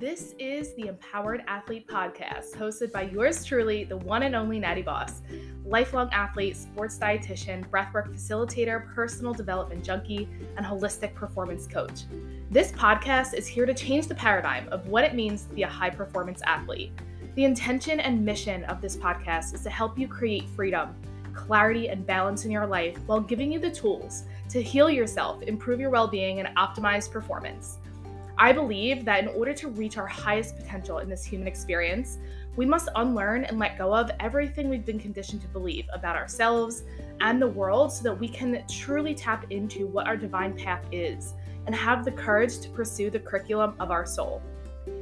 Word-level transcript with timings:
This 0.00 0.34
is 0.38 0.72
the 0.76 0.86
Empowered 0.86 1.44
Athlete 1.46 1.86
Podcast, 1.86 2.54
hosted 2.54 2.90
by 2.90 3.02
yours 3.02 3.44
truly, 3.44 3.84
the 3.84 3.98
one 3.98 4.22
and 4.22 4.34
only 4.34 4.58
Natty 4.58 4.80
Boss, 4.80 5.20
lifelong 5.66 6.08
athlete, 6.10 6.56
sports 6.56 6.98
dietitian, 6.98 7.68
breathwork 7.68 8.08
facilitator, 8.10 8.94
personal 8.94 9.34
development 9.34 9.84
junkie, 9.84 10.26
and 10.56 10.64
holistic 10.64 11.14
performance 11.14 11.66
coach. 11.66 12.04
This 12.50 12.72
podcast 12.72 13.34
is 13.34 13.46
here 13.46 13.66
to 13.66 13.74
change 13.74 14.06
the 14.06 14.14
paradigm 14.14 14.70
of 14.70 14.88
what 14.88 15.04
it 15.04 15.14
means 15.14 15.42
to 15.42 15.54
be 15.54 15.64
a 15.64 15.68
high 15.68 15.90
performance 15.90 16.40
athlete. 16.46 16.92
The 17.34 17.44
intention 17.44 18.00
and 18.00 18.24
mission 18.24 18.64
of 18.64 18.80
this 18.80 18.96
podcast 18.96 19.52
is 19.52 19.60
to 19.64 19.70
help 19.70 19.98
you 19.98 20.08
create 20.08 20.48
freedom, 20.48 20.94
clarity, 21.34 21.90
and 21.90 22.06
balance 22.06 22.46
in 22.46 22.50
your 22.50 22.66
life 22.66 22.96
while 23.04 23.20
giving 23.20 23.52
you 23.52 23.58
the 23.58 23.70
tools 23.70 24.22
to 24.48 24.62
heal 24.62 24.88
yourself, 24.88 25.42
improve 25.42 25.78
your 25.78 25.90
well 25.90 26.08
being, 26.08 26.40
and 26.40 26.56
optimize 26.56 27.10
performance. 27.10 27.76
I 28.42 28.52
believe 28.52 29.04
that 29.04 29.22
in 29.22 29.28
order 29.28 29.52
to 29.52 29.68
reach 29.68 29.98
our 29.98 30.06
highest 30.06 30.56
potential 30.56 31.00
in 31.00 31.10
this 31.10 31.22
human 31.26 31.46
experience, 31.46 32.16
we 32.56 32.64
must 32.64 32.88
unlearn 32.96 33.44
and 33.44 33.58
let 33.58 33.76
go 33.76 33.94
of 33.94 34.10
everything 34.18 34.70
we've 34.70 34.86
been 34.86 34.98
conditioned 34.98 35.42
to 35.42 35.48
believe 35.48 35.84
about 35.92 36.16
ourselves 36.16 36.84
and 37.20 37.40
the 37.40 37.46
world 37.46 37.92
so 37.92 38.02
that 38.02 38.18
we 38.18 38.28
can 38.28 38.64
truly 38.66 39.14
tap 39.14 39.44
into 39.50 39.86
what 39.88 40.06
our 40.06 40.16
divine 40.16 40.56
path 40.56 40.82
is 40.90 41.34
and 41.66 41.74
have 41.74 42.02
the 42.02 42.12
courage 42.12 42.60
to 42.60 42.70
pursue 42.70 43.10
the 43.10 43.18
curriculum 43.18 43.74
of 43.78 43.90
our 43.90 44.06
soul. 44.06 44.40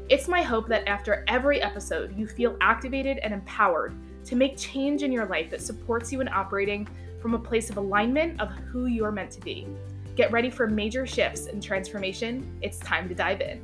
It's 0.09 0.27
my 0.27 0.43
hope 0.43 0.67
that 0.67 0.89
after 0.89 1.25
every 1.29 1.63
episode, 1.63 2.19
you 2.19 2.27
feel 2.27 2.57
activated 2.61 3.19
and 3.19 3.33
empowered 3.33 3.95
to 4.25 4.35
make 4.35 4.57
change 4.57 5.05
in 5.05 5.13
your 5.13 5.27
life 5.27 5.49
that 5.51 5.63
supports 5.63 6.11
you 6.11 6.21
in 6.21 6.27
operating 6.27 6.89
from 7.23 7.35
a 7.35 7.39
place 7.39 7.71
of 7.71 7.77
alignment 7.77 8.41
of 8.41 8.51
who 8.51 8.87
you 8.87 9.05
are 9.05 9.13
meant 9.13 9.31
to 9.31 9.41
be. 9.41 9.69
Get 10.19 10.33
ready 10.33 10.51
for 10.51 10.67
major 10.67 11.07
shifts 11.07 11.47
and 11.47 11.63
transformation. 11.63 12.59
It's 12.61 12.81
time 12.81 13.09
to 13.09 13.15
dive 13.15 13.41
in. 13.41 13.61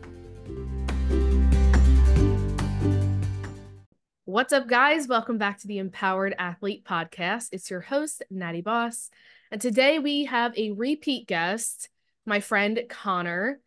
What's 4.24 4.52
up, 4.52 4.68
guys? 4.68 5.08
Welcome 5.08 5.36
back 5.36 5.58
to 5.58 5.66
the 5.66 5.78
Empowered 5.78 6.32
Athlete 6.38 6.84
Podcast. 6.84 7.48
It's 7.50 7.68
your 7.72 7.80
host, 7.80 8.22
Natty 8.30 8.60
Boss. 8.60 9.10
And 9.50 9.60
today 9.60 9.98
we 9.98 10.26
have 10.26 10.56
a 10.56 10.70
repeat 10.70 11.26
guest, 11.26 11.88
my 12.24 12.38
friend 12.38 12.80
Conor. 12.88 13.58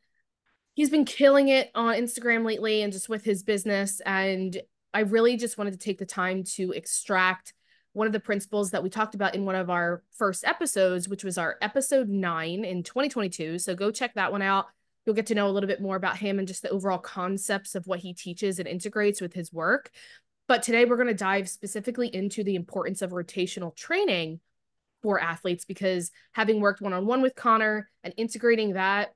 He's 0.73 0.89
been 0.89 1.03
killing 1.03 1.49
it 1.49 1.71
on 1.75 1.93
Instagram 1.93 2.45
lately 2.45 2.83
and 2.83 2.93
just 2.93 3.09
with 3.09 3.25
his 3.25 3.43
business. 3.43 3.99
And 4.05 4.61
I 4.93 5.01
really 5.01 5.35
just 5.35 5.57
wanted 5.57 5.71
to 5.71 5.77
take 5.77 5.97
the 5.97 6.05
time 6.05 6.45
to 6.55 6.71
extract 6.71 7.51
one 7.97 8.05
of 8.05 8.13
the 8.13 8.19
principles 8.19 8.69
that 8.69 8.83
we 8.83 8.91
talked 8.91 9.15
about 9.15 9.33
in 9.33 9.43
one 9.43 9.55
of 9.55 9.71
our 9.71 10.03
first 10.15 10.45
episodes, 10.45 11.09
which 11.09 11.23
was 11.23 11.39
our 11.39 11.57
episode 11.63 12.07
nine 12.07 12.63
in 12.63 12.83
2022. 12.83 13.57
So 13.57 13.73
go 13.73 13.89
check 13.89 14.13
that 14.13 14.31
one 14.31 14.43
out. 14.43 14.67
You'll 15.03 15.15
get 15.15 15.25
to 15.27 15.35
know 15.35 15.47
a 15.47 15.49
little 15.49 15.67
bit 15.67 15.81
more 15.81 15.95
about 15.95 16.17
him 16.17 16.37
and 16.37 16.47
just 16.47 16.61
the 16.61 16.69
overall 16.69 16.99
concepts 16.99 17.73
of 17.73 17.87
what 17.87 17.99
he 17.99 18.13
teaches 18.13 18.59
and 18.59 18.67
integrates 18.67 19.19
with 19.19 19.33
his 19.33 19.51
work. 19.51 19.89
But 20.47 20.61
today 20.61 20.85
we're 20.85 20.95
going 20.97 21.07
to 21.07 21.15
dive 21.15 21.49
specifically 21.49 22.07
into 22.07 22.43
the 22.43 22.55
importance 22.55 23.01
of 23.01 23.09
rotational 23.09 23.75
training 23.75 24.41
for 25.01 25.19
athletes 25.19 25.65
because 25.65 26.11
having 26.33 26.61
worked 26.61 26.81
one 26.81 26.93
on 26.93 27.07
one 27.07 27.23
with 27.23 27.35
Conor 27.35 27.89
and 28.03 28.13
integrating 28.15 28.73
that 28.73 29.15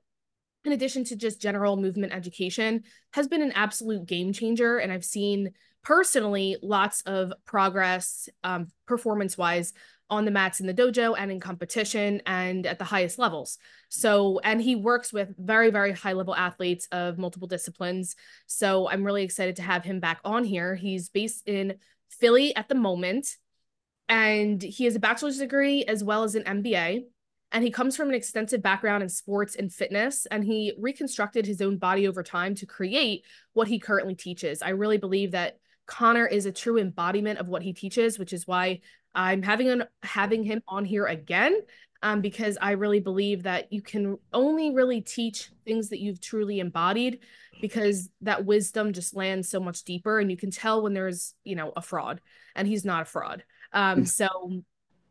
in 0.64 0.72
addition 0.72 1.04
to 1.04 1.16
just 1.16 1.40
general 1.40 1.76
movement 1.76 2.12
education 2.12 2.82
has 3.12 3.28
been 3.28 3.42
an 3.42 3.52
absolute 3.52 4.06
game 4.06 4.32
changer 4.32 4.78
and 4.78 4.92
i've 4.92 5.04
seen 5.04 5.52
personally 5.82 6.56
lots 6.62 7.02
of 7.02 7.32
progress 7.44 8.28
um, 8.44 8.68
performance 8.86 9.36
wise 9.36 9.72
on 10.12 10.26
the 10.26 10.30
mats 10.30 10.60
in 10.60 10.66
the 10.66 10.74
dojo 10.74 11.14
and 11.16 11.32
in 11.32 11.40
competition 11.40 12.20
and 12.26 12.66
at 12.66 12.78
the 12.78 12.84
highest 12.84 13.18
levels. 13.18 13.56
So, 13.88 14.40
and 14.40 14.60
he 14.60 14.76
works 14.76 15.10
with 15.10 15.34
very, 15.38 15.70
very 15.70 15.92
high 15.92 16.12
level 16.12 16.36
athletes 16.36 16.86
of 16.92 17.16
multiple 17.16 17.48
disciplines. 17.48 18.14
So, 18.46 18.90
I'm 18.90 19.04
really 19.04 19.22
excited 19.22 19.56
to 19.56 19.62
have 19.62 19.84
him 19.84 20.00
back 20.00 20.20
on 20.22 20.44
here. 20.44 20.74
He's 20.74 21.08
based 21.08 21.48
in 21.48 21.76
Philly 22.10 22.54
at 22.54 22.68
the 22.68 22.74
moment, 22.74 23.36
and 24.06 24.62
he 24.62 24.84
has 24.84 24.96
a 24.96 25.00
bachelor's 25.00 25.38
degree 25.38 25.84
as 25.84 26.04
well 26.04 26.24
as 26.24 26.34
an 26.34 26.42
MBA. 26.42 27.04
And 27.52 27.62
he 27.62 27.70
comes 27.70 27.96
from 27.96 28.08
an 28.08 28.14
extensive 28.14 28.62
background 28.62 29.02
in 29.02 29.08
sports 29.08 29.56
and 29.56 29.72
fitness, 29.72 30.26
and 30.26 30.42
he 30.42 30.72
reconstructed 30.78 31.46
his 31.46 31.60
own 31.60 31.76
body 31.76 32.08
over 32.08 32.22
time 32.22 32.54
to 32.56 32.66
create 32.66 33.24
what 33.52 33.68
he 33.68 33.78
currently 33.78 34.14
teaches. 34.14 34.62
I 34.62 34.70
really 34.70 34.96
believe 34.96 35.32
that 35.32 35.58
Conor 35.86 36.26
is 36.26 36.46
a 36.46 36.52
true 36.52 36.78
embodiment 36.78 37.38
of 37.38 37.48
what 37.48 37.62
he 37.62 37.74
teaches, 37.74 38.18
which 38.18 38.32
is 38.32 38.46
why 38.46 38.80
I'm 39.14 39.42
having 39.42 39.68
an, 39.68 39.84
having 40.02 40.44
him 40.44 40.62
on 40.66 40.84
here 40.84 41.06
again. 41.06 41.60
Um, 42.04 42.20
because 42.20 42.58
I 42.60 42.72
really 42.72 42.98
believe 42.98 43.44
that 43.44 43.72
you 43.72 43.80
can 43.80 44.18
only 44.32 44.74
really 44.74 45.02
teach 45.02 45.50
things 45.64 45.90
that 45.90 46.00
you've 46.00 46.20
truly 46.20 46.58
embodied 46.58 47.20
because 47.60 48.10
that 48.22 48.44
wisdom 48.44 48.92
just 48.92 49.14
lands 49.14 49.48
so 49.48 49.60
much 49.60 49.84
deeper 49.84 50.18
and 50.18 50.28
you 50.28 50.36
can 50.36 50.50
tell 50.50 50.82
when 50.82 50.94
there's 50.94 51.34
you 51.44 51.54
know 51.54 51.72
a 51.76 51.80
fraud 51.80 52.20
and 52.56 52.66
he's 52.66 52.84
not 52.84 53.02
a 53.02 53.04
fraud 53.04 53.44
um, 53.72 54.00
mm. 54.00 54.08
so 54.08 54.64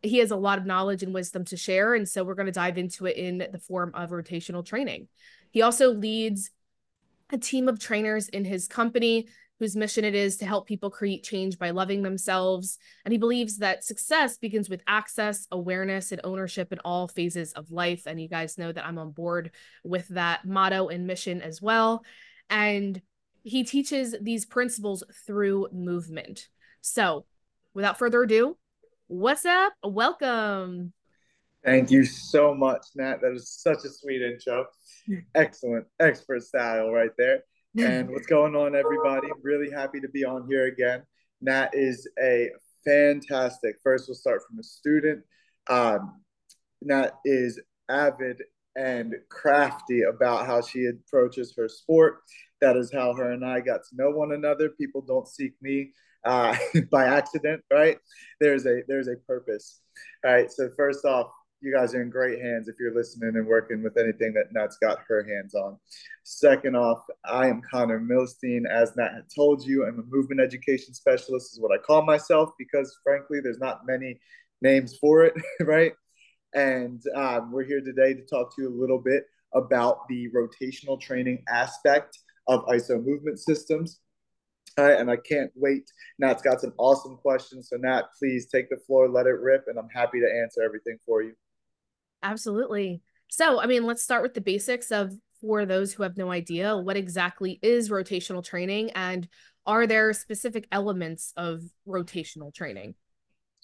he 0.04 0.18
has 0.18 0.32
a 0.32 0.36
lot 0.36 0.58
of 0.58 0.66
knowledge 0.66 1.04
and 1.04 1.14
wisdom 1.14 1.46
to 1.46 1.58
share 1.58 1.94
and 1.94 2.08
so 2.08 2.24
we're 2.24 2.36
going 2.36 2.46
to 2.46 2.52
dive 2.52 2.78
into 2.78 3.06
it 3.06 3.18
in 3.18 3.48
the 3.52 3.60
form 3.60 3.92
of 3.94 4.10
rotational 4.10 4.66
training 4.66 5.08
he 5.52 5.62
also 5.62 5.94
leads 5.94 6.52
a 7.32 7.38
team 7.38 7.68
of 7.68 7.80
trainers 7.80 8.28
in 8.30 8.44
his 8.44 8.68
company 8.68 9.28
whose 9.62 9.76
mission 9.76 10.04
it 10.04 10.16
is 10.16 10.38
to 10.38 10.46
help 10.46 10.68
people 10.68 10.90
create 10.90 11.24
change 11.24 11.60
by 11.60 11.70
loving 11.70 12.02
themselves. 12.02 12.80
And 13.06 13.12
he 13.12 13.20
believes 13.20 13.60
that 13.60 13.84
success 13.84 14.40
begins 14.40 14.72
with 14.72 14.82
access, 14.88 15.46
awareness, 15.52 16.12
and 16.12 16.20
ownership 16.24 16.74
in 16.74 16.80
all 16.80 17.08
phases 17.08 17.54
of 17.54 17.70
life. 17.70 18.08
And 18.08 18.20
you 18.20 18.28
guys 18.28 18.58
know 18.58 18.72
that 18.72 18.84
I'm 18.84 18.98
on 18.98 19.12
board 19.12 19.52
with 19.84 20.08
that 20.10 20.46
motto 20.46 20.88
and 20.88 21.06
mission 21.06 21.44
as 21.44 21.62
well. 21.62 22.04
And 22.50 23.00
he 23.44 23.64
teaches 23.64 24.16
these 24.20 24.48
principles 24.48 25.04
through 25.28 25.68
movement. 25.72 26.48
So, 26.82 27.28
without 27.76 28.00
further 28.00 28.24
ado, 28.24 28.58
what's 29.12 29.46
up? 29.46 29.74
Welcome. 29.84 30.94
Thank 31.64 31.92
you 31.92 32.06
so 32.06 32.56
much, 32.56 32.88
Nat. 32.96 33.22
That 33.22 33.34
is 33.34 33.50
such 33.50 33.86
a 33.86 33.90
sweet 33.90 34.22
intro. 34.22 34.66
Excellent, 35.36 35.86
expert 36.00 36.44
style 36.44 36.92
right 36.92 37.12
there 37.18 37.44
and 37.78 38.10
what's 38.10 38.28
going 38.28 38.56
on, 38.56 38.76
everybody? 38.76 39.28
Really 39.42 39.72
happy 39.72 40.00
to 40.02 40.10
be 40.10 40.26
on 40.26 40.48
here 40.48 40.66
again. 40.66 41.04
Nat 41.42 41.70
is 41.74 42.08
a 42.22 42.50
fantastic. 42.86 43.76
First, 43.84 44.08
we'll 44.08 44.16
start 44.16 44.42
from 44.48 44.60
a 44.60 44.64
student. 44.64 45.24
Um, 45.70 46.22
Nat 46.82 47.12
is 47.26 47.60
avid 47.90 48.42
and 48.76 49.16
crafty 49.30 50.04
about 50.04 50.46
how 50.46 50.62
she 50.62 50.86
approaches 50.88 51.54
her 51.58 51.70
sport. 51.70 52.22
That 52.62 52.78
is 52.78 52.92
how 52.94 53.14
her 53.14 53.32
and 53.32 53.46
I 53.46 53.60
got 53.60 53.82
to 53.90 53.96
know 53.96 54.12
one 54.12 54.34
another. 54.34 54.70
People 54.70 55.02
don't 55.02 55.28
seek 55.28 55.54
me 55.62 55.92
uh, 56.26 56.56
by 56.92 57.06
accident, 57.06 57.64
right? 57.72 57.98
There's 58.40 58.66
a 58.66 58.82
there's 58.88 59.08
a 59.08 59.16
purpose. 59.28 59.82
All 60.26 60.34
right. 60.34 60.52
So 60.52 60.70
first 60.78 61.06
off, 61.06 61.32
you 61.62 61.74
guys 61.74 61.94
are 61.94 62.02
in 62.02 62.10
great 62.10 62.42
hands 62.42 62.68
if 62.68 62.76
you're 62.80 62.94
listening 62.94 63.36
and 63.36 63.46
working 63.46 63.84
with 63.84 63.98
anything 63.98 64.34
that 64.34 64.52
Nat's 64.52 64.78
got 64.78 65.00
her 65.08 65.24
hands 65.24 65.54
on. 65.54 65.78
Second 66.24 66.76
off, 66.76 67.04
I 67.24 67.48
am 67.48 67.62
Conor 67.70 68.00
Millstein. 68.00 68.68
As 68.68 68.96
Nat 68.96 69.14
had 69.14 69.26
told 69.34 69.64
you, 69.64 69.86
I'm 69.86 70.00
a 70.00 70.16
movement 70.16 70.42
education 70.42 70.94
specialist, 70.94 71.54
is 71.54 71.60
what 71.62 71.72
I 71.72 71.78
call 71.78 72.04
myself 72.04 72.50
because, 72.58 72.98
frankly, 73.04 73.40
there's 73.42 73.60
not 73.60 73.86
many 73.86 74.20
names 74.62 74.98
for 74.98 75.24
it, 75.24 75.36
right? 75.62 75.94
And 76.54 77.02
um, 77.16 77.52
we're 77.52 77.64
here 77.64 77.82
today 77.82 78.14
to 78.16 78.26
talk 78.26 78.56
to 78.56 78.64
you 78.64 78.70
a 78.70 78.82
little 78.82 79.00
bit 79.00 79.26
about 79.54 80.08
the 80.10 80.30
rotational 80.30 81.00
training 81.00 81.44
aspect 81.48 82.18
of 82.48 82.66
ISO 82.66 83.04
movement 83.04 83.40
systems. 83.40 84.00
Right, 84.78 84.98
and 84.98 85.12
I 85.12 85.18
can't 85.18 85.52
wait. 85.56 85.92
Nat's 86.18 86.42
got 86.42 86.62
some 86.62 86.74
awesome 86.78 87.18
questions. 87.18 87.68
So, 87.70 87.76
Nat, 87.76 88.04
please 88.18 88.48
take 88.48 88.70
the 88.70 88.78
floor, 88.88 89.10
let 89.10 89.26
it 89.26 89.40
rip, 89.40 89.66
and 89.68 89.78
I'm 89.78 89.90
happy 89.94 90.22
to 90.22 90.26
answer 90.26 90.62
everything 90.64 90.98
for 91.06 91.22
you. 91.22 91.34
Absolutely. 92.24 93.02
So, 93.28 93.60
I 93.60 93.66
mean, 93.66 93.86
let's 93.86 94.02
start 94.02 94.24
with 94.24 94.34
the 94.34 94.42
basics 94.42 94.92
of 94.92 95.14
for 95.42 95.66
those 95.66 95.92
who 95.92 96.04
have 96.04 96.18
no 96.18 96.32
idea 96.32 96.78
what 96.78 96.96
exactly 96.96 97.60
is 97.62 97.90
rotational 97.90 98.44
training 98.44 98.92
and 98.92 99.28
are 99.66 99.88
there 99.88 100.14
specific 100.14 100.68
elements 100.72 101.34
of 101.38 101.62
rotational 101.88 102.54
training? 102.54 102.96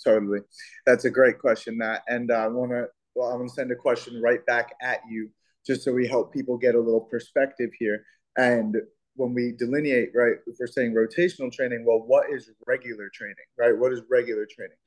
Totally. 0.04 0.40
That's 0.86 1.06
a 1.06 1.10
great 1.10 1.40
question, 1.40 1.78
Matt. 1.78 2.04
And 2.08 2.32
I 2.32 2.48
want 2.48 2.72
to, 2.72 2.86
well, 3.16 3.30
I'm 3.30 3.38
going 3.38 3.50
to 3.50 3.54
send 3.54 3.72
a 3.72 3.76
question 3.76 4.22
right 4.22 4.46
back 4.46 4.74
at 4.82 5.00
you 5.10 5.30
just 5.66 5.84
so 5.84 5.92
we 5.92 6.08
help 6.08 6.34
people 6.34 6.58
get 6.58 6.76
a 6.76 6.80
little 6.80 7.02
perspective 7.02 7.72
here. 7.78 8.04
And 8.38 8.78
when 9.16 9.34
we 9.34 9.54
delineate, 9.58 10.12
right, 10.14 10.36
if 10.46 10.58
we're 10.60 10.68
saying 10.68 10.94
rotational 10.94 11.52
training, 11.52 11.84
well, 11.86 12.00
what 12.06 12.32
is 12.32 12.50
regular 12.68 13.10
training, 13.14 13.36
right? 13.58 13.76
What 13.78 13.92
is 13.92 14.02
regular 14.10 14.46
training? 14.46 14.78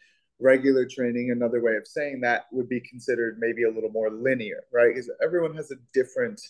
regular 0.41 0.87
training, 0.87 1.31
another 1.31 1.61
way 1.61 1.77
of 1.77 1.87
saying 1.87 2.21
that 2.21 2.47
would 2.51 2.69
be 2.69 2.81
considered 2.81 3.37
maybe 3.39 3.65
a 3.65 3.71
little 3.71 3.91
more 3.91 4.11
linear, 4.11 4.65
right? 4.73 4.95
Because 4.95 5.11
everyone 5.23 5.55
has 5.55 5.71
a 5.71 5.77
different 5.93 6.41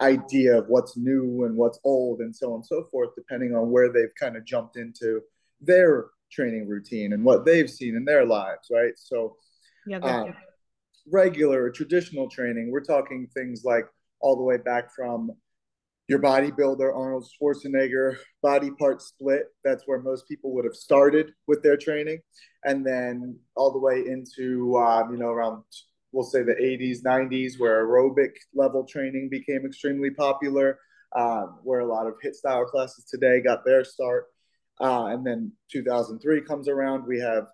idea 0.00 0.58
of 0.58 0.68
what's 0.68 0.96
new 0.96 1.44
and 1.44 1.56
what's 1.56 1.78
old 1.84 2.20
and 2.20 2.34
so 2.34 2.50
on 2.50 2.56
and 2.56 2.66
so 2.66 2.84
forth, 2.90 3.10
depending 3.16 3.54
on 3.54 3.70
where 3.70 3.92
they've 3.92 4.14
kind 4.18 4.36
of 4.36 4.44
jumped 4.44 4.76
into 4.76 5.20
their 5.60 6.06
training 6.30 6.68
routine 6.68 7.12
and 7.12 7.24
what 7.24 7.44
they've 7.44 7.70
seen 7.70 7.96
in 7.96 8.04
their 8.04 8.24
lives, 8.24 8.68
right? 8.70 8.94
So, 8.96 9.36
yeah, 9.86 9.98
um, 9.98 10.34
regular 11.10 11.64
or 11.64 11.70
traditional 11.70 12.28
training, 12.28 12.70
we're 12.70 12.80
talking 12.80 13.28
things 13.34 13.62
like 13.64 13.86
all 14.20 14.36
the 14.36 14.42
way 14.42 14.56
back 14.56 14.94
from 14.94 15.30
your 16.08 16.18
bodybuilder 16.18 16.94
Arnold 16.94 17.26
Schwarzenegger 17.40 18.16
body 18.42 18.70
part 18.78 19.00
split. 19.00 19.44
That's 19.64 19.84
where 19.86 20.00
most 20.00 20.28
people 20.28 20.54
would 20.54 20.64
have 20.64 20.74
started 20.74 21.32
with 21.46 21.62
their 21.62 21.76
training, 21.76 22.20
and 22.64 22.86
then 22.86 23.38
all 23.56 23.72
the 23.72 23.78
way 23.78 24.04
into 24.06 24.76
um, 24.76 25.12
you 25.12 25.18
know 25.18 25.28
around 25.28 25.62
we'll 26.12 26.24
say 26.24 26.42
the 26.42 26.54
80s, 26.54 27.02
90s, 27.02 27.58
where 27.58 27.84
aerobic 27.84 28.30
level 28.54 28.86
training 28.86 29.28
became 29.30 29.66
extremely 29.66 30.10
popular, 30.10 30.78
um, 31.16 31.58
where 31.64 31.80
a 31.80 31.86
lot 31.86 32.06
of 32.06 32.14
HIIT 32.24 32.34
style 32.34 32.64
classes 32.64 33.04
today 33.04 33.42
got 33.42 33.64
their 33.64 33.84
start. 33.84 34.26
Uh, 34.80 35.06
and 35.06 35.26
then 35.26 35.52
2003 35.72 36.42
comes 36.42 36.68
around, 36.68 37.04
we 37.04 37.18
have 37.18 37.46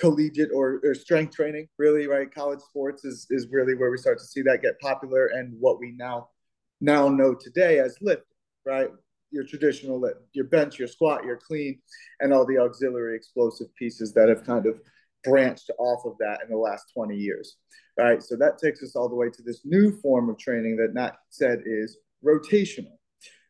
collegiate 0.00 0.50
or, 0.52 0.80
or 0.82 0.94
strength 0.94 1.34
training, 1.34 1.68
really, 1.78 2.06
right? 2.06 2.34
College 2.34 2.60
sports 2.60 3.04
is, 3.04 3.26
is 3.30 3.46
really 3.52 3.74
where 3.74 3.90
we 3.90 3.98
start 3.98 4.18
to 4.18 4.24
see 4.24 4.42
that 4.42 4.62
get 4.62 4.80
popular 4.80 5.26
and 5.26 5.54
what 5.60 5.78
we 5.78 5.92
now 5.96 6.28
now 6.80 7.08
know 7.08 7.34
today 7.34 7.78
as 7.78 7.96
lift, 8.00 8.24
right? 8.64 8.88
Your 9.30 9.44
traditional 9.44 10.00
lift, 10.00 10.20
your 10.32 10.46
bench, 10.46 10.78
your 10.78 10.88
squat, 10.88 11.24
your 11.24 11.36
clean, 11.36 11.80
and 12.20 12.32
all 12.32 12.46
the 12.46 12.58
auxiliary 12.58 13.16
explosive 13.16 13.74
pieces 13.76 14.12
that 14.14 14.28
have 14.28 14.44
kind 14.44 14.66
of 14.66 14.80
branched 15.22 15.70
off 15.78 16.04
of 16.04 16.16
that 16.18 16.40
in 16.42 16.50
the 16.50 16.56
last 16.56 16.86
20 16.94 17.16
years. 17.16 17.56
Right. 17.98 18.22
So 18.22 18.36
that 18.36 18.58
takes 18.58 18.82
us 18.82 18.96
all 18.96 19.08
the 19.08 19.14
way 19.14 19.28
to 19.28 19.42
this 19.42 19.60
new 19.64 19.92
form 20.00 20.30
of 20.30 20.38
training 20.38 20.76
that 20.76 20.94
Nat 20.94 21.16
said 21.28 21.60
is 21.66 21.98
rotational. 22.24 22.96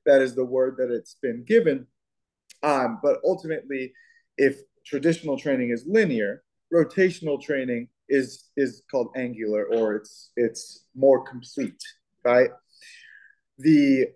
That 0.06 0.22
is 0.22 0.34
the 0.34 0.44
word 0.44 0.76
that 0.78 0.90
it's 0.90 1.14
been 1.22 1.44
given. 1.44 1.86
Um, 2.62 2.98
but 3.02 3.20
ultimately, 3.24 3.92
if 4.38 4.58
traditional 4.84 5.38
training 5.38 5.70
is 5.70 5.84
linear, 5.86 6.42
rotational 6.72 7.40
training 7.40 7.88
is 8.08 8.50
is 8.56 8.82
called 8.90 9.12
angular 9.16 9.66
or 9.72 9.94
it's 9.94 10.32
it's 10.36 10.86
more 10.96 11.22
complete, 11.24 11.80
right? 12.24 12.50
The 13.60 14.06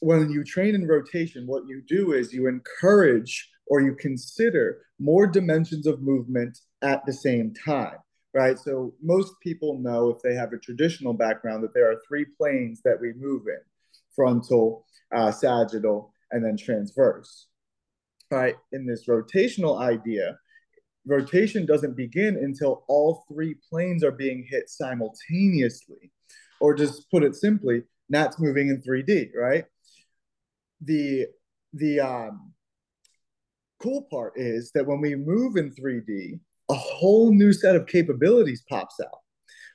when 0.00 0.30
you 0.30 0.44
train 0.44 0.74
in 0.74 0.86
rotation, 0.86 1.46
what 1.46 1.66
you 1.66 1.82
do 1.86 2.12
is 2.12 2.32
you 2.32 2.48
encourage 2.48 3.50
or 3.66 3.80
you 3.80 3.94
consider 3.94 4.78
more 4.98 5.26
dimensions 5.26 5.86
of 5.86 6.02
movement 6.02 6.58
at 6.82 7.04
the 7.06 7.12
same 7.12 7.52
time, 7.54 7.96
right? 8.34 8.58
So 8.58 8.94
most 9.02 9.34
people 9.42 9.78
know 9.78 10.08
if 10.08 10.22
they 10.22 10.34
have 10.34 10.52
a 10.52 10.58
traditional 10.58 11.12
background 11.12 11.62
that 11.62 11.74
there 11.74 11.90
are 11.90 12.00
three 12.08 12.24
planes 12.38 12.80
that 12.84 12.98
we 13.00 13.12
move 13.12 13.42
in 13.46 13.60
frontal, 14.14 14.84
uh, 15.14 15.30
sagittal, 15.30 16.12
and 16.30 16.44
then 16.44 16.56
transverse. 16.56 17.46
Right? 18.30 18.56
In 18.72 18.86
this 18.86 19.06
rotational 19.06 19.80
idea, 19.80 20.38
rotation 21.06 21.66
doesn't 21.66 21.96
begin 21.96 22.36
until 22.36 22.84
all 22.88 23.24
three 23.28 23.56
planes 23.68 24.04
are 24.04 24.12
being 24.12 24.46
hit 24.48 24.68
simultaneously. 24.68 26.10
Or 26.60 26.74
just 26.74 27.10
put 27.10 27.22
it 27.22 27.34
simply, 27.34 27.84
Nat's 28.10 28.38
moving 28.38 28.68
in 28.68 28.82
3D, 28.82 29.30
right? 29.34 29.64
The 30.82 31.26
the 31.72 32.00
um, 32.00 32.52
cool 33.80 34.06
part 34.10 34.34
is 34.36 34.70
that 34.74 34.86
when 34.86 35.00
we 35.00 35.14
move 35.14 35.56
in 35.56 35.72
3D, 35.72 36.40
a 36.68 36.74
whole 36.74 37.32
new 37.32 37.52
set 37.52 37.76
of 37.76 37.86
capabilities 37.86 38.64
pops 38.68 39.00
out, 39.00 39.20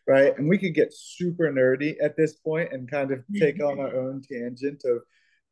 right? 0.08 0.38
And 0.38 0.48
we 0.48 0.58
could 0.58 0.74
get 0.74 0.94
super 0.94 1.52
nerdy 1.52 1.96
at 2.02 2.16
this 2.16 2.34
point 2.34 2.72
and 2.72 2.90
kind 2.90 3.12
of 3.12 3.24
take 3.40 3.62
on 3.62 3.80
our 3.80 3.96
own 3.96 4.22
tangent 4.22 4.84
of 4.86 5.00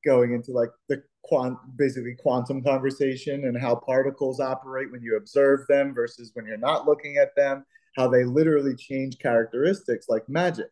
going 0.05 0.33
into 0.33 0.51
like 0.51 0.69
the 0.89 1.01
quant 1.23 1.57
basically 1.77 2.15
quantum 2.19 2.61
conversation 2.61 3.45
and 3.45 3.57
how 3.57 3.75
particles 3.75 4.39
operate 4.39 4.91
when 4.91 5.01
you 5.01 5.15
observe 5.15 5.61
them 5.67 5.93
versus 5.93 6.31
when 6.33 6.45
you're 6.45 6.57
not 6.57 6.85
looking 6.85 7.17
at 7.17 7.35
them, 7.35 7.65
how 7.95 8.07
they 8.07 8.25
literally 8.25 8.75
change 8.75 9.17
characteristics 9.19 10.07
like 10.09 10.27
magic. 10.27 10.67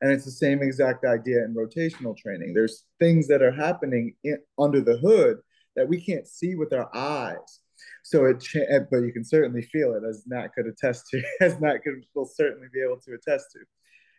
And 0.00 0.10
it's 0.10 0.24
the 0.24 0.30
same 0.30 0.62
exact 0.62 1.04
idea 1.04 1.44
in 1.44 1.54
rotational 1.54 2.16
training. 2.16 2.54
There's 2.54 2.84
things 2.98 3.28
that 3.28 3.42
are 3.42 3.52
happening 3.52 4.14
in, 4.24 4.38
under 4.58 4.80
the 4.80 4.96
hood 4.96 5.38
that 5.76 5.88
we 5.88 6.00
can't 6.00 6.26
see 6.26 6.54
with 6.54 6.72
our 6.72 6.88
eyes. 6.94 7.60
So 8.02 8.24
it, 8.26 8.40
cha- 8.40 8.60
but 8.90 8.98
you 8.98 9.12
can 9.12 9.24
certainly 9.24 9.62
feel 9.62 9.94
it, 9.94 10.02
as 10.08 10.24
Nat 10.26 10.48
could 10.54 10.66
attest 10.66 11.06
to, 11.10 11.22
as 11.40 11.60
Nat 11.60 11.78
could 11.78 12.04
will 12.14 12.26
certainly 12.26 12.68
be 12.72 12.82
able 12.82 13.00
to 13.00 13.14
attest 13.14 13.46
to. 13.52 13.60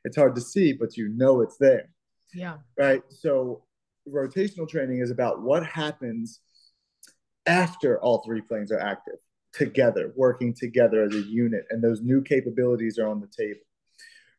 It's 0.04 0.18
hard 0.18 0.36
to 0.36 0.42
see, 0.42 0.74
but 0.74 0.98
you 0.98 1.10
know 1.10 1.42
it's 1.42 1.58
there. 1.58 1.90
Yeah. 2.34 2.58
Right. 2.78 3.02
So 3.10 3.64
rotational 4.08 4.68
training 4.68 5.00
is 5.00 5.12
about 5.12 5.42
what 5.42 5.66
happens 5.66 6.40
after 7.46 8.00
all 8.00 8.24
three 8.24 8.42
planes 8.42 8.72
are 8.72 8.80
active 8.80 9.16
together, 9.54 10.14
working 10.16 10.54
together 10.54 11.04
as 11.04 11.14
a 11.14 11.22
unit, 11.22 11.66
and 11.70 11.84
those 11.84 12.02
new 12.02 12.22
capabilities 12.22 12.98
are 12.98 13.08
on 13.08 13.20
the 13.20 13.28
table. 13.28 13.62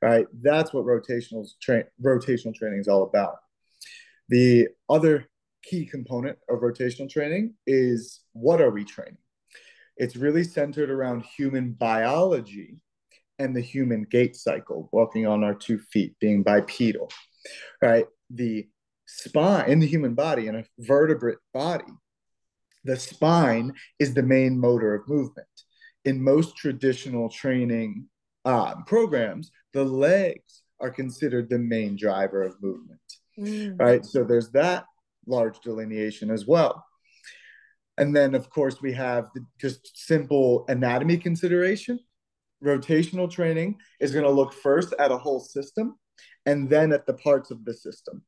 Right. 0.02 0.26
That's 0.42 0.72
what 0.72 0.84
rotational 0.84 1.48
tra- 1.60 1.84
rotational 2.04 2.54
training 2.54 2.80
is 2.80 2.88
all 2.88 3.04
about. 3.04 3.36
The 4.28 4.68
other 4.88 5.28
key 5.62 5.86
component 5.86 6.38
of 6.48 6.58
rotational 6.58 7.08
training 7.08 7.54
is 7.66 8.20
what 8.32 8.60
are 8.60 8.70
we 8.70 8.84
training? 8.84 9.18
It's 9.96 10.16
really 10.16 10.42
centered 10.42 10.90
around 10.90 11.24
human 11.24 11.72
biology 11.72 12.78
and 13.38 13.54
the 13.54 13.60
human 13.60 14.04
gait 14.10 14.34
cycle, 14.36 14.88
walking 14.92 15.26
on 15.26 15.44
our 15.44 15.54
two 15.54 15.78
feet, 15.78 16.16
being 16.18 16.42
bipedal, 16.42 17.10
right? 17.80 18.06
The 18.30 18.68
spine 19.06 19.70
in 19.70 19.78
the 19.78 19.86
human 19.86 20.14
body, 20.14 20.48
in 20.48 20.56
a 20.56 20.64
vertebrate 20.78 21.38
body, 21.54 21.84
the 22.84 22.96
spine 22.96 23.72
is 23.98 24.14
the 24.14 24.22
main 24.22 24.58
motor 24.58 24.94
of 24.94 25.08
movement. 25.08 25.46
In 26.04 26.22
most 26.22 26.56
traditional 26.56 27.28
training 27.28 28.08
uh, 28.44 28.74
programs, 28.86 29.52
the 29.72 29.84
legs 29.84 30.62
are 30.80 30.90
considered 30.90 31.48
the 31.48 31.58
main 31.58 31.96
driver 31.96 32.42
of 32.42 32.60
movement, 32.62 33.00
mm. 33.38 33.78
right? 33.80 34.04
So 34.04 34.24
there's 34.24 34.50
that 34.50 34.84
large 35.26 35.60
delineation 35.60 36.30
as 36.30 36.46
well. 36.46 36.84
And 37.98 38.14
then, 38.16 38.34
of 38.34 38.50
course, 38.50 38.80
we 38.80 38.92
have 38.94 39.26
the 39.34 39.44
just 39.60 40.06
simple 40.06 40.64
anatomy 40.68 41.18
consideration. 41.18 42.00
Rotational 42.64 43.30
training 43.30 43.76
is 44.00 44.12
going 44.12 44.24
to 44.24 44.30
look 44.30 44.52
first 44.52 44.94
at 44.98 45.12
a 45.12 45.18
whole 45.18 45.40
system 45.40 45.96
and 46.46 46.68
then 46.68 46.92
at 46.92 47.06
the 47.06 47.14
parts 47.14 47.50
of 47.50 47.64
the 47.64 47.74
system, 47.74 48.22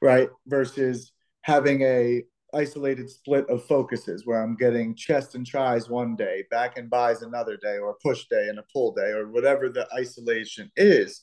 right? 0.00 0.28
Versus 0.46 1.12
having 1.42 1.82
a 1.82 2.22
isolated 2.54 3.10
split 3.10 3.48
of 3.48 3.64
focuses 3.64 4.26
where 4.26 4.42
I'm 4.42 4.56
getting 4.56 4.94
chest 4.94 5.34
and 5.34 5.46
tris 5.46 5.88
one 5.88 6.16
day, 6.16 6.44
back 6.50 6.78
and 6.78 6.90
bis 6.90 7.22
another 7.22 7.56
day, 7.56 7.78
or 7.78 7.96
push 8.02 8.26
day 8.30 8.48
and 8.48 8.58
a 8.58 8.64
pull 8.72 8.92
day, 8.92 9.10
or 9.10 9.28
whatever 9.28 9.68
the 9.68 9.86
isolation 9.94 10.70
is, 10.76 11.20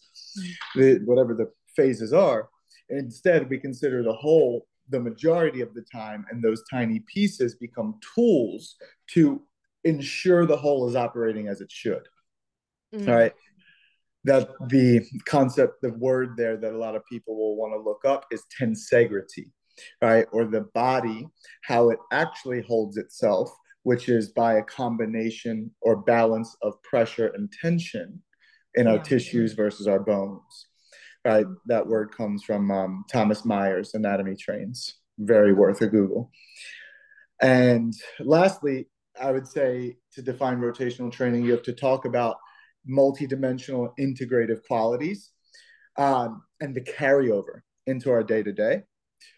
the, 0.76 1.00
whatever 1.06 1.34
the 1.34 1.52
phases 1.76 2.14
are. 2.14 2.50
Instead, 2.90 3.50
we 3.50 3.58
consider 3.58 4.04
the 4.04 4.14
whole 4.14 4.68
the 4.90 5.00
majority 5.00 5.62
of 5.62 5.74
the 5.74 5.84
time, 5.92 6.26
and 6.30 6.44
those 6.44 6.64
tiny 6.70 7.00
pieces 7.00 7.56
become 7.56 7.98
tools 8.14 8.76
to 9.08 9.42
ensure 9.84 10.46
the 10.46 10.58
whole 10.58 10.88
is 10.88 10.96
operating 10.96 11.48
as 11.48 11.62
it 11.62 11.72
should. 11.72 12.08
Mm. 12.94 13.08
All 13.08 13.16
right. 13.16 13.34
That 14.24 14.50
the 14.68 15.02
concept, 15.26 15.82
the 15.82 15.94
word 15.94 16.38
there 16.38 16.56
that 16.58 16.74
a 16.74 16.78
lot 16.78 16.96
of 16.96 17.04
people 17.08 17.36
will 17.36 17.56
want 17.56 17.74
to 17.74 17.80
look 17.80 18.06
up 18.06 18.26
is 18.32 18.44
tensegrity, 18.60 19.50
right? 20.02 20.26
Or 20.32 20.46
the 20.46 20.62
body, 20.74 21.28
how 21.64 21.90
it 21.90 22.00
actually 22.12 22.62
holds 22.62 22.98
itself, 22.98 23.52
which 23.84 24.10
is 24.10 24.30
by 24.30 24.56
a 24.56 24.64
combination 24.64 25.72
or 25.82 26.02
balance 26.02 26.56
of 26.62 26.82
pressure 26.84 27.32
and 27.36 27.52
tension 27.52 28.22
in 28.76 28.86
yeah. 28.86 28.94
our 28.94 29.00
tissues 29.00 29.54
versus 29.54 29.88
our 29.88 30.00
bones 30.00 30.68
right? 31.26 31.46
That 31.68 31.88
word 31.88 32.16
comes 32.16 32.44
from 32.44 32.72
um, 32.72 33.06
Thomas 33.12 33.46
Myers, 33.46 33.94
Anatomy 33.94 34.36
Trains. 34.36 34.96
Very 35.20 35.54
worth 35.54 35.82
a 35.82 35.88
Google. 35.88 36.32
And 37.42 37.94
lastly, 38.20 38.88
I 39.20 39.32
would 39.32 39.48
say 39.48 39.98
to 40.14 40.22
define 40.22 40.60
rotational 40.60 41.12
training, 41.12 41.44
you 41.44 41.52
have 41.52 41.64
to 41.64 41.74
talk 41.74 42.06
about 42.06 42.38
multidimensional 42.90 43.94
integrative 44.00 44.66
qualities 44.66 45.32
um, 45.98 46.44
and 46.60 46.74
the 46.74 46.82
carryover 46.82 47.62
into 47.86 48.12
our 48.12 48.24
day 48.24 48.42
to 48.42 48.52
day, 48.52 48.84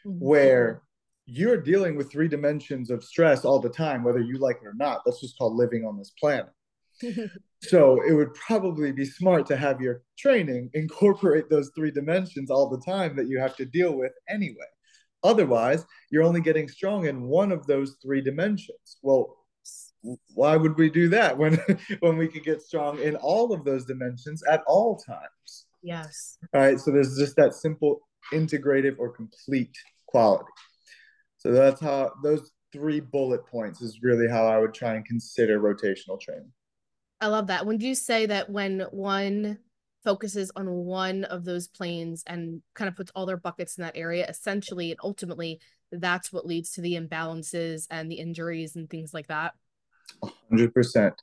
Mm-hmm. 0.06 0.20
where 0.20 0.84
you're 1.25 1.62
dealing 1.62 1.96
with 1.96 2.12
three 2.12 2.28
dimensions 2.28 2.90
of 2.90 3.04
stress 3.04 3.46
all 3.46 3.60
the 3.60 3.70
time, 3.70 4.04
whether 4.04 4.20
you 4.20 4.38
like 4.38 4.58
it 4.58 4.68
or 4.68 4.74
not. 4.75 5.02
That's 5.06 5.22
just 5.22 5.38
called 5.38 5.56
living 5.56 5.86
on 5.86 5.98
this 5.98 6.12
planet. 6.20 6.50
so 7.63 8.02
it 8.02 8.13
would 8.13 8.34
probably 8.34 8.92
be 8.92 9.06
smart 9.06 9.46
to 9.48 9.56
have 9.56 9.82
your 9.82 10.04
training 10.18 10.70
incorporate 10.74 11.50
those 11.50 11.72
three 11.75 11.92
dimensions 11.92 12.52
all 12.52 12.70
the 12.70 12.82
time 12.86 13.16
that 13.16 13.28
you 13.28 13.40
have 13.40 13.56
to 13.56 13.66
deal 13.66 13.98
with 13.98 14.12
anyway. 14.30 14.68
Otherwise, 15.24 15.86
you're 16.12 16.24
only 16.24 16.42
getting 16.42 16.68
strong 16.68 17.06
in 17.06 17.24
one 17.24 17.52
of 17.52 17.66
those 17.66 17.96
three 18.04 18.22
dimensions. 18.22 18.98
Well, 19.02 19.38
why 20.34 20.58
would 20.58 20.78
we 20.78 20.90
do 20.90 21.08
that 21.10 21.38
when 21.42 21.58
when 22.02 22.18
we 22.18 22.28
could 22.28 22.44
get 22.44 22.62
strong 22.62 23.00
in 23.00 23.16
all 23.16 23.54
of 23.54 23.63
those 23.63 23.86
dimensions 23.86 24.44
at 24.44 24.62
all 24.68 24.98
times? 24.98 25.66
Yes. 25.82 26.38
All 26.54 26.62
right. 26.62 26.80
So 26.80 26.92
there's 26.92 27.18
just 27.18 27.36
that 27.38 27.54
simple 27.54 28.02
integrative 28.32 28.96
or 29.00 29.10
complete 29.10 29.75
quality. 30.08 30.46
So 31.38 31.51
that's 31.51 31.82
how 31.82 32.13
those 32.24 32.51
three 32.72 33.00
bullet 33.00 33.46
points 33.48 33.82
is 33.82 34.00
really 34.01 34.27
how 34.27 34.48
I 34.48 34.58
would 34.58 34.74
try 34.74 34.96
and 34.96 35.06
consider 35.06 35.60
rotational 35.60 36.20
training. 36.20 36.51
I 37.22 37.27
love 37.27 37.48
that. 37.48 37.65
When 37.65 37.80
you 37.80 37.96
say 37.96 38.25
that 38.25 38.50
when 38.50 38.82
one 38.92 39.60
focuses 40.03 40.51
on 40.56 40.70
one 40.70 41.24
of 41.25 41.46
those 41.46 41.68
planes 41.68 42.24
and 42.27 42.62
kind 42.75 42.89
of 42.89 42.96
puts 42.96 43.12
all 43.15 43.25
their 43.25 43.38
buckets 43.38 43.77
in 43.77 43.84
that 43.84 43.98
area 43.98 44.25
essentially 44.27 44.92
and 44.92 45.00
ultimately 45.03 45.60
that's 45.92 46.34
what 46.34 46.46
leads 46.46 46.72
to 46.72 46.82
the 46.82 46.96
imbalances 46.96 47.88
and 47.89 48.12
the 48.12 48.15
injuries 48.15 48.75
and 48.75 48.89
things 48.89 49.13
like 49.13 49.27
that 49.27 49.53
100% 50.51 51.13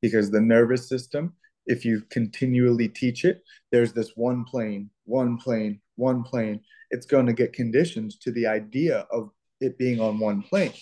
because 0.00 0.30
the 0.30 0.40
nervous 0.40 0.88
system 0.88 1.34
if 1.66 1.84
you 1.84 2.02
continually 2.10 2.88
teach 2.88 3.24
it 3.24 3.42
there's 3.70 3.92
this 3.92 4.12
one 4.16 4.44
plane 4.44 4.88
one 5.04 5.36
plane 5.36 5.80
one 6.00 6.22
plane 6.22 6.60
it's 6.90 7.06
going 7.06 7.26
to 7.26 7.32
get 7.32 7.52
conditioned 7.52 8.12
to 8.20 8.32
the 8.32 8.46
idea 8.46 9.06
of 9.12 9.30
it 9.60 9.78
being 9.78 10.00
on 10.00 10.18
one 10.18 10.42
plane 10.42 10.72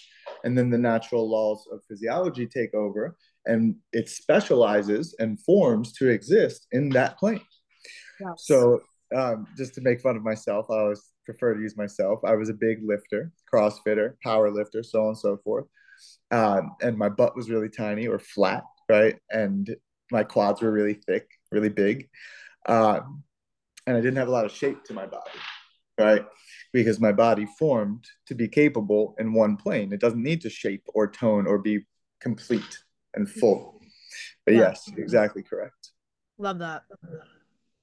and 0.44 0.56
then 0.56 0.70
the 0.70 0.78
natural 0.78 1.28
laws 1.28 1.66
of 1.72 1.80
physiology 1.88 2.46
take 2.46 2.74
over 2.74 3.16
and 3.46 3.76
it 3.92 4.08
specializes 4.08 5.14
and 5.18 5.40
forms 5.40 5.92
to 5.94 6.08
exist 6.08 6.66
in 6.72 6.90
that 6.90 7.18
plane. 7.18 7.40
Yes. 8.20 8.30
So, 8.38 8.80
um, 9.16 9.46
just 9.56 9.74
to 9.74 9.80
make 9.80 10.00
fun 10.00 10.16
of 10.16 10.22
myself, 10.22 10.66
I 10.70 10.74
always 10.74 11.02
prefer 11.24 11.54
to 11.54 11.60
use 11.60 11.76
myself. 11.76 12.20
I 12.24 12.34
was 12.34 12.50
a 12.50 12.54
big 12.54 12.80
lifter, 12.82 13.32
CrossFitter, 13.52 14.14
power 14.22 14.50
lifter, 14.50 14.82
so 14.82 15.02
on 15.02 15.08
and 15.08 15.18
so 15.18 15.38
forth. 15.38 15.64
Um, 16.30 16.76
and 16.82 16.96
my 16.96 17.08
butt 17.08 17.34
was 17.34 17.48
really 17.48 17.70
tiny 17.70 18.06
or 18.06 18.18
flat, 18.18 18.64
right? 18.88 19.16
And 19.30 19.74
my 20.12 20.24
quads 20.24 20.60
were 20.60 20.70
really 20.70 21.00
thick, 21.06 21.26
really 21.50 21.70
big. 21.70 22.08
Um, 22.66 23.22
and 23.88 23.96
I 23.96 24.00
didn't 24.00 24.16
have 24.16 24.28
a 24.28 24.30
lot 24.30 24.44
of 24.44 24.52
shape 24.52 24.84
to 24.84 24.92
my 24.92 25.06
body, 25.06 25.30
right? 25.98 26.22
Because 26.74 27.00
my 27.00 27.10
body 27.10 27.46
formed 27.58 28.04
to 28.26 28.34
be 28.34 28.46
capable 28.46 29.16
in 29.18 29.32
one 29.32 29.56
plane. 29.56 29.94
It 29.94 30.00
doesn't 30.00 30.22
need 30.22 30.42
to 30.42 30.50
shape 30.50 30.82
or 30.92 31.10
tone 31.10 31.46
or 31.46 31.56
be 31.56 31.86
complete 32.20 32.84
and 33.14 33.28
full. 33.28 33.80
But 34.44 34.54
yeah. 34.54 34.60
yes, 34.60 34.90
exactly 34.94 35.42
correct. 35.42 35.92
Love 36.36 36.58
that. 36.58 36.82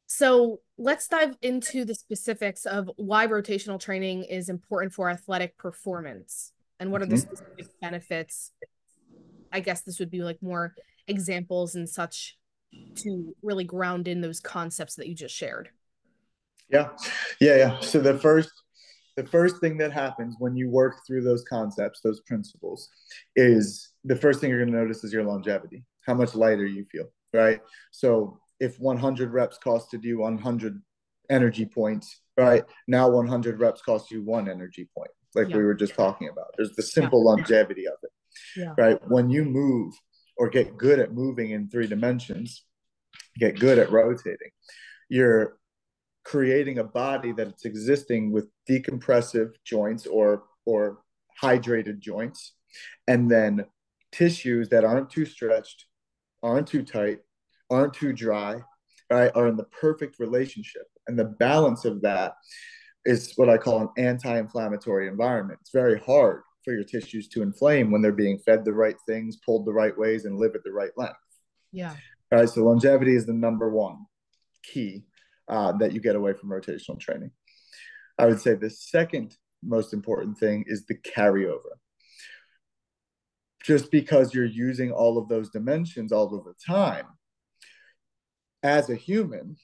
So 0.05 0.59
let's 0.77 1.07
dive 1.07 1.35
into 1.41 1.85
the 1.85 1.95
specifics 1.95 2.67
of 2.67 2.91
why 2.97 3.25
rotational 3.25 3.79
training 3.79 4.25
is 4.25 4.47
important 4.47 4.93
for 4.93 5.09
athletic 5.09 5.57
performance 5.57 6.51
and 6.79 6.91
what 6.91 7.01
are 7.01 7.07
the 7.07 7.15
mm-hmm. 7.15 7.35
specific 7.35 7.79
benefits. 7.81 8.51
I 9.51 9.59
guess 9.59 9.81
this 9.81 9.97
would 9.97 10.11
be 10.11 10.21
like 10.21 10.43
more 10.43 10.75
examples 11.07 11.73
and 11.73 11.89
such 11.89 12.37
to 12.97 13.35
really 13.41 13.63
ground 13.63 14.07
in 14.07 14.21
those 14.21 14.39
concepts 14.39 14.95
that 14.95 15.07
you 15.07 15.15
just 15.15 15.35
shared. 15.35 15.69
Yeah. 16.69 16.89
Yeah. 17.39 17.55
Yeah. 17.57 17.79
So 17.79 17.99
the 17.99 18.17
first 18.17 18.51
the 19.15 19.25
first 19.25 19.61
thing 19.61 19.77
that 19.77 19.93
happens 19.93 20.35
when 20.39 20.55
you 20.55 20.69
work 20.69 20.95
through 21.07 21.21
those 21.21 21.43
concepts, 21.45 22.01
those 22.01 22.19
principles, 22.21 22.89
is 23.35 23.91
the 24.03 24.15
first 24.15 24.41
thing 24.41 24.49
you're 24.49 24.59
going 24.59 24.71
to 24.71 24.77
notice 24.77 25.03
is 25.03 25.13
your 25.13 25.23
longevity, 25.23 25.85
how 26.05 26.13
much 26.13 26.35
lighter 26.35 26.65
you 26.65 26.85
feel, 26.91 27.05
right? 27.33 27.61
So 27.91 28.39
if 28.59 28.77
100 28.79 29.31
reps 29.31 29.57
costed 29.63 30.03
you 30.03 30.19
100 30.19 30.81
energy 31.29 31.65
points, 31.65 32.19
right? 32.37 32.63
Now 32.87 33.09
100 33.09 33.59
reps 33.59 33.81
cost 33.81 34.11
you 34.11 34.21
one 34.23 34.49
energy 34.49 34.87
point, 34.95 35.11
like 35.33 35.49
yeah. 35.49 35.57
we 35.57 35.63
were 35.63 35.73
just 35.73 35.95
talking 35.95 36.29
about. 36.29 36.53
There's 36.57 36.75
the 36.75 36.83
simple 36.83 37.19
yeah. 37.19 37.29
longevity 37.29 37.87
of 37.87 37.95
it, 38.03 38.11
yeah. 38.57 38.73
right? 38.77 38.99
When 39.07 39.29
you 39.29 39.45
move 39.45 39.93
or 40.37 40.49
get 40.49 40.77
good 40.77 40.99
at 40.99 41.13
moving 41.13 41.51
in 41.51 41.69
three 41.69 41.87
dimensions, 41.87 42.65
get 43.39 43.59
good 43.59 43.79
at 43.79 43.91
rotating, 43.91 44.51
you're 45.09 45.57
creating 46.25 46.79
a 46.79 46.83
body 46.83 47.31
that's 47.31 47.65
existing 47.65 48.31
with 48.31 48.49
decompressive 48.69 49.51
joints 49.63 50.05
or 50.07 50.43
or 50.65 50.99
hydrated 51.41 51.99
joints. 51.99 52.53
And 53.07 53.29
then 53.29 53.65
tissues 54.11 54.69
that 54.69 54.83
aren't 54.83 55.09
too 55.09 55.25
stretched 55.25 55.85
aren't 56.43 56.67
too 56.67 56.83
tight 56.83 57.19
aren't 57.69 57.93
too 57.93 58.13
dry 58.13 58.61
right 59.09 59.31
are 59.35 59.47
in 59.47 59.55
the 59.55 59.65
perfect 59.65 60.19
relationship. 60.19 60.87
And 61.07 61.17
the 61.17 61.25
balance 61.25 61.85
of 61.85 62.01
that 62.01 62.33
is 63.05 63.33
what 63.35 63.49
i 63.49 63.57
call 63.57 63.81
an 63.81 63.89
anti-inflammatory 63.97 65.07
environment. 65.07 65.59
It's 65.61 65.71
very 65.71 65.99
hard 65.99 66.41
for 66.63 66.73
your 66.73 66.83
tissues 66.83 67.27
to 67.29 67.43
inflame 67.43 67.91
when 67.91 68.01
they're 68.01 68.11
being 68.11 68.39
fed 68.39 68.65
the 68.65 68.73
right 68.73 68.95
things 69.07 69.37
pulled 69.45 69.67
the 69.67 69.73
right 69.73 69.95
ways 69.95 70.25
and 70.25 70.39
live 70.39 70.55
at 70.55 70.63
the 70.63 70.71
right 70.71 70.91
length. 70.97 71.13
Yeah. 71.71 71.95
All 72.31 72.39
right 72.39 72.49
so 72.49 72.63
longevity 72.63 73.15
is 73.15 73.27
the 73.27 73.33
number 73.33 73.69
one 73.69 73.97
key 74.63 75.05
uh, 75.47 75.73
that 75.73 75.93
you 75.93 75.99
get 75.99 76.15
away 76.15 76.33
from 76.33 76.49
rotational 76.49 76.99
training. 76.99 77.31
I 78.17 78.25
would 78.25 78.39
say 78.39 78.55
the 78.55 78.69
second 78.69 79.35
most 79.63 79.93
important 79.93 80.37
thing 80.37 80.63
is 80.67 80.85
the 80.85 80.95
carryover. 80.95 81.75
Just 83.63 83.91
because 83.91 84.33
you're 84.33 84.45
using 84.45 84.91
all 84.91 85.17
of 85.17 85.27
those 85.27 85.49
dimensions 85.49 86.11
all 86.11 86.35
of 86.35 86.45
the 86.45 86.53
time, 86.65 87.05
as 88.63 88.89
a 88.89 88.95
human, 88.95 89.55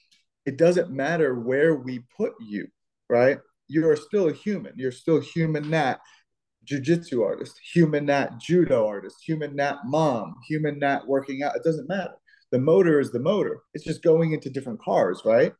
it 0.44 0.56
doesn't 0.56 0.90
matter 0.90 1.38
where 1.38 1.74
we 1.76 2.04
put 2.16 2.32
you, 2.40 2.66
right? 3.08 3.38
You're 3.68 3.96
still 3.96 4.28
a 4.28 4.32
human. 4.32 4.72
You're 4.76 4.92
still 4.92 5.20
human 5.20 5.70
Nat, 5.70 6.00
jujitsu 6.70 7.24
artist, 7.24 7.58
human 7.72 8.06
Nat, 8.06 8.38
judo 8.40 8.86
artist, 8.86 9.16
human 9.24 9.56
Nat, 9.56 9.78
mom, 9.84 10.34
human 10.48 10.78
Nat, 10.78 11.06
working 11.06 11.42
out. 11.42 11.56
It 11.56 11.64
doesn't 11.64 11.88
matter. 11.88 12.14
The 12.50 12.58
motor 12.58 13.00
is 13.00 13.12
the 13.12 13.18
motor. 13.18 13.62
It's 13.72 13.84
just 13.84 14.02
going 14.02 14.32
into 14.32 14.50
different 14.50 14.80
cars, 14.80 15.22
right? 15.24 15.52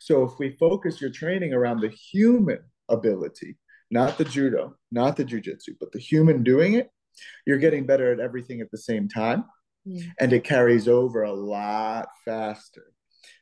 So 0.00 0.24
if 0.24 0.38
we 0.38 0.56
focus 0.56 1.00
your 1.00 1.10
training 1.10 1.52
around 1.52 1.80
the 1.80 1.90
human 1.90 2.60
ability, 2.88 3.58
not 3.90 4.16
the 4.16 4.24
judo, 4.24 4.74
not 4.90 5.16
the 5.16 5.24
jujitsu, 5.24 5.76
but 5.78 5.92
the 5.92 5.98
human 5.98 6.42
doing 6.42 6.74
it, 6.74 6.90
you're 7.46 7.58
getting 7.58 7.84
better 7.84 8.10
at 8.12 8.18
everything 8.18 8.62
at 8.62 8.70
the 8.70 8.78
same 8.78 9.08
time. 9.08 9.44
Mm. 9.86 10.02
And 10.18 10.32
it 10.32 10.42
carries 10.42 10.88
over 10.88 11.22
a 11.22 11.32
lot 11.32 12.08
faster 12.24 12.92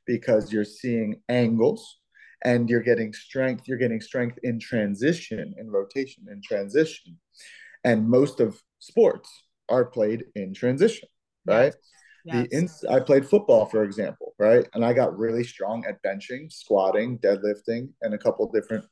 because 0.05 0.53
you're 0.53 0.65
seeing 0.65 1.21
angles 1.29 1.99
and 2.45 2.69
you're 2.69 2.83
getting 2.83 3.13
strength. 3.13 3.69
You're 3.69 3.79
getting 3.79 4.01
strength 4.01 4.39
in 4.43 4.59
transition, 4.59 5.55
in 5.59 5.71
rotation, 5.71 6.27
in 6.29 6.43
transition. 6.43 7.19
And 7.85 8.09
most 8.09 8.41
of 8.41 8.61
sports 8.81 9.31
are 9.69 9.85
played 9.85 10.25
in 10.35 10.55
transition, 10.55 11.09
right? 11.47 11.75
Yes. 12.25 12.49
The 12.49 12.57
ins- 12.57 12.85
I 12.85 13.01
played 13.01 13.27
football, 13.27 13.67
for 13.67 13.85
example, 13.85 14.35
right? 14.39 14.67
And 14.75 14.85
I 14.85 14.93
got 14.93 15.19
really 15.19 15.45
strong 15.45 15.85
at 15.87 16.03
benching, 16.03 16.53
squatting, 16.53 17.19
deadlifting, 17.19 17.91
and 18.03 18.15
a 18.15 18.19
couple 18.19 18.51
different 18.51 18.85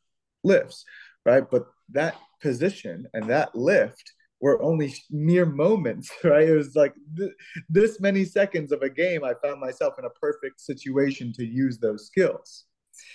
lifts, 0.44 0.84
right? 1.24 1.44
But 1.50 1.66
that 1.90 2.16
position 2.40 3.06
and 3.14 3.28
that 3.30 3.54
lift 3.54 4.12
were 4.40 4.62
only 4.62 4.94
mere 5.10 5.46
moments, 5.46 6.10
right? 6.24 6.48
It 6.48 6.56
was 6.56 6.76
like 6.76 6.94
th- 7.16 7.32
this 7.68 8.00
many 8.00 8.24
seconds 8.24 8.72
of 8.72 8.82
a 8.82 8.90
game. 8.90 9.24
I 9.24 9.34
found 9.42 9.60
myself 9.60 9.94
in 9.98 10.04
a 10.04 10.10
perfect 10.10 10.60
situation 10.60 11.32
to 11.34 11.44
use 11.44 11.78
those 11.78 12.06
skills. 12.06 12.64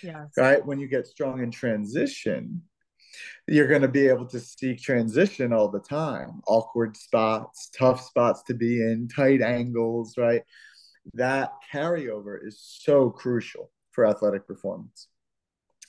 Yeah. 0.02 0.26
Right. 0.36 0.64
When 0.64 0.78
you 0.78 0.88
get 0.88 1.06
strong 1.06 1.42
in 1.42 1.50
transition, 1.50 2.62
you're 3.48 3.68
going 3.68 3.82
to 3.82 3.88
be 3.88 4.06
able 4.06 4.26
to 4.26 4.40
seek 4.40 4.80
transition 4.80 5.52
all 5.52 5.68
the 5.68 5.80
time 5.80 6.40
awkward 6.46 6.96
spots 6.96 7.70
tough 7.76 8.00
spots 8.00 8.42
to 8.42 8.54
be 8.54 8.80
in 8.80 9.08
tight 9.08 9.40
angles 9.40 10.14
right 10.16 10.42
that 11.14 11.52
carryover 11.72 12.38
is 12.42 12.58
so 12.60 13.10
crucial 13.10 13.70
for 13.90 14.06
athletic 14.06 14.46
performance 14.46 15.08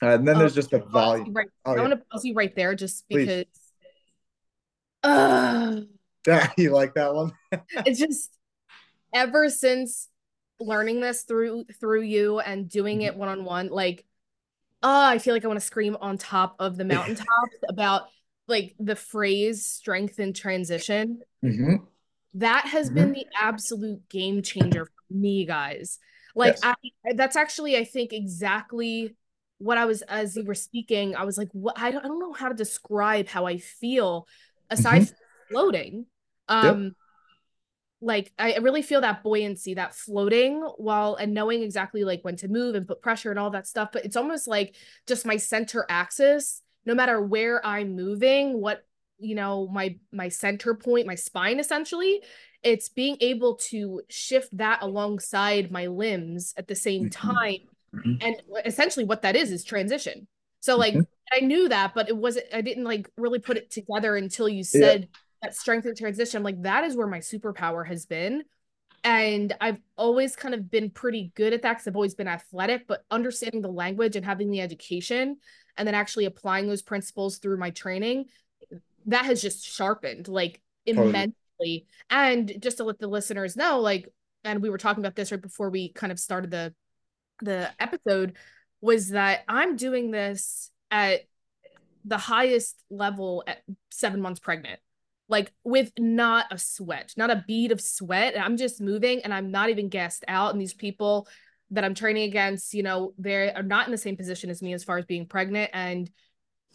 uh, 0.02 0.08
and 0.08 0.28
then 0.28 0.38
there's 0.38 0.54
oh, 0.54 0.56
just 0.56 0.72
the 0.72 0.80
volume 0.80 1.34
right. 1.34 1.48
oh, 1.66 1.72
i 1.72 1.76
yeah. 1.76 1.82
want 1.82 1.92
to 1.92 2.06
pause 2.12 2.26
you 2.26 2.34
right 2.34 2.56
there 2.56 2.76
just 2.76 3.06
because 3.10 3.46
uh, 5.04 5.82
you 6.58 6.72
like 6.72 6.94
that 6.96 7.14
one 7.14 7.32
it's 7.86 8.00
just 8.00 8.38
ever 9.14 9.50
since 9.50 10.10
learning 10.60 11.02
this 11.02 11.24
through 11.24 11.66
through 11.80 12.02
you 12.02 12.40
and 12.40 12.70
doing 12.70 13.00
mm-hmm. 13.00 13.08
it 13.08 13.16
one-on-one 13.16 13.70
like 13.70 14.06
oh, 14.84 15.06
I 15.06 15.18
feel 15.18 15.34
like 15.34 15.44
I 15.44 15.48
want 15.48 15.60
to 15.60 15.66
scream 15.66 15.98
on 16.00 16.18
top 16.18 16.56
of 16.60 16.78
the 16.78 16.86
mountaintops 16.86 17.58
about 17.68 18.04
like 18.48 18.76
the 18.80 18.96
phrase 18.96 19.66
strength 19.66 20.20
in 20.20 20.34
transition. 20.34 21.22
Mm-hmm. 21.44 21.78
That 22.36 22.66
has 22.68 22.88
mm-hmm. 22.88 22.96
been 22.96 23.12
the 23.14 23.26
absolute 23.40 24.08
game 24.10 24.42
changer 24.42 24.86
for 24.86 25.14
me, 25.14 25.46
guys. 25.46 26.00
Like 26.36 26.58
yes. 26.62 26.76
I, 27.06 27.14
that's 27.16 27.36
actually, 27.36 27.78
I 27.78 27.86
think, 27.86 28.12
exactly 28.12 29.16
what 29.60 29.78
I 29.78 29.86
was 29.86 30.02
as 30.04 30.36
you 30.36 30.44
were 30.44 30.56
speaking. 30.56 31.16
I 31.16 31.24
was 31.24 31.38
like, 31.38 31.50
what 31.54 31.80
I 31.80 31.92
don't, 31.92 32.04
I 32.04 32.08
don't 32.08 32.20
know 32.20 32.34
how 32.34 32.50
to 32.50 32.56
describe 32.56 33.28
how 33.28 33.46
I 33.46 33.58
feel 33.58 34.28
aside 34.70 35.04
mm-hmm. 35.04 35.06
from 35.06 35.16
floating. 35.50 36.06
Um, 36.50 36.84
yep 36.84 36.94
like 38.04 38.32
I 38.38 38.58
really 38.58 38.82
feel 38.82 39.02
that 39.02 39.24
buoyancy, 39.24 39.76
that 39.76 39.96
floating 39.96 40.62
while 40.78 41.16
and 41.16 41.34
knowing 41.34 41.64
exactly 41.64 42.04
like 42.04 42.22
when 42.24 42.36
to 42.38 42.48
move 42.48 42.76
and 42.76 42.88
put 42.88 43.02
pressure 43.02 43.32
and 43.32 43.40
all 43.40 43.52
that 43.52 43.68
stuff. 43.68 43.90
But 43.94 44.06
it's 44.06 44.18
almost 44.18 44.48
like 44.48 44.76
just 45.08 45.26
my 45.26 45.38
center 45.38 45.86
axis, 45.90 46.62
no 46.86 46.94
matter 46.94 47.22
where 47.22 47.66
I'm 47.66 47.96
moving, 47.96 48.60
what 48.60 48.86
you 49.20 49.36
know, 49.36 49.68
my 49.72 49.98
my 50.12 50.30
center 50.30 50.76
point, 50.76 51.08
my 51.08 51.16
spine 51.16 51.60
essentially, 51.60 52.22
it's 52.62 52.90
being 52.90 53.18
able 53.22 53.56
to 53.56 54.02
shift 54.10 54.56
that 54.58 54.82
alongside 54.82 55.72
my 55.72 55.88
limbs 55.88 56.54
at 56.58 56.68
the 56.68 56.76
same 56.76 57.10
mm-hmm. 57.10 57.32
time. 57.32 57.60
Mm-hmm. 57.96 58.14
And 58.22 58.66
essentially 58.66 59.06
what 59.06 59.22
that 59.22 59.36
is 59.36 59.52
is 59.52 59.64
transition. 59.64 60.28
So 60.60 60.78
like 60.78 60.94
mm-hmm. 60.94 61.02
I 61.32 61.46
knew 61.46 61.70
that, 61.70 61.94
but 61.94 62.10
it 62.10 62.18
wasn't 62.18 62.48
I 62.54 62.62
didn't 62.62 62.84
like 62.84 63.10
really 63.18 63.40
put 63.40 63.58
it 63.58 63.72
together 63.72 64.18
until 64.18 64.50
you 64.50 64.64
said 64.64 65.02
yeah 65.02 65.20
that 65.44 65.56
strength 65.56 65.86
and 65.86 65.96
transition. 65.96 66.42
Like, 66.42 66.64
that 66.64 66.84
is 66.84 66.96
where 66.96 67.08
my 67.08 67.20
superpower 67.20 67.86
has 67.86 68.08
been. 68.08 68.44
and 69.04 69.54
I've 69.60 69.80
always 69.98 70.36
kind 70.36 70.56
of 70.56 70.72
been 70.72 70.90
pretty 70.90 71.32
good 71.36 71.54
at 71.54 71.62
that 71.64 71.74
because 71.74 71.88
I've 71.88 71.96
always 71.96 72.16
been 72.16 72.28
athletic, 72.28 72.88
but 72.88 73.04
understanding 73.12 73.62
the 73.62 73.68
language 73.68 74.16
and 74.16 74.26
having 74.26 74.50
the 74.50 74.62
education 74.62 75.38
and 75.76 75.88
then 75.88 75.96
actually 75.96 76.26
applying 76.26 76.68
those 76.68 76.82
principles 76.82 77.38
through 77.38 77.58
my 77.58 77.72
training, 77.72 78.26
that 79.08 79.26
has 79.26 79.42
just 79.42 79.66
sharpened 79.66 80.28
like 80.30 80.62
immensely. 80.86 81.36
Totally. 81.60 81.86
And 82.10 82.54
just 82.62 82.78
to 82.78 82.86
let 82.86 83.00
the 83.00 83.08
listeners 83.08 83.58
know, 83.58 83.80
like, 83.82 84.08
and 84.46 84.62
we 84.62 84.70
were 84.70 84.78
talking 84.78 85.04
about 85.04 85.16
this 85.16 85.32
right 85.32 85.42
before 85.42 85.70
we 85.70 85.92
kind 85.92 86.12
of 86.12 86.20
started 86.20 86.52
the 86.52 86.74
the 87.42 87.70
episode, 87.80 88.38
was 88.80 89.10
that 89.10 89.44
I'm 89.48 89.76
doing 89.76 90.12
this 90.12 90.72
at 90.92 91.22
the 92.06 92.18
highest 92.18 92.82
level 92.90 93.44
at 93.48 93.60
seven 93.92 94.22
months 94.22 94.40
pregnant 94.40 94.80
like 95.34 95.52
with 95.64 95.92
not 95.98 96.46
a 96.52 96.60
sweat, 96.60 97.12
not 97.18 97.32
a 97.32 97.44
bead 97.48 97.72
of 97.72 97.82
sweat. 97.82 98.40
I'm 98.40 98.56
just 98.56 98.80
moving 98.80 99.22
and 99.24 99.34
I'm 99.34 99.50
not 99.50 99.72
even 99.72 99.90
gassed 99.90 100.24
out. 100.28 100.52
And 100.52 100.62
these 100.62 100.76
people 100.76 101.28
that 101.72 101.84
I'm 101.84 101.96
training 101.96 102.30
against, 102.30 102.76
you 102.76 102.84
know, 102.84 103.16
they 103.18 103.52
are 103.52 103.64
not 103.64 103.88
in 103.88 103.92
the 103.92 103.98
same 103.98 104.16
position 104.16 104.52
as 104.52 104.62
me 104.62 104.74
as 104.74 104.84
far 104.84 105.00
as 105.00 105.06
being 105.06 105.26
pregnant. 105.26 105.72
And, 105.74 106.08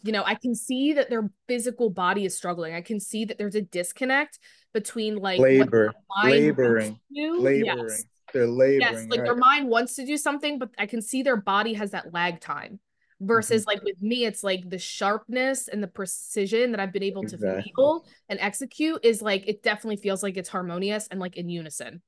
you 0.03 0.11
know, 0.11 0.23
I 0.25 0.35
can 0.35 0.53
see 0.53 0.91
that 0.91 1.09
their 1.09 1.31
physical 1.47 1.89
body 1.89 2.25
is 2.25 2.35
struggling. 2.35 2.75
I 2.75 2.81
can 2.81 2.99
see 2.99 3.23
that 3.23 3.37
there's 3.37 3.55
a 3.55 3.61
disconnect 3.61 4.39
between 4.73 5.15
like 5.15 5.39
labor, 5.39 5.93
laboring, 6.25 6.99
laboring. 7.09 7.65
Yes. 7.65 8.03
They're 8.33 8.45
laboring. 8.45 8.81
Yes, 8.81 9.05
like 9.07 9.21
right. 9.21 9.25
their 9.25 9.37
mind 9.37 9.69
wants 9.69 9.95
to 9.95 10.05
do 10.05 10.17
something, 10.17 10.59
but 10.59 10.69
I 10.77 10.85
can 10.85 11.01
see 11.01 11.23
their 11.23 11.37
body 11.37 11.75
has 11.75 11.91
that 11.91 12.13
lag 12.13 12.41
time 12.41 12.81
versus 13.21 13.63
mm-hmm. 13.63 13.69
like 13.69 13.83
with 13.83 14.01
me 14.01 14.25
it's 14.25 14.43
like 14.43 14.69
the 14.69 14.77
sharpness 14.77 15.67
and 15.67 15.83
the 15.83 15.87
precision 15.87 16.71
that 16.71 16.79
i've 16.79 16.93
been 16.93 17.03
able 17.03 17.21
exactly. 17.21 17.49
to 17.49 17.61
feel 17.75 18.05
and 18.29 18.39
execute 18.39 18.99
is 19.03 19.21
like 19.21 19.47
it 19.47 19.61
definitely 19.61 19.97
feels 19.97 20.23
like 20.23 20.37
it's 20.37 20.49
harmonious 20.49 21.07
and 21.07 21.19
like 21.19 21.37
in 21.37 21.49
unison. 21.49 22.01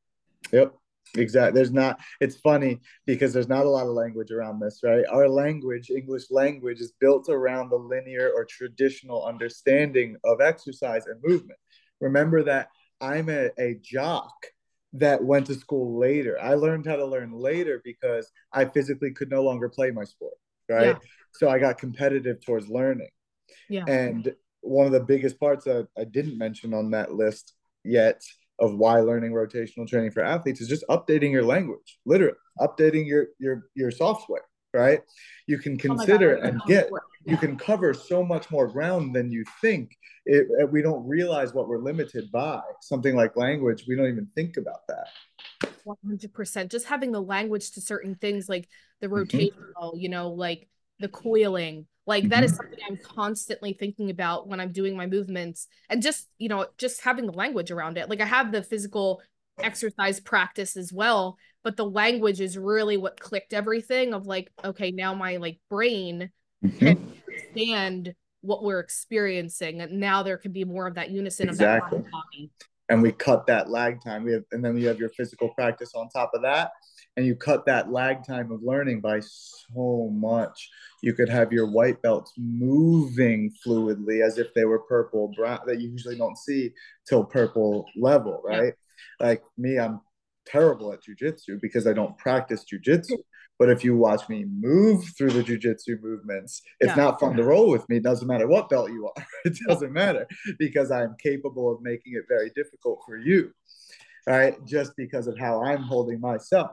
Yep. 0.51 0.73
Exactly 1.17 1.55
there's 1.55 1.71
not 1.71 1.99
it's 2.21 2.37
funny 2.37 2.79
because 3.05 3.33
there's 3.33 3.49
not 3.49 3.65
a 3.65 3.69
lot 3.69 3.87
of 3.87 3.93
language 3.93 4.31
around 4.31 4.59
this 4.59 4.79
right? 4.83 5.03
Our 5.11 5.27
language 5.27 5.89
english 5.89 6.29
language 6.29 6.79
is 6.79 6.93
built 6.99 7.27
around 7.27 7.69
the 7.69 7.75
linear 7.75 8.31
or 8.33 8.45
traditional 8.45 9.25
understanding 9.25 10.15
of 10.23 10.39
exercise 10.39 11.07
and 11.07 11.19
movement. 11.23 11.59
Remember 11.99 12.43
that 12.43 12.69
i'm 13.01 13.29
a, 13.29 13.49
a 13.59 13.77
jock 13.81 14.33
that 14.93 15.23
went 15.23 15.47
to 15.47 15.55
school 15.55 15.97
later. 15.97 16.37
I 16.39 16.53
learned 16.53 16.85
how 16.85 16.97
to 16.97 17.05
learn 17.05 17.33
later 17.33 17.81
because 17.83 18.31
i 18.53 18.63
physically 18.63 19.11
could 19.11 19.29
no 19.29 19.43
longer 19.43 19.67
play 19.67 19.91
my 19.91 20.05
sport 20.05 20.35
right? 20.71 20.87
Yeah. 20.87 20.97
So 21.33 21.49
I 21.49 21.59
got 21.59 21.77
competitive 21.77 22.43
towards 22.45 22.67
learning. 22.69 23.09
Yeah. 23.69 23.85
And 23.87 24.33
one 24.61 24.85
of 24.85 24.91
the 24.91 24.99
biggest 25.03 25.39
parts 25.39 25.65
that 25.65 25.87
I 25.97 26.03
didn't 26.03 26.37
mention 26.37 26.73
on 26.73 26.91
that 26.91 27.13
list 27.13 27.53
yet 27.83 28.21
of 28.59 28.75
why 28.75 28.99
learning 28.99 29.31
rotational 29.31 29.87
training 29.87 30.11
for 30.11 30.23
athletes 30.23 30.61
is 30.61 30.67
just 30.67 30.85
updating 30.89 31.31
your 31.31 31.43
language, 31.43 31.99
literally 32.05 32.35
updating 32.59 33.07
your 33.07 33.27
your 33.39 33.63
your 33.75 33.91
software, 33.91 34.43
right? 34.73 35.01
You 35.47 35.57
can 35.57 35.73
oh 35.73 35.77
consider 35.77 36.37
oh 36.37 36.47
and 36.47 36.61
get 36.67 36.89
you 37.25 37.37
can 37.37 37.57
cover 37.57 37.93
so 37.93 38.23
much 38.23 38.49
more 38.51 38.67
ground 38.67 39.15
than 39.15 39.31
you 39.31 39.43
think. 39.61 39.95
It, 40.25 40.47
we 40.71 40.81
don't 40.81 41.07
realize 41.07 41.53
what 41.53 41.67
we're 41.67 41.81
limited 41.81 42.31
by. 42.31 42.61
Something 42.81 43.15
like 43.15 43.35
language, 43.35 43.85
we 43.87 43.95
don't 43.95 44.07
even 44.07 44.27
think 44.35 44.57
about 44.57 44.87
that. 44.87 45.07
100% 45.85 46.69
just 46.69 46.87
having 46.87 47.11
the 47.11 47.21
language 47.21 47.71
to 47.71 47.81
certain 47.81 48.15
things 48.15 48.47
like 48.47 48.67
the 48.99 49.07
mm-hmm. 49.07 49.15
rotational 49.15 49.93
mm-hmm. 49.93 49.99
you 49.99 50.09
know 50.09 50.29
like 50.29 50.67
the 50.99 51.07
coiling 51.07 51.85
like 52.05 52.29
that 52.29 52.43
is 52.43 52.51
mm-hmm. 52.51 52.57
something 52.57 52.79
i'm 52.87 52.97
constantly 52.97 53.73
thinking 53.73 54.09
about 54.09 54.47
when 54.47 54.59
i'm 54.59 54.71
doing 54.71 54.95
my 54.95 55.07
movements 55.07 55.67
and 55.89 56.01
just 56.01 56.27
you 56.37 56.49
know 56.49 56.65
just 56.77 57.01
having 57.01 57.25
the 57.25 57.31
language 57.31 57.71
around 57.71 57.97
it 57.97 58.09
like 58.09 58.21
i 58.21 58.25
have 58.25 58.51
the 58.51 58.63
physical 58.63 59.21
exercise 59.59 60.19
practice 60.19 60.77
as 60.77 60.91
well 60.93 61.37
but 61.63 61.77
the 61.77 61.85
language 61.85 62.41
is 62.41 62.57
really 62.57 62.97
what 62.97 63.19
clicked 63.19 63.53
everything 63.53 64.13
of 64.13 64.25
like 64.25 64.51
okay 64.63 64.91
now 64.91 65.13
my 65.13 65.37
like 65.37 65.59
brain 65.69 66.31
mm-hmm. 66.63 66.87
understand 66.87 68.13
what 68.41 68.63
we're 68.63 68.79
experiencing 68.79 69.81
and 69.81 69.99
now 69.99 70.23
there 70.23 70.37
can 70.37 70.51
be 70.51 70.65
more 70.65 70.87
of 70.87 70.95
that 70.95 71.11
unison 71.11 71.49
exactly. 71.49 71.99
of 71.99 72.05
that 72.05 72.49
and 72.91 73.01
we 73.01 73.13
cut 73.13 73.47
that 73.47 73.69
lag 73.69 74.03
time. 74.03 74.25
We 74.25 74.33
have, 74.33 74.43
and 74.51 74.63
then 74.63 74.77
you 74.77 74.89
have 74.89 74.99
your 74.99 75.09
physical 75.09 75.49
practice 75.49 75.93
on 75.95 76.09
top 76.09 76.31
of 76.33 76.41
that, 76.41 76.71
and 77.15 77.25
you 77.25 77.35
cut 77.35 77.65
that 77.65 77.89
lag 77.89 78.25
time 78.27 78.51
of 78.51 78.61
learning 78.63 78.99
by 78.99 79.21
so 79.21 80.09
much. 80.11 80.69
You 81.01 81.13
could 81.13 81.29
have 81.29 81.53
your 81.53 81.71
white 81.71 82.01
belts 82.01 82.33
moving 82.37 83.53
fluidly 83.65 84.25
as 84.25 84.37
if 84.37 84.53
they 84.53 84.65
were 84.65 84.79
purple 84.79 85.31
brown 85.37 85.61
that 85.67 85.79
you 85.79 85.89
usually 85.89 86.17
don't 86.17 86.37
see 86.37 86.71
till 87.07 87.23
purple 87.23 87.85
level, 87.95 88.41
right? 88.43 88.73
Yeah. 89.19 89.25
Like 89.25 89.43
me, 89.57 89.79
I'm 89.79 90.01
terrible 90.45 90.91
at 90.91 90.99
jujitsu 91.01 91.61
because 91.61 91.87
I 91.87 91.93
don't 91.93 92.17
practice 92.17 92.65
jujitsu. 92.65 93.17
But 93.61 93.69
if 93.69 93.83
you 93.83 93.95
watch 93.95 94.27
me 94.27 94.43
move 94.43 95.05
through 95.15 95.29
the 95.29 95.43
jujitsu 95.43 96.01
movements, 96.01 96.63
it's 96.79 96.87
yeah. 96.87 96.95
not 96.95 97.19
fun 97.19 97.35
to 97.35 97.43
roll 97.43 97.69
with 97.69 97.87
me. 97.89 97.97
It 97.97 98.03
doesn't 98.03 98.27
matter 98.27 98.47
what 98.47 98.69
belt 98.69 98.89
you 98.89 99.05
are. 99.15 99.25
It 99.45 99.55
doesn't 99.67 99.93
matter 99.93 100.25
because 100.57 100.89
I'm 100.89 101.15
capable 101.21 101.71
of 101.71 101.79
making 101.83 102.13
it 102.15 102.23
very 102.27 102.49
difficult 102.55 103.03
for 103.05 103.17
you. 103.17 103.51
Right. 104.25 104.55
Just 104.65 104.93
because 104.97 105.27
of 105.27 105.37
how 105.37 105.61
I'm 105.63 105.83
holding 105.83 106.19
myself. 106.19 106.71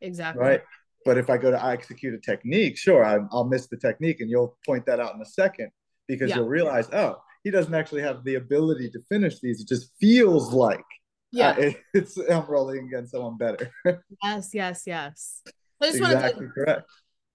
Exactly. 0.00 0.42
Right. 0.42 0.62
But 1.04 1.18
if 1.18 1.30
I 1.30 1.36
go 1.36 1.52
to 1.52 1.64
execute 1.64 2.14
a 2.14 2.18
technique, 2.18 2.76
sure, 2.76 3.04
i 3.04 3.18
will 3.18 3.44
miss 3.44 3.68
the 3.68 3.76
technique 3.76 4.20
and 4.20 4.28
you'll 4.28 4.58
point 4.66 4.86
that 4.86 4.98
out 4.98 5.14
in 5.14 5.22
a 5.22 5.24
second 5.24 5.70
because 6.08 6.30
yeah. 6.30 6.38
you'll 6.38 6.48
realize, 6.48 6.88
oh, 6.92 7.18
he 7.44 7.52
doesn't 7.52 7.74
actually 7.76 8.02
have 8.02 8.24
the 8.24 8.34
ability 8.34 8.90
to 8.90 8.98
finish 9.08 9.38
these. 9.38 9.60
It 9.60 9.68
just 9.68 9.92
feels 10.00 10.52
like 10.52 10.84
yeah, 11.30 11.50
uh, 11.50 11.70
it's 11.94 12.16
I'm 12.16 12.46
rolling 12.46 12.86
against 12.86 13.12
someone 13.12 13.36
better. 13.36 13.70
yes, 14.24 14.50
yes, 14.52 14.82
yes. 14.86 15.42
I 15.80 15.86
just 15.86 15.98
exactly 15.98 16.32
wanted 16.34 16.46
to 16.46 16.52
correct. 16.52 16.90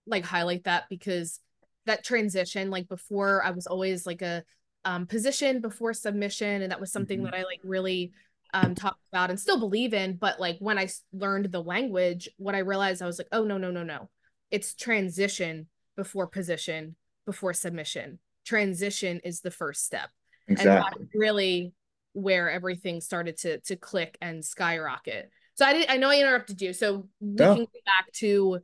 like 0.06 0.26
highlight 0.26 0.66
that 0.66 0.86
because 0.90 1.40
that 1.86 2.04
transition, 2.04 2.70
like 2.70 2.88
before, 2.88 3.44
I 3.44 3.52
was 3.52 3.68
always 3.68 4.06
like 4.06 4.22
a 4.22 4.44
um, 4.86 5.06
position 5.06 5.62
before 5.62 5.94
submission, 5.94 6.62
and 6.62 6.72
that 6.72 6.80
was 6.80 6.92
something 6.92 7.20
mm-hmm. 7.20 7.26
that 7.26 7.36
I 7.36 7.44
like 7.44 7.62
really 7.64 8.12
um, 8.54 8.76
talked 8.76 9.06
about 9.12 9.30
and 9.30 9.40
still 9.40 9.60
believe 9.60 9.94
in. 9.94 10.16
But 10.16 10.40
like 10.40 10.58
when 10.60 10.78
I 10.78 10.90
learned 11.12 11.52
the 11.52 11.64
language, 11.64 12.30
what 12.38 12.56
I 12.56 12.60
realized, 12.60 13.02
I 13.02 13.06
was 13.06 13.18
like, 13.18 13.30
oh 13.32 13.44
no, 13.44 13.58
no, 13.58 13.72
no, 13.72 13.84
no, 13.84 14.10
it's 14.52 14.74
transition 14.74 15.68
before 15.96 16.28
position 16.28 16.96
before 17.26 17.54
submission. 17.54 18.20
Transition 18.46 19.22
is 19.24 19.42
the 19.42 19.52
first 19.52 19.86
step, 19.86 20.10
exactly. 20.48 21.02
and 21.02 21.10
really 21.14 21.74
where 22.14 22.50
everything 22.50 23.02
started 23.02 23.38
to 23.38 23.60
to 23.62 23.76
click 23.76 24.18
and 24.22 24.44
skyrocket. 24.44 25.30
So 25.56 25.66
I 25.66 25.74
did 25.74 25.90
I 25.90 25.98
know 25.98 26.10
I 26.10 26.20
interrupted 26.20 26.62
you. 26.62 26.74
So 26.74 27.08
we 27.20 27.38
can 27.38 27.58
go 27.58 27.68
back 27.86 28.12
to 28.14 28.60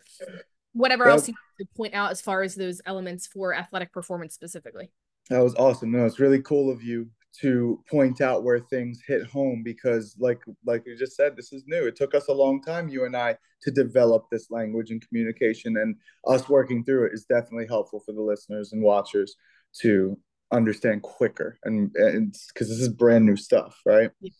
whatever 0.73 1.07
else 1.07 1.27
you 1.27 1.33
to 1.59 1.65
point 1.75 1.93
out 1.93 2.11
as 2.11 2.21
far 2.21 2.41
as 2.41 2.55
those 2.55 2.81
elements 2.85 3.27
for 3.27 3.53
athletic 3.53 3.91
performance 3.91 4.33
specifically. 4.33 4.91
That 5.29 5.39
was 5.43 5.55
awesome. 5.55 5.91
No, 5.91 6.05
it's 6.05 6.19
really 6.19 6.41
cool 6.41 6.71
of 6.71 6.81
you 6.81 7.09
to 7.41 7.83
point 7.89 8.21
out 8.21 8.43
where 8.43 8.59
things 8.59 9.01
hit 9.05 9.25
home 9.27 9.61
because 9.63 10.15
like 10.19 10.41
like 10.65 10.83
you 10.85 10.97
just 10.97 11.15
said 11.15 11.35
this 11.35 11.53
is 11.53 11.63
new 11.67 11.85
it 11.85 11.95
took 11.95 12.15
us 12.15 12.27
a 12.27 12.33
long 12.33 12.61
time 12.61 12.89
you 12.89 13.05
and 13.05 13.15
i 13.15 13.35
to 13.61 13.69
develop 13.69 14.25
this 14.31 14.49
language 14.49 14.89
and 14.89 15.05
communication 15.07 15.77
and 15.77 15.95
us 16.27 16.49
working 16.49 16.83
through 16.83 17.05
it 17.05 17.13
is 17.13 17.25
definitely 17.25 17.67
helpful 17.67 18.01
for 18.03 18.13
the 18.13 18.21
listeners 18.21 18.73
and 18.73 18.81
watchers 18.81 19.35
to 19.73 20.17
understand 20.51 21.03
quicker 21.03 21.57
and 21.65 21.93
because 21.93 22.67
this 22.67 22.79
is 22.79 22.89
brand 22.89 23.25
new 23.25 23.35
stuff 23.35 23.79
right 23.85 24.09
yeah. 24.21 24.31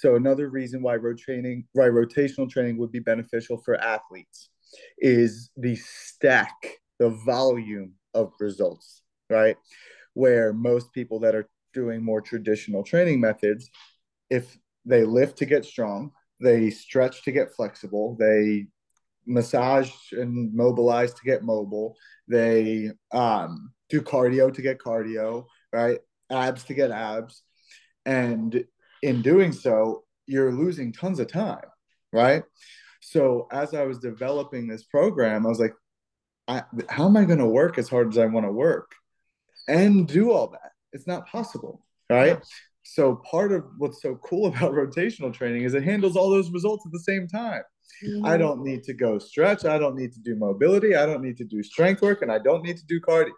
So 0.00 0.16
another 0.16 0.48
reason 0.48 0.82
why 0.82 0.94
road 0.94 1.18
training 1.18 1.64
why 1.72 1.86
rotational 1.86 2.48
training 2.48 2.76
would 2.78 2.92
be 2.92 2.98
beneficial 2.98 3.58
for 3.64 3.76
athletes 3.76 4.50
is 4.98 5.50
the 5.56 5.76
stack 5.76 6.54
the 6.98 7.10
volume 7.24 7.92
of 8.14 8.32
results 8.40 9.02
right 9.30 9.56
where 10.14 10.52
most 10.52 10.92
people 10.92 11.20
that 11.20 11.34
are 11.34 11.48
doing 11.74 12.02
more 12.02 12.20
traditional 12.20 12.82
training 12.82 13.20
methods 13.20 13.70
if 14.30 14.58
they 14.84 15.04
lift 15.04 15.36
to 15.38 15.46
get 15.46 15.64
strong 15.64 16.10
they 16.40 16.70
stretch 16.70 17.22
to 17.22 17.32
get 17.32 17.54
flexible 17.54 18.16
they 18.18 18.66
massage 19.26 19.90
and 20.12 20.54
mobilize 20.54 21.12
to 21.12 21.22
get 21.24 21.42
mobile 21.42 21.94
they 22.28 22.90
um, 23.12 23.72
do 23.88 24.02
cardio 24.02 24.52
to 24.52 24.62
get 24.62 24.78
cardio, 24.78 25.46
right? 25.72 25.98
Abs 26.30 26.64
to 26.64 26.74
get 26.74 26.90
abs. 26.90 27.42
And 28.04 28.64
in 29.02 29.22
doing 29.22 29.52
so, 29.52 30.04
you're 30.26 30.52
losing 30.52 30.92
tons 30.92 31.18
of 31.18 31.30
time, 31.30 31.64
right? 32.12 32.42
So 33.00 33.48
as 33.52 33.74
I 33.74 33.84
was 33.84 33.98
developing 33.98 34.66
this 34.66 34.84
program, 34.84 35.46
I 35.46 35.48
was 35.48 35.60
like, 35.60 35.74
I, 36.46 36.62
how 36.88 37.06
am 37.06 37.16
I 37.16 37.24
going 37.24 37.38
to 37.38 37.46
work 37.46 37.78
as 37.78 37.88
hard 37.88 38.08
as 38.08 38.18
I 38.18 38.26
want 38.26 38.46
to 38.46 38.52
work 38.52 38.92
and 39.68 40.06
do 40.06 40.32
all 40.32 40.48
that? 40.48 40.72
It's 40.92 41.06
not 41.06 41.28
possible, 41.28 41.84
right? 42.10 42.40
So 42.82 43.16
part 43.16 43.52
of 43.52 43.64
what's 43.76 44.00
so 44.00 44.16
cool 44.16 44.46
about 44.54 44.72
rotational 44.72 45.32
training 45.32 45.62
is 45.62 45.74
it 45.74 45.84
handles 45.84 46.16
all 46.16 46.30
those 46.30 46.50
results 46.50 46.86
at 46.86 46.92
the 46.92 47.00
same 47.00 47.28
time. 47.28 47.62
Mm-hmm. 48.04 48.26
I 48.26 48.36
don't 48.36 48.62
need 48.62 48.84
to 48.84 48.94
go 48.94 49.18
stretch. 49.18 49.64
I 49.64 49.78
don't 49.78 49.96
need 49.96 50.12
to 50.12 50.20
do 50.20 50.36
mobility. 50.36 50.94
I 50.94 51.06
don't 51.06 51.22
need 51.22 51.36
to 51.38 51.44
do 51.44 51.62
strength 51.62 52.02
work, 52.02 52.22
and 52.22 52.30
I 52.30 52.38
don't 52.38 52.62
need 52.62 52.76
to 52.76 52.86
do 52.86 53.00
cardio. 53.00 53.32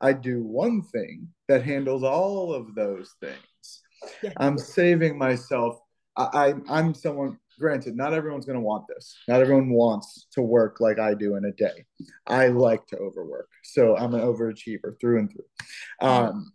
I 0.00 0.12
do 0.12 0.42
one 0.42 0.82
thing 0.82 1.28
that 1.48 1.64
handles 1.64 2.04
all 2.04 2.52
of 2.52 2.74
those 2.74 3.14
things. 3.20 3.82
Yeah. 4.22 4.32
I'm 4.36 4.58
saving 4.58 5.18
myself. 5.18 5.78
I, 6.16 6.54
I, 6.68 6.78
am 6.80 6.94
someone 6.94 7.38
granted, 7.58 7.96
not 7.96 8.12
everyone's 8.12 8.46
going 8.46 8.58
to 8.58 8.64
want 8.64 8.86
this. 8.88 9.16
Not 9.28 9.40
everyone 9.40 9.70
wants 9.70 10.26
to 10.32 10.42
work 10.42 10.78
like 10.80 10.98
I 10.98 11.14
do 11.14 11.36
in 11.36 11.44
a 11.44 11.52
day. 11.52 11.84
I 12.26 12.48
like 12.48 12.86
to 12.88 12.96
overwork. 12.98 13.48
So 13.64 13.96
I'm 13.96 14.14
an 14.14 14.20
overachiever 14.20 14.98
through 15.00 15.20
and 15.20 15.30
through. 15.30 16.08
Um, 16.08 16.52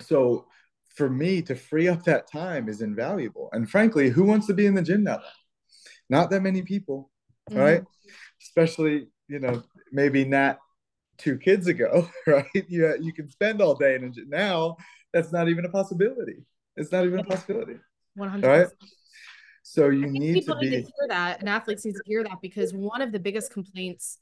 so 0.00 0.46
for 0.94 1.08
me 1.08 1.42
to 1.42 1.54
free 1.54 1.88
up 1.88 2.04
that 2.04 2.30
time 2.30 2.68
is 2.68 2.82
invaluable. 2.82 3.48
And 3.52 3.68
frankly, 3.70 4.10
who 4.10 4.24
wants 4.24 4.46
to 4.48 4.54
be 4.54 4.66
in 4.66 4.74
the 4.74 4.82
gym 4.82 5.04
that 5.04 5.20
long? 5.20 5.30
Not 6.10 6.30
that 6.30 6.42
many 6.42 6.62
people, 6.62 7.10
mm-hmm. 7.50 7.60
right? 7.60 7.82
Especially, 8.42 9.08
you 9.28 9.38
know, 9.38 9.62
maybe 9.90 10.24
not 10.24 10.58
two 11.18 11.38
kids 11.38 11.66
ago, 11.66 12.08
right? 12.26 12.46
You, 12.68 12.96
you 13.00 13.12
can 13.12 13.30
spend 13.30 13.62
all 13.62 13.74
day 13.74 13.94
in 13.94 14.04
a 14.04 14.10
gym. 14.10 14.28
Now, 14.28 14.76
that's 15.12 15.32
not 15.32 15.48
even 15.48 15.64
a 15.64 15.68
possibility. 15.68 16.44
It's 16.76 16.90
not 16.90 17.04
even 17.04 17.20
a 17.20 17.24
possibility. 17.24 17.76
100 18.14 18.46
Right? 18.46 18.66
So 19.62 19.88
you 19.88 20.06
need 20.06 20.34
people 20.34 20.54
to 20.56 20.60
be 20.60 20.70
need 20.70 20.76
to 20.76 20.82
hear 20.82 21.08
that, 21.08 21.40
and 21.40 21.48
athletes 21.48 21.84
need 21.84 21.94
to 21.94 22.02
hear 22.04 22.24
that 22.24 22.38
because 22.42 22.74
one 22.74 23.00
of 23.00 23.12
the 23.12 23.20
biggest 23.20 23.52
complaints 23.52 24.18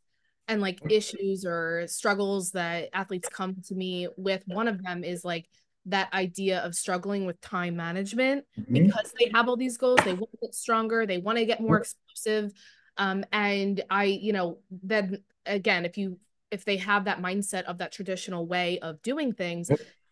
and 0.48 0.60
like 0.60 0.80
issues 0.90 1.44
or 1.46 1.86
struggles 1.86 2.50
that 2.52 2.90
athletes 2.92 3.28
come 3.28 3.56
to 3.68 3.74
me 3.74 4.08
with, 4.16 4.42
one 4.46 4.68
of 4.68 4.82
them 4.82 5.02
is 5.02 5.24
like 5.24 5.48
that 5.86 6.12
idea 6.12 6.60
of 6.60 6.74
struggling 6.74 7.24
with 7.24 7.40
time 7.40 7.76
management 7.76 8.44
mm-hmm. 8.58 8.74
because 8.74 9.12
they 9.18 9.30
have 9.32 9.48
all 9.48 9.56
these 9.56 9.78
goals, 9.78 9.98
they 10.04 10.12
want 10.12 10.30
to 10.32 10.38
get 10.42 10.54
stronger, 10.54 11.06
they 11.06 11.18
want 11.18 11.38
to 11.38 11.46
get 11.46 11.60
more 11.60 11.78
explosive. 11.78 12.52
Um, 12.96 13.24
and 13.32 13.82
I, 13.88 14.04
you 14.04 14.32
know, 14.32 14.58
then 14.70 15.22
again, 15.46 15.84
if 15.84 15.96
you 15.96 16.18
if 16.50 16.64
they 16.64 16.76
have 16.78 17.04
that 17.04 17.22
mindset 17.22 17.62
of 17.62 17.78
that 17.78 17.92
traditional 17.92 18.46
way 18.46 18.78
of 18.80 19.00
doing 19.02 19.32
things, 19.32 19.70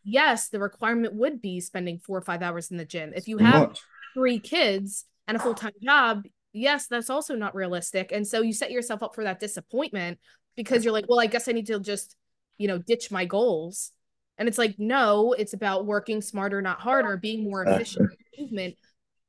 yes, 0.09 0.49
the 0.49 0.59
requirement 0.59 1.15
would 1.15 1.43
be 1.43 1.61
spending 1.61 1.99
four 1.99 2.19
or 2.19 2.23
five 2.23 2.43
hours 2.43 2.71
in 2.71 2.77
the 2.77 2.85
gym. 2.85 3.13
If 3.15 3.29
you 3.29 3.39
have 3.39 3.77
three 4.15 4.39
kids 4.39 5.05
and 5.27 5.37
a 5.37 5.41
full 5.41 5.55
time 5.55 5.73
job, 5.83 6.25
yes, 6.53 6.87
that's 6.87 7.11
also 7.11 7.35
not 7.35 7.55
realistic. 7.55 8.11
And 8.11 8.27
so 8.27 8.41
you 8.41 8.53
set 8.53 8.71
yourself 8.71 9.03
up 9.03 9.15
for 9.15 9.25
that 9.25 9.39
disappointment 9.39 10.19
because 10.57 10.85
you're 10.85 10.95
like, 10.95 11.05
well, 11.09 11.21
I 11.21 11.27
guess 11.27 11.49
I 11.49 11.53
need 11.53 11.67
to 11.67 11.79
just, 11.79 12.17
you 12.57 12.69
know, 12.69 12.79
ditch 12.79 13.11
my 13.11 13.27
goals. 13.27 13.93
And 14.39 14.49
it's 14.49 14.59
like, 14.59 14.77
no, 14.79 15.33
it's 15.33 15.53
about 15.53 15.85
working 15.85 16.23
smarter, 16.23 16.63
not 16.63 16.81
harder, 16.81 17.17
being 17.17 17.45
more 17.45 17.65
efficient 17.65 18.11
movement. 18.39 18.77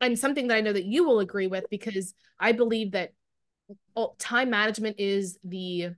And 0.01 0.17
something 0.17 0.47
that 0.47 0.55
I 0.55 0.61
know 0.61 0.71
that 0.71 0.85
you 0.85 1.03
will 1.03 1.19
agree 1.19 1.47
with 1.47 1.65
because 1.69 2.13
I 2.39 2.53
believe 2.53 2.91
that 2.91 3.11
time 4.17 4.49
management 4.49 4.95
is 4.99 5.37
the 5.43 5.89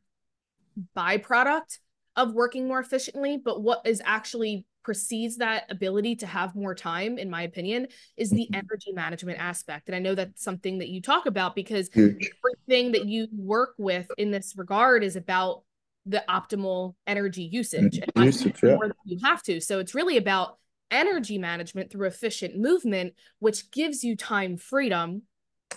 byproduct 0.96 1.78
of 2.16 2.34
working 2.34 2.68
more 2.68 2.80
efficiently, 2.80 3.38
but 3.38 3.62
what 3.62 3.82
is 3.86 4.02
actually 4.04 4.66
precedes 4.84 5.38
that 5.38 5.66
ability 5.70 6.16
to 6.18 6.28
have 6.28 6.56
more 6.56 6.76
time, 6.76 7.18
in 7.18 7.30
my 7.30 7.44
opinion, 7.44 7.88
is 8.18 8.30
the 8.30 8.48
mm-hmm. 8.52 8.56
energy 8.56 8.92
management 8.94 9.40
aspect. 9.40 9.88
And 9.88 9.96
I 9.96 10.00
know 10.00 10.16
that's 10.16 10.44
something 10.44 10.80
that 10.80 10.90
you 10.90 11.02
talk 11.02 11.26
about 11.26 11.56
because 11.56 11.90
everything 11.96 12.92
that 12.94 13.06
you 13.06 13.28
work 13.32 13.74
with 13.78 14.10
in 14.18 14.32
this 14.32 14.54
regard 14.58 15.04
is 15.04 15.16
about 15.16 15.64
the 16.06 16.24
optimal 16.28 16.96
energy 17.06 17.44
usage. 17.44 18.00
usage 18.16 18.60
yeah. 18.64 18.76
more 18.76 18.88
than 18.88 18.96
you 19.06 19.20
have 19.24 19.44
to. 19.44 19.62
So 19.62 19.80
it's 19.80 19.94
really 19.94 20.18
about 20.18 20.58
energy 20.90 21.38
management 21.38 21.92
through 21.92 22.08
efficient 22.08 22.58
movement, 22.58 23.14
which 23.40 23.72
gives 23.72 24.04
you 24.04 24.16
time 24.16 24.58
freedom. 24.58 25.24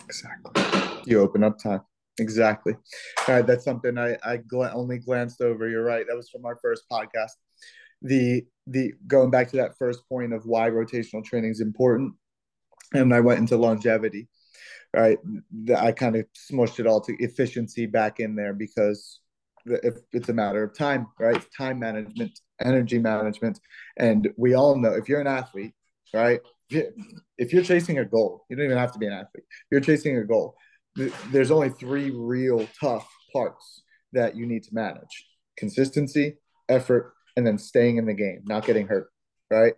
Exactly. 0.03 0.63
You 1.05 1.21
open 1.21 1.43
up 1.43 1.57
time. 1.59 1.81
Exactly. 2.17 2.73
All 3.27 3.35
right, 3.35 3.45
that's 3.45 3.65
something 3.65 3.97
I 3.97 4.17
I 4.23 4.37
gl- 4.37 4.73
only 4.73 4.99
glanced 4.99 5.41
over. 5.41 5.69
You're 5.69 5.83
right. 5.83 6.05
That 6.07 6.15
was 6.15 6.29
from 6.29 6.45
our 6.45 6.57
first 6.61 6.83
podcast. 6.89 7.31
The 8.01 8.45
the 8.67 8.93
going 9.07 9.29
back 9.29 9.49
to 9.51 9.57
that 9.57 9.77
first 9.77 10.07
point 10.09 10.33
of 10.33 10.45
why 10.45 10.69
rotational 10.69 11.23
training 11.23 11.51
is 11.51 11.61
important, 11.61 12.13
and 12.93 13.13
I 13.13 13.19
went 13.19 13.39
into 13.39 13.57
longevity. 13.57 14.27
Right, 14.95 15.17
I 15.75 15.91
kind 15.91 16.15
of 16.15 16.25
smushed 16.49 16.79
it 16.79 16.87
all 16.87 17.01
to 17.01 17.15
efficiency 17.19 17.85
back 17.85 18.21
in 18.21 18.35
there 18.35 18.53
because 18.53 19.19
if 19.65 19.95
it's 20.13 20.29
a 20.29 20.33
matter 20.33 20.63
of 20.63 20.77
time, 20.77 21.07
right? 21.19 21.43
Time 21.57 21.79
management, 21.79 22.39
energy 22.63 22.99
management, 22.99 23.59
and 23.97 24.29
we 24.37 24.53
all 24.53 24.77
know 24.77 24.93
if 24.93 25.09
you're 25.09 25.19
an 25.19 25.27
athlete, 25.27 25.73
right? 26.13 26.39
If 26.69 27.51
you're 27.51 27.63
chasing 27.63 27.99
a 27.99 28.05
goal, 28.05 28.45
you 28.49 28.55
don't 28.55 28.65
even 28.65 28.77
have 28.77 28.93
to 28.93 28.99
be 28.99 29.07
an 29.07 29.13
athlete. 29.13 29.43
You're 29.69 29.81
chasing 29.81 30.17
a 30.17 30.23
goal 30.23 30.55
there's 31.31 31.51
only 31.51 31.69
three 31.69 32.11
real 32.11 32.67
tough 32.79 33.07
parts 33.33 33.83
that 34.13 34.35
you 34.35 34.45
need 34.45 34.63
to 34.63 34.73
manage 34.73 35.27
consistency, 35.57 36.37
effort, 36.69 37.13
and 37.35 37.45
then 37.45 37.57
staying 37.57 37.97
in 37.97 38.05
the 38.05 38.13
game, 38.13 38.41
not 38.45 38.65
getting 38.65 38.87
hurt, 38.87 39.09
right? 39.49 39.73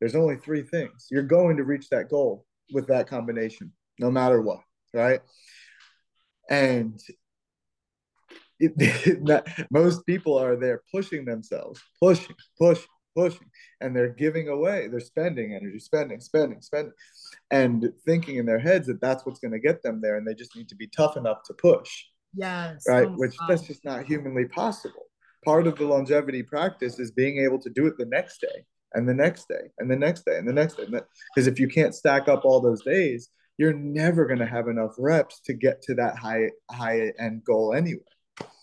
There's 0.00 0.14
only 0.14 0.36
three 0.36 0.62
things. 0.62 1.08
You're 1.10 1.22
going 1.22 1.56
to 1.56 1.64
reach 1.64 1.88
that 1.90 2.08
goal 2.08 2.44
with 2.72 2.86
that 2.88 3.08
combination, 3.08 3.72
no 3.98 4.10
matter 4.10 4.40
what, 4.40 4.60
right? 4.94 5.20
And 6.50 7.00
it, 8.60 9.66
most 9.70 10.06
people 10.06 10.38
are 10.38 10.56
there 10.56 10.82
pushing 10.92 11.24
themselves, 11.24 11.80
pushing, 12.00 12.36
pushing, 12.58 12.86
pushing, 13.16 13.50
and 13.80 13.94
they're 13.94 14.08
giving 14.08 14.48
away, 14.48 14.88
they're 14.88 15.00
spending 15.00 15.54
energy, 15.54 15.78
spending, 15.78 16.20
spending, 16.20 16.60
spending 16.60 16.92
and 17.50 17.92
thinking 18.04 18.36
in 18.36 18.46
their 18.46 18.58
heads 18.58 18.86
that 18.86 19.00
that's 19.00 19.24
what's 19.24 19.40
going 19.40 19.52
to 19.52 19.58
get 19.58 19.82
them 19.82 20.00
there 20.00 20.16
and 20.16 20.26
they 20.26 20.34
just 20.34 20.54
need 20.56 20.68
to 20.68 20.76
be 20.76 20.86
tough 20.88 21.16
enough 21.16 21.42
to 21.44 21.54
push 21.54 22.04
yes 22.34 22.84
right 22.86 23.06
oh, 23.08 23.14
which 23.16 23.34
that's 23.48 23.62
just 23.62 23.84
not 23.84 24.04
humanly 24.04 24.46
possible 24.46 25.06
part 25.44 25.66
of 25.66 25.76
the 25.76 25.86
longevity 25.86 26.42
practice 26.42 26.98
is 26.98 27.10
being 27.10 27.38
able 27.38 27.58
to 27.58 27.70
do 27.70 27.86
it 27.86 27.94
the 27.98 28.06
next 28.06 28.40
day 28.40 28.64
and 28.94 29.08
the 29.08 29.14
next 29.14 29.48
day 29.48 29.70
and 29.78 29.90
the 29.90 29.96
next 29.96 30.24
day 30.24 30.36
and 30.38 30.48
the 30.48 30.52
next 30.52 30.76
day 30.76 30.84
because 30.86 31.46
if 31.46 31.58
you 31.58 31.68
can't 31.68 31.94
stack 31.94 32.28
up 32.28 32.44
all 32.44 32.60
those 32.60 32.82
days 32.82 33.30
you're 33.58 33.74
never 33.74 34.24
going 34.24 34.38
to 34.38 34.46
have 34.46 34.68
enough 34.68 34.94
reps 34.98 35.40
to 35.40 35.52
get 35.52 35.82
to 35.82 35.94
that 35.94 36.16
high 36.16 36.48
high 36.70 37.12
end 37.18 37.42
goal 37.44 37.74
anyway 37.74 38.00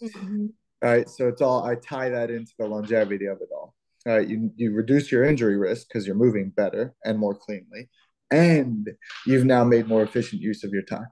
mm-hmm. 0.02 0.48
right 0.82 1.10
so 1.10 1.28
it's 1.28 1.42
all 1.42 1.64
i 1.64 1.76
tie 1.76 2.10
that 2.10 2.32
into 2.32 2.52
the 2.58 2.66
longevity 2.66 3.26
of 3.26 3.38
it 3.42 3.50
all. 3.54 3.76
all 4.08 4.18
right 4.18 4.28
you, 4.28 4.52
you 4.56 4.74
reduce 4.74 5.12
your 5.12 5.24
injury 5.24 5.58
risk 5.58 5.88
because 5.88 6.08
you're 6.08 6.16
moving 6.16 6.50
better 6.50 6.94
and 7.06 7.20
more 7.20 7.36
cleanly 7.36 7.90
and 8.32 8.90
you've 9.26 9.46
now 9.46 9.64
made 9.64 9.88
more 9.88 10.04
efficient 10.04 10.42
use 10.42 10.64
of 10.64 10.72
your 10.72 10.82
time. 10.82 11.08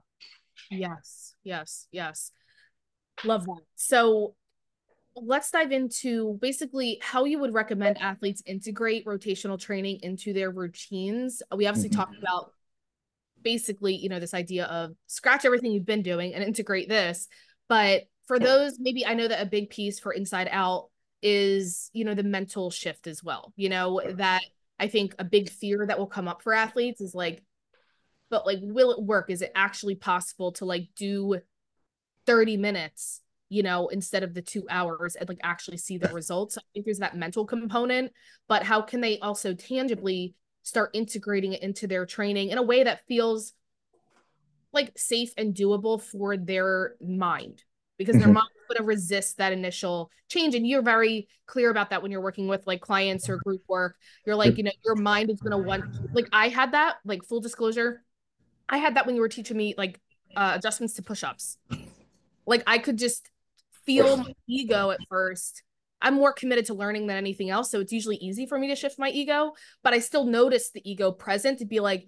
Yes, 0.70 1.34
yes, 1.44 1.86
yes. 1.92 2.32
Love 3.24 3.44
that. 3.46 3.60
So 3.76 4.34
let's 5.16 5.50
dive 5.50 5.72
into 5.72 6.38
basically 6.40 6.98
how 7.02 7.24
you 7.24 7.38
would 7.38 7.54
recommend 7.54 7.98
athletes 8.00 8.42
integrate 8.46 9.06
rotational 9.06 9.58
training 9.58 10.00
into 10.02 10.32
their 10.32 10.50
routines. 10.50 11.42
We 11.54 11.66
obviously 11.66 11.90
mm-hmm. 11.90 12.00
talked 12.00 12.18
about 12.18 12.52
basically, 13.42 13.94
you 13.94 14.08
know, 14.08 14.18
this 14.18 14.34
idea 14.34 14.64
of 14.64 14.94
scratch 15.06 15.44
everything 15.44 15.72
you've 15.72 15.86
been 15.86 16.02
doing 16.02 16.34
and 16.34 16.42
integrate 16.42 16.88
this. 16.88 17.28
But 17.68 18.04
for 18.26 18.38
those, 18.38 18.78
maybe 18.80 19.06
I 19.06 19.14
know 19.14 19.28
that 19.28 19.42
a 19.42 19.46
big 19.46 19.70
piece 19.70 20.00
for 20.00 20.12
Inside 20.12 20.48
Out 20.50 20.88
is, 21.22 21.90
you 21.92 22.04
know, 22.04 22.14
the 22.14 22.22
mental 22.22 22.70
shift 22.70 23.06
as 23.06 23.22
well, 23.22 23.52
you 23.56 23.68
know, 23.68 24.00
that 24.14 24.42
I 24.78 24.88
think 24.88 25.14
a 25.18 25.24
big 25.24 25.50
fear 25.50 25.86
that 25.86 25.98
will 25.98 26.06
come 26.06 26.26
up 26.26 26.42
for 26.42 26.52
athletes 26.52 27.00
is 27.00 27.14
like, 27.14 27.42
but 28.30 28.46
like, 28.46 28.58
will 28.62 28.90
it 28.90 29.02
work? 29.02 29.30
Is 29.30 29.42
it 29.42 29.52
actually 29.54 29.94
possible 29.94 30.52
to 30.52 30.64
like 30.64 30.88
do 30.96 31.38
30 32.26 32.56
minutes, 32.56 33.20
you 33.54 33.62
know, 33.62 33.88
instead 33.88 34.22
of 34.22 34.34
the 34.34 34.42
two 34.42 34.66
hours 34.68 35.14
and 35.14 35.28
like 35.28 35.38
actually 35.42 35.76
see 35.76 35.96
the 35.96 36.08
results? 36.08 36.58
I 36.58 36.62
think 36.72 36.84
there's 36.84 36.98
that 36.98 37.16
mental 37.16 37.46
component, 37.46 38.12
but 38.48 38.64
how 38.64 38.82
can 38.82 39.00
they 39.00 39.18
also 39.20 39.54
tangibly 39.54 40.34
start 40.62 40.90
integrating 40.92 41.52
it 41.52 41.62
into 41.62 41.86
their 41.86 42.04
training 42.04 42.48
in 42.48 42.58
a 42.58 42.62
way 42.62 42.82
that 42.82 43.06
feels 43.06 43.52
like 44.72 44.92
safe 44.96 45.30
and 45.36 45.54
doable 45.54 46.02
for 46.02 46.36
their 46.36 46.96
mind? 47.00 47.62
Because 47.96 48.16
mm-hmm. 48.16 48.24
their 48.24 48.34
mind 48.34 48.48
going 48.68 48.78
to 48.78 48.84
resist 48.84 49.38
that 49.38 49.52
initial 49.52 50.10
change 50.28 50.54
and 50.54 50.66
you're 50.66 50.82
very 50.82 51.28
clear 51.46 51.70
about 51.70 51.90
that 51.90 52.02
when 52.02 52.10
you're 52.10 52.20
working 52.20 52.48
with 52.48 52.66
like 52.66 52.80
clients 52.80 53.28
or 53.28 53.36
group 53.36 53.62
work 53.68 53.96
you're 54.26 54.34
like 54.34 54.56
you 54.56 54.64
know 54.64 54.70
your 54.84 54.96
mind 54.96 55.30
is 55.30 55.38
going 55.40 55.50
to 55.50 55.58
want 55.58 55.84
like 56.14 56.26
i 56.32 56.48
had 56.48 56.72
that 56.72 56.96
like 57.04 57.22
full 57.22 57.40
disclosure 57.40 58.02
i 58.68 58.78
had 58.78 58.96
that 58.96 59.06
when 59.06 59.14
you 59.14 59.20
were 59.20 59.28
teaching 59.28 59.56
me 59.56 59.74
like 59.76 60.00
uh, 60.34 60.52
adjustments 60.56 60.94
to 60.94 61.02
push-ups 61.02 61.58
like 62.46 62.62
i 62.66 62.78
could 62.78 62.98
just 62.98 63.30
feel 63.86 64.16
my 64.18 64.34
ego 64.46 64.90
at 64.90 65.00
first. 65.08 65.62
I'm 66.02 66.14
more 66.14 66.32
committed 66.32 66.66
to 66.66 66.74
learning 66.74 67.06
than 67.06 67.16
anything 67.16 67.50
else 67.50 67.70
so 67.70 67.80
it's 67.80 67.92
usually 67.92 68.16
easy 68.16 68.46
for 68.46 68.58
me 68.58 68.68
to 68.68 68.76
shift 68.76 68.98
my 68.98 69.08
ego 69.08 69.52
but 69.82 69.94
i 69.94 69.98
still 69.98 70.26
notice 70.26 70.70
the 70.70 70.88
ego 70.88 71.10
present 71.10 71.60
to 71.60 71.64
be 71.64 71.80
like 71.80 72.06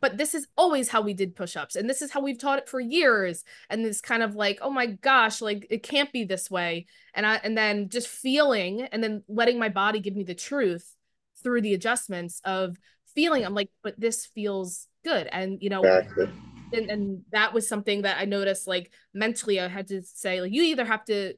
but 0.00 0.16
this 0.16 0.34
is 0.34 0.46
always 0.56 0.88
how 0.88 1.00
we 1.00 1.14
did 1.14 1.34
push-ups 1.34 1.76
and 1.76 1.88
this 1.88 2.02
is 2.02 2.10
how 2.10 2.20
we've 2.20 2.38
taught 2.38 2.58
it 2.58 2.68
for 2.68 2.80
years 2.80 3.44
and 3.68 3.84
this 3.84 4.00
kind 4.00 4.22
of 4.22 4.34
like 4.34 4.58
oh 4.60 4.70
my 4.70 4.86
gosh 4.86 5.40
like 5.40 5.66
it 5.70 5.82
can't 5.82 6.12
be 6.12 6.24
this 6.24 6.50
way 6.50 6.86
and 7.14 7.26
i 7.26 7.36
and 7.36 7.56
then 7.56 7.88
just 7.88 8.08
feeling 8.08 8.82
and 8.92 9.02
then 9.02 9.22
letting 9.26 9.58
my 9.58 9.68
body 9.68 10.00
give 10.00 10.14
me 10.14 10.24
the 10.24 10.34
truth 10.34 10.94
through 11.42 11.62
the 11.62 11.74
adjustments 11.74 12.40
of 12.44 12.76
feeling 13.14 13.44
i'm 13.44 13.54
like 13.54 13.70
but 13.82 13.98
this 13.98 14.26
feels 14.26 14.86
good 15.02 15.26
and 15.32 15.58
you 15.62 15.70
know 15.70 15.80
exactly. 15.80 16.28
And, 16.72 16.90
and 16.90 17.22
that 17.32 17.52
was 17.52 17.68
something 17.68 18.02
that 18.02 18.18
i 18.18 18.24
noticed 18.24 18.66
like 18.66 18.90
mentally 19.14 19.60
i 19.60 19.68
had 19.68 19.86
to 19.86 20.02
say 20.02 20.40
like 20.40 20.52
you 20.52 20.62
either 20.62 20.84
have 20.84 21.04
to 21.04 21.34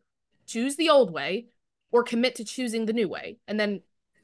choose 0.47 0.77
the 0.77 0.91
old 0.91 1.13
way 1.13 1.47
or 1.91 2.03
commit 2.03 2.35
to 2.37 2.45
choosing 2.45 2.87
the 2.87 2.93
new 2.93 3.09
way 3.09 3.39
and 3.47 3.61
then 3.61 3.83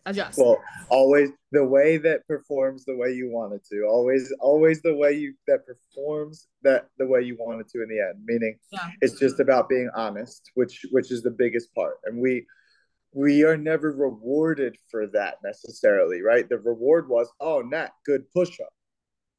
adjust. 0.08 0.38
Well, 0.38 0.58
always 0.88 1.30
the 1.52 1.64
way 1.64 1.98
that 1.98 2.26
performs 2.26 2.84
the 2.84 2.96
way 2.96 3.12
you 3.12 3.30
want 3.30 3.52
it 3.52 3.64
to. 3.70 3.84
Always, 3.88 4.32
always 4.40 4.82
the 4.82 4.94
way 4.94 5.12
you 5.12 5.34
that 5.46 5.60
performs 5.66 6.48
that 6.62 6.88
the 6.98 7.06
way 7.06 7.22
you 7.22 7.36
want 7.38 7.60
it 7.60 7.68
to 7.70 7.82
in 7.82 7.88
the 7.88 8.00
end. 8.00 8.24
Meaning, 8.24 8.58
yeah. 8.72 8.90
it's 9.00 9.18
just 9.18 9.40
about 9.40 9.68
being 9.68 9.90
honest, 9.94 10.50
which 10.54 10.84
which 10.90 11.10
is 11.10 11.22
the 11.22 11.30
biggest 11.30 11.74
part. 11.74 11.98
And 12.04 12.20
we 12.20 12.46
we 13.12 13.44
are 13.44 13.56
never 13.56 13.92
rewarded 13.92 14.76
for 14.90 15.06
that 15.08 15.36
necessarily, 15.44 16.22
right? 16.22 16.48
The 16.48 16.58
reward 16.58 17.08
was, 17.08 17.28
oh, 17.40 17.62
Nat, 17.62 17.90
good 18.04 18.30
push 18.32 18.60
up 18.60 18.68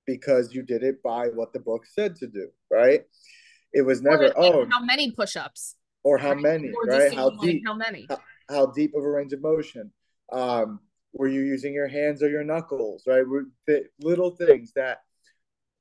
because 0.09 0.53
you 0.53 0.63
did 0.63 0.83
it 0.83 1.03
by 1.03 1.27
what 1.27 1.53
the 1.53 1.59
book 1.59 1.85
said 1.85 2.15
to 2.17 2.27
do, 2.27 2.49
right? 2.71 3.01
It 3.73 3.83
was 3.83 4.01
never, 4.01 4.33
oh, 4.35 4.65
how 4.71 4.83
many 4.83 5.11
push 5.11 5.35
ups 5.35 5.75
or 6.03 6.17
how 6.17 6.33
many, 6.33 6.69
or 6.69 6.83
right? 6.85 7.13
How 7.13 7.29
deep, 7.29 7.63
how 7.65 7.75
many, 7.75 8.07
how, 8.09 8.19
how, 8.49 8.65
deep 8.67 8.95
of 8.95 9.03
a 9.03 9.09
range 9.09 9.33
of 9.33 9.41
motion. 9.41 9.91
Um, 10.31 10.79
were 11.13 11.27
you 11.27 11.41
using 11.41 11.73
your 11.73 11.87
hands 11.87 12.23
or 12.23 12.29
your 12.29 12.43
knuckles, 12.43 13.03
right? 13.05 13.27
Were 13.27 13.45
the 13.67 13.85
little 13.99 14.31
things 14.31 14.71
that 14.75 14.99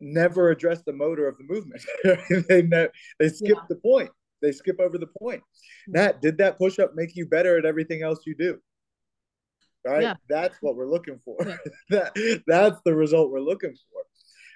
never 0.01 0.51
address 0.51 0.83
the 0.83 0.93
motor 0.93 1.27
of 1.27 1.37
the 1.39 1.45
movement. 1.45 1.83
they 2.49 2.63
ne- 2.63 2.89
they 3.19 3.29
skip 3.29 3.57
yeah. 3.57 3.67
the 3.69 3.77
point. 3.77 4.11
They 4.41 4.53
skip 4.53 4.79
over 4.79 4.99
the 4.99 5.09
point. 5.19 5.43
Nat, 5.89 6.21
did 6.23 6.39
that 6.39 6.59
push 6.59 6.79
up 6.79 6.95
make 6.95 7.17
you 7.17 7.27
better 7.27 7.59
at 7.59 7.65
everything 7.65 8.03
else 8.03 8.21
you 8.27 8.35
do? 8.37 8.59
Right? 9.85 10.03
Yeah. 10.03 10.15
That's 10.29 10.57
what 10.61 10.77
we're 10.77 10.91
looking 10.91 11.19
for. 11.25 11.37
Yeah. 11.41 11.57
that 11.91 12.43
that's 12.47 12.81
the 12.85 12.95
result 12.95 13.31
we're 13.31 13.41
looking 13.41 13.75
for. 13.75 14.03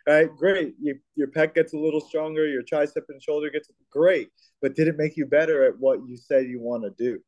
Right? 0.06 0.28
Great. 0.36 0.74
You, 0.80 0.98
your 1.14 1.28
pec 1.28 1.54
gets 1.54 1.74
a 1.74 1.78
little 1.78 2.00
stronger, 2.00 2.46
your 2.46 2.62
tricep 2.62 3.04
and 3.08 3.22
shoulder 3.22 3.50
gets 3.50 3.70
great. 3.90 4.30
But 4.60 4.74
did 4.74 4.88
it 4.88 4.96
make 4.96 5.16
you 5.16 5.26
better 5.26 5.64
at 5.64 5.78
what 5.78 6.00
you 6.06 6.16
said 6.16 6.46
you 6.46 6.60
want 6.60 6.82
to 6.84 6.90
do? 6.90 7.20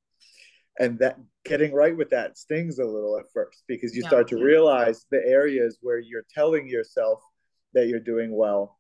And 0.80 0.98
that 0.98 1.18
getting 1.44 1.72
right 1.72 1.96
with 1.96 2.10
that 2.10 2.36
stings 2.36 2.80
a 2.80 2.84
little 2.84 3.16
at 3.18 3.26
first 3.32 3.62
because 3.68 3.94
you 3.94 4.02
yeah. 4.02 4.08
start 4.08 4.28
to 4.28 4.42
realize 4.42 5.06
the 5.10 5.24
areas 5.24 5.78
where 5.82 5.98
you're 5.98 6.24
telling 6.34 6.66
yourself 6.66 7.20
that 7.74 7.86
you're 7.86 8.00
doing 8.00 8.34
well 8.34 8.78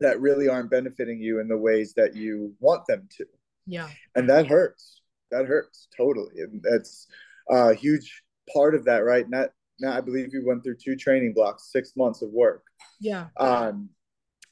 that 0.00 0.20
really 0.20 0.48
aren't 0.48 0.70
benefiting 0.70 1.20
you 1.20 1.40
in 1.40 1.48
the 1.48 1.56
ways 1.56 1.94
that 1.94 2.14
you 2.14 2.54
want 2.60 2.86
them 2.86 3.08
to. 3.16 3.24
Yeah. 3.66 3.88
And 4.14 4.28
that 4.28 4.46
hurts. 4.46 5.00
That 5.30 5.46
hurts 5.46 5.88
totally. 5.96 6.40
And 6.40 6.62
that's 6.62 7.06
a 7.50 7.74
huge 7.74 8.22
part 8.52 8.74
of 8.74 8.84
that, 8.84 9.04
right? 9.04 9.28
Not 9.28 9.50
now 9.80 9.96
I 9.96 10.00
believe 10.00 10.32
you 10.32 10.44
went 10.46 10.62
through 10.62 10.76
two 10.76 10.96
training 10.96 11.32
blocks, 11.32 11.72
six 11.72 11.96
months 11.96 12.22
of 12.22 12.30
work. 12.30 12.62
Yeah. 13.00 13.26
Um, 13.36 13.90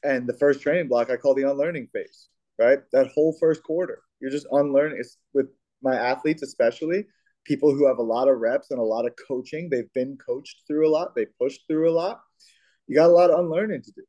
and 0.03 0.27
the 0.27 0.37
first 0.37 0.61
training 0.61 0.87
block 0.87 1.09
I 1.09 1.17
call 1.17 1.33
the 1.33 1.49
unlearning 1.49 1.87
phase, 1.93 2.27
right? 2.59 2.79
That 2.91 3.07
whole 3.07 3.35
first 3.39 3.63
quarter, 3.63 4.01
you're 4.19 4.31
just 4.31 4.47
unlearning. 4.51 4.97
It's 4.99 5.17
with 5.33 5.47
my 5.81 5.95
athletes, 5.95 6.43
especially 6.43 7.05
people 7.45 7.73
who 7.73 7.87
have 7.87 7.97
a 7.97 8.03
lot 8.03 8.27
of 8.27 8.39
reps 8.39 8.71
and 8.71 8.79
a 8.79 8.83
lot 8.83 9.05
of 9.05 9.13
coaching. 9.27 9.69
They've 9.69 9.91
been 9.93 10.17
coached 10.17 10.63
through 10.67 10.87
a 10.87 10.91
lot. 10.91 11.15
They 11.15 11.25
pushed 11.39 11.61
through 11.67 11.89
a 11.89 11.93
lot. 11.93 12.21
You 12.87 12.95
got 12.95 13.09
a 13.09 13.13
lot 13.13 13.29
of 13.29 13.39
unlearning 13.39 13.81
to 13.83 13.91
do 13.91 14.03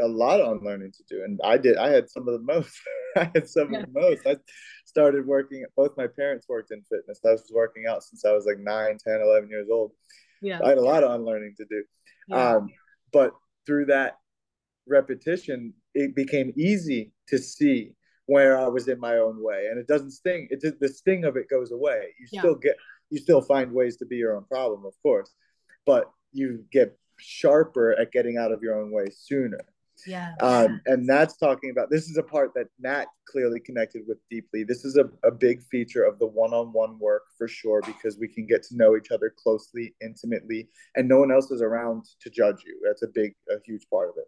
a 0.00 0.06
lot 0.06 0.40
of 0.40 0.56
unlearning 0.56 0.92
to 0.92 1.02
do 1.08 1.24
and 1.24 1.40
i 1.44 1.56
did 1.56 1.76
i 1.76 1.88
had 1.88 2.08
some 2.08 2.26
of 2.28 2.34
the 2.34 2.40
most 2.52 2.78
i 3.16 3.30
had 3.34 3.48
some 3.48 3.74
of 3.74 3.82
the 3.82 4.00
most 4.00 4.26
i 4.26 4.36
started 4.84 5.26
working 5.26 5.64
both 5.76 5.96
my 5.96 6.06
parents 6.06 6.46
worked 6.48 6.70
in 6.70 6.82
fitness 6.82 7.20
i 7.26 7.30
was 7.30 7.50
working 7.52 7.86
out 7.88 8.02
since 8.02 8.24
i 8.24 8.32
was 8.32 8.46
like 8.46 8.58
9 8.58 8.98
10 9.04 9.20
11 9.20 9.48
years 9.48 9.68
old 9.70 9.92
yeah 10.40 10.60
i 10.64 10.68
had 10.68 10.78
a 10.78 10.82
lot 10.82 11.04
of 11.04 11.10
unlearning 11.12 11.54
to 11.56 11.64
do 11.68 11.84
yeah. 12.28 12.56
um, 12.56 12.68
but 13.12 13.32
through 13.68 13.84
that 13.84 14.16
repetition 14.88 15.74
it 15.94 16.16
became 16.16 16.52
easy 16.56 17.12
to 17.28 17.36
see 17.38 17.92
where 18.24 18.58
i 18.58 18.66
was 18.66 18.88
in 18.88 18.98
my 18.98 19.16
own 19.16 19.42
way. 19.42 19.66
And 19.70 19.78
it 19.78 19.86
doesn't 19.86 20.10
sting 20.10 20.48
it 20.50 20.80
the 20.80 20.88
sting 20.88 21.24
of 21.24 21.36
it 21.36 21.48
goes 21.48 21.70
away. 21.70 22.14
You 22.18 22.26
yeah. 22.32 22.40
still 22.40 22.54
get 22.56 22.76
you 23.10 23.18
still 23.18 23.42
find 23.42 23.72
ways 23.72 23.96
to 23.98 24.06
be 24.06 24.16
your 24.16 24.34
own 24.36 24.44
problem 24.44 24.84
of 24.84 24.94
course 25.02 25.32
but 25.86 26.10
you 26.32 26.64
get 26.70 26.98
sharper 27.18 27.98
at 27.98 28.12
getting 28.12 28.36
out 28.36 28.52
of 28.52 28.62
your 28.62 28.78
own 28.80 28.90
way 28.90 29.06
sooner 29.10 29.60
yeah. 30.06 30.34
Um, 30.40 30.80
and 30.86 31.08
that's 31.08 31.36
talking 31.36 31.70
about 31.70 31.90
this 31.90 32.08
is 32.08 32.16
a 32.16 32.22
part 32.22 32.52
that 32.54 32.66
Nat 32.78 33.06
clearly 33.26 33.60
connected 33.60 34.02
with 34.06 34.18
deeply. 34.30 34.64
This 34.64 34.84
is 34.84 34.96
a, 34.96 35.08
a 35.26 35.30
big 35.30 35.62
feature 35.62 36.04
of 36.04 36.18
the 36.18 36.26
one 36.26 36.52
on 36.52 36.72
one 36.72 36.98
work 36.98 37.22
for 37.36 37.48
sure, 37.48 37.80
because 37.84 38.18
we 38.18 38.28
can 38.28 38.46
get 38.46 38.62
to 38.64 38.76
know 38.76 38.96
each 38.96 39.10
other 39.10 39.32
closely, 39.36 39.94
intimately, 40.00 40.68
and 40.96 41.08
no 41.08 41.18
one 41.18 41.32
else 41.32 41.50
is 41.50 41.62
around 41.62 42.04
to 42.20 42.30
judge 42.30 42.62
you. 42.64 42.80
That's 42.84 43.02
a 43.02 43.08
big, 43.12 43.34
a 43.50 43.54
huge 43.64 43.86
part 43.90 44.10
of 44.10 44.14
it. 44.18 44.26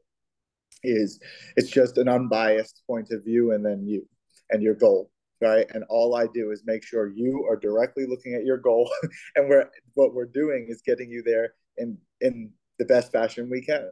Is 0.82 1.20
it's 1.56 1.70
just 1.70 1.98
an 1.98 2.08
unbiased 2.08 2.82
point 2.86 3.10
of 3.10 3.24
view, 3.24 3.52
and 3.52 3.64
then 3.64 3.86
you 3.86 4.06
and 4.50 4.62
your 4.62 4.74
goal, 4.74 5.10
right? 5.40 5.66
And 5.74 5.84
all 5.88 6.16
I 6.16 6.26
do 6.32 6.50
is 6.52 6.62
make 6.64 6.82
sure 6.82 7.08
you 7.08 7.46
are 7.48 7.56
directly 7.56 8.06
looking 8.06 8.34
at 8.34 8.44
your 8.44 8.58
goal, 8.58 8.90
and 9.36 9.48
we're 9.48 9.68
what 9.94 10.14
we're 10.14 10.24
doing 10.26 10.66
is 10.68 10.82
getting 10.82 11.10
you 11.10 11.22
there 11.22 11.54
in 11.76 11.98
in 12.20 12.52
the 12.78 12.86
best 12.86 13.12
fashion 13.12 13.50
we 13.50 13.60
can, 13.60 13.90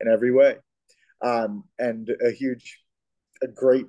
in 0.00 0.08
every 0.08 0.32
way 0.32 0.56
um, 1.22 1.64
and 1.78 2.10
a 2.24 2.30
huge, 2.30 2.80
a 3.42 3.48
great. 3.48 3.86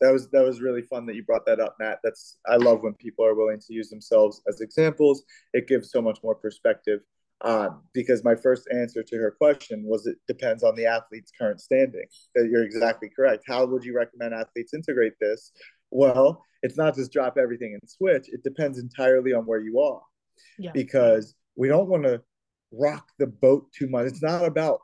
That 0.00 0.12
was 0.12 0.28
that 0.30 0.44
was 0.44 0.60
really 0.60 0.82
fun 0.82 1.06
that 1.06 1.16
you 1.16 1.24
brought 1.24 1.46
that 1.46 1.60
up, 1.60 1.76
Matt. 1.80 1.98
That's 2.04 2.38
I 2.46 2.56
love 2.56 2.82
when 2.82 2.94
people 2.94 3.24
are 3.24 3.34
willing 3.34 3.58
to 3.58 3.72
use 3.72 3.90
themselves 3.90 4.40
as 4.48 4.60
examples. 4.60 5.24
It 5.52 5.66
gives 5.66 5.90
so 5.90 6.00
much 6.00 6.18
more 6.22 6.34
perspective. 6.34 7.00
Um, 7.40 7.82
because 7.94 8.24
my 8.24 8.34
first 8.34 8.68
answer 8.72 9.04
to 9.04 9.16
her 9.16 9.30
question 9.30 9.84
was 9.84 10.06
it 10.06 10.16
depends 10.26 10.64
on 10.64 10.74
the 10.74 10.86
athlete's 10.86 11.30
current 11.38 11.60
standing. 11.60 12.04
That 12.34 12.48
you're 12.50 12.64
exactly 12.64 13.08
correct. 13.14 13.44
How 13.46 13.64
would 13.66 13.84
you 13.84 13.94
recommend 13.94 14.34
athletes 14.34 14.74
integrate 14.74 15.14
this? 15.20 15.52
Well, 15.90 16.44
it's 16.62 16.76
not 16.76 16.96
just 16.96 17.12
drop 17.12 17.38
everything 17.38 17.78
and 17.80 17.90
switch. 17.90 18.28
It 18.28 18.42
depends 18.42 18.78
entirely 18.78 19.32
on 19.32 19.46
where 19.46 19.60
you 19.60 19.80
are. 19.80 20.02
Yeah. 20.58 20.72
Because 20.72 21.34
we 21.56 21.68
don't 21.68 21.88
want 21.88 22.04
to 22.04 22.22
rock 22.72 23.08
the 23.18 23.26
boat 23.26 23.70
too 23.72 23.88
much. 23.88 24.06
It's 24.06 24.22
not 24.22 24.44
about 24.44 24.80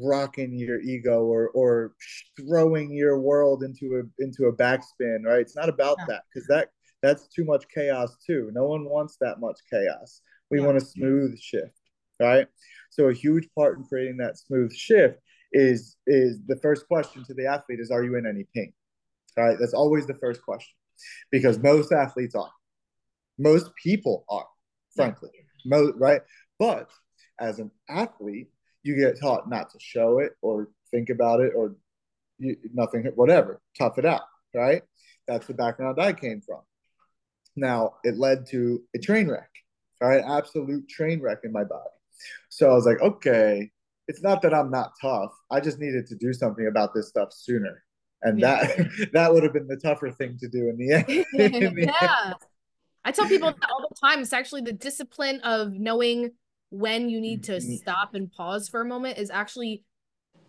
rocking 0.00 0.58
your 0.58 0.80
ego 0.80 1.24
or 1.24 1.48
or 1.50 1.94
throwing 2.40 2.92
your 2.92 3.18
world 3.18 3.62
into 3.62 4.02
a 4.02 4.22
into 4.22 4.46
a 4.46 4.56
backspin 4.56 5.24
right? 5.24 5.40
It's 5.40 5.56
not 5.56 5.68
about 5.68 5.96
yeah. 6.00 6.04
that 6.08 6.22
because 6.32 6.46
that 6.48 6.68
that's 7.02 7.28
too 7.28 7.44
much 7.44 7.64
chaos 7.72 8.16
too. 8.24 8.50
No 8.52 8.64
one 8.64 8.84
wants 8.84 9.16
that 9.20 9.40
much 9.40 9.58
chaos. 9.70 10.20
We 10.50 10.60
yeah. 10.60 10.66
want 10.66 10.78
a 10.78 10.80
smooth 10.80 11.38
shift 11.38 11.78
right? 12.20 12.46
So 12.90 13.08
a 13.08 13.14
huge 13.14 13.48
part 13.54 13.78
in 13.78 13.84
creating 13.84 14.16
that 14.18 14.38
smooth 14.38 14.72
shift 14.72 15.20
is 15.52 15.96
is 16.06 16.38
the 16.46 16.56
first 16.56 16.86
question 16.86 17.24
to 17.24 17.34
the 17.34 17.46
athlete 17.46 17.80
is 17.80 17.90
are 17.90 18.02
you 18.02 18.16
in 18.16 18.26
any 18.26 18.46
pain? 18.54 18.72
Right? 19.36 19.56
That's 19.58 19.74
always 19.74 20.06
the 20.06 20.14
first 20.14 20.42
question 20.42 20.74
because 21.30 21.58
most 21.58 21.92
athletes 21.92 22.34
are. 22.34 22.50
Most 23.38 23.70
people 23.76 24.24
are 24.28 24.46
frankly. 24.94 25.30
Yeah. 25.34 25.78
most 25.78 25.94
right? 25.96 26.22
But 26.58 26.90
as 27.40 27.58
an 27.60 27.70
athlete 27.88 28.48
you 28.88 28.96
get 28.96 29.20
taught 29.20 29.50
not 29.50 29.70
to 29.70 29.78
show 29.78 30.18
it 30.18 30.32
or 30.40 30.68
think 30.90 31.10
about 31.10 31.40
it 31.40 31.52
or 31.54 31.76
you, 32.38 32.56
nothing, 32.72 33.04
whatever, 33.14 33.60
tough 33.76 33.98
it 33.98 34.06
out, 34.06 34.22
right? 34.54 34.82
That's 35.26 35.46
the 35.46 35.52
background 35.52 36.00
I 36.00 36.14
came 36.14 36.40
from. 36.40 36.60
Now 37.54 37.96
it 38.02 38.16
led 38.16 38.46
to 38.46 38.82
a 38.96 38.98
train 38.98 39.28
wreck, 39.28 39.50
right? 40.00 40.24
Absolute 40.26 40.88
train 40.88 41.20
wreck 41.20 41.40
in 41.44 41.52
my 41.52 41.64
body. 41.64 41.90
So 42.48 42.70
I 42.70 42.74
was 42.74 42.86
like, 42.86 43.00
okay, 43.00 43.70
it's 44.06 44.22
not 44.22 44.40
that 44.42 44.54
I'm 44.54 44.70
not 44.70 44.92
tough. 45.00 45.32
I 45.50 45.60
just 45.60 45.78
needed 45.78 46.06
to 46.06 46.14
do 46.14 46.32
something 46.32 46.66
about 46.66 46.94
this 46.94 47.08
stuff 47.08 47.32
sooner. 47.32 47.84
And 48.22 48.40
yeah. 48.40 48.64
that 48.64 49.08
that 49.12 49.34
would 49.34 49.42
have 49.42 49.52
been 49.52 49.68
the 49.68 49.76
tougher 49.76 50.10
thing 50.10 50.38
to 50.40 50.48
do 50.48 50.70
in 50.70 50.78
the 50.78 50.92
end. 50.92 51.08
in 51.54 51.74
the 51.74 51.82
yeah. 51.82 52.26
End. 52.26 52.34
I 53.04 53.12
tell 53.12 53.28
people 53.28 53.48
all 53.48 53.88
the 53.88 53.94
time 54.02 54.20
it's 54.20 54.32
actually 54.32 54.62
the 54.62 54.72
discipline 54.72 55.40
of 55.40 55.72
knowing 55.72 56.32
when 56.70 57.08
you 57.08 57.20
need 57.20 57.44
to 57.44 57.52
mm-hmm. 57.52 57.74
stop 57.76 58.14
and 58.14 58.30
pause 58.30 58.68
for 58.68 58.80
a 58.80 58.84
moment 58.84 59.18
is 59.18 59.30
actually 59.30 59.84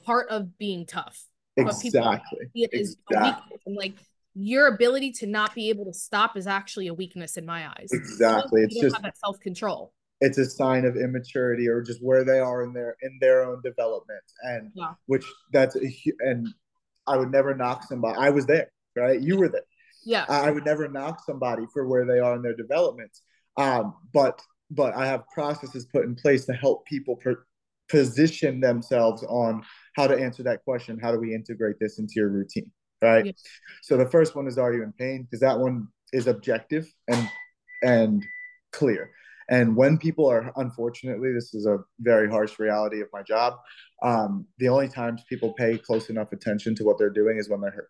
part 0.05 0.29
of 0.29 0.58
being 0.58 0.86
tough. 0.86 1.23
Exactly. 1.58 2.39
It 2.53 2.69
is 2.73 2.97
exactly. 3.10 3.58
And 3.65 3.75
like 3.75 3.95
your 4.34 4.67
ability 4.67 5.12
to 5.12 5.27
not 5.27 5.53
be 5.55 5.69
able 5.69 5.86
to 5.86 5.93
stop 5.93 6.38
is 6.38 6.47
actually 6.47 6.88
a 6.88 6.93
weakness 6.93 7.38
in 7.38 7.45
my 7.45 7.67
eyes. 7.67 7.89
Exactly. 7.91 8.63
It's 8.63 8.79
just 8.79 8.95
self 9.15 9.39
control. 9.39 9.93
It's 10.21 10.38
a 10.38 10.45
sign 10.45 10.86
of 10.86 10.97
immaturity 10.97 11.67
or 11.67 11.82
just 11.82 12.03
where 12.03 12.25
they 12.25 12.39
are 12.39 12.63
in 12.63 12.73
their 12.73 12.95
in 13.01 13.17
their 13.21 13.43
own 13.43 13.62
development, 13.63 14.23
and 14.43 14.71
yeah. 14.73 14.93
which 15.05 15.25
that's 15.53 15.75
a, 15.75 15.79
and 16.19 16.47
I 17.08 17.17
would 17.17 17.32
never 17.32 17.55
knock 17.55 17.84
somebody. 17.84 18.17
I 18.19 18.29
was 18.29 18.45
there, 18.45 18.71
right? 18.95 19.19
You 19.19 19.38
were 19.38 19.47
there. 19.47 19.63
Yeah. 20.05 20.25
I 20.27 20.51
would 20.51 20.65
never 20.65 20.88
knock 20.88 21.23
somebody 21.25 21.65
for 21.73 21.88
where 21.88 22.05
they 22.05 22.19
are 22.19 22.36
in 22.36 22.41
their 22.41 22.55
development. 22.55 23.12
Um, 23.58 23.95
but 24.13 24.41
but 24.69 24.95
I 24.95 25.05
have 25.05 25.27
processes 25.34 25.86
put 25.86 26.05
in 26.05 26.15
place 26.15 26.45
to 26.45 26.53
help 26.53 26.86
people 26.86 27.15
per- 27.15 27.45
position 27.89 28.60
themselves 28.60 29.23
on 29.23 29.63
how 29.95 30.08
to 30.08 30.15
answer 30.15 30.43
that 30.43 30.63
question. 30.63 30.99
How 31.01 31.12
do 31.12 31.19
we 31.19 31.34
integrate 31.34 31.77
this 31.79 31.99
into 31.99 32.13
your 32.15 32.29
routine? 32.29 32.71
Right. 33.01 33.27
Yeah. 33.27 33.32
So 33.82 33.97
the 33.97 34.10
first 34.10 34.36
one 34.36 34.47
is 34.47 34.58
are 34.58 34.73
you 34.73 34.84
in 34.84 34.93
pain? 34.93 35.23
Because 35.23 35.39
that 35.41 35.58
one 35.60 35.88
is 36.13 36.27
objective 36.27 36.91
and 37.08 37.29
and 37.82 38.25
clear. 38.71 39.12
And 39.49 39.75
when 39.75 39.97
people 39.97 40.29
are, 40.29 40.51
unfortunately, 40.58 41.34
this 41.34 41.55
is 41.55 41.65
a 41.65 41.79
very 41.99 42.29
harsh 42.29 42.60
reality 42.60 43.01
of 43.01 43.08
my 43.12 43.23
job. 43.23 43.55
Um, 44.03 44.45
the 44.60 44.69
only 44.69 44.88
times 44.88 45.23
people 45.27 45.53
pay 45.53 45.77
close 45.77 46.10
enough 46.10 46.32
attention 46.32 46.75
to 46.75 46.84
what 46.84 46.99
they're 46.99 47.10
doing 47.10 47.38
is 47.38 47.49
when 47.49 47.62
they're 47.62 47.71
hurt. 47.71 47.89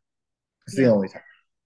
It's 0.68 0.78
yeah. 0.78 0.86
the 0.86 0.92
only 0.92 1.10
time, 1.10 1.22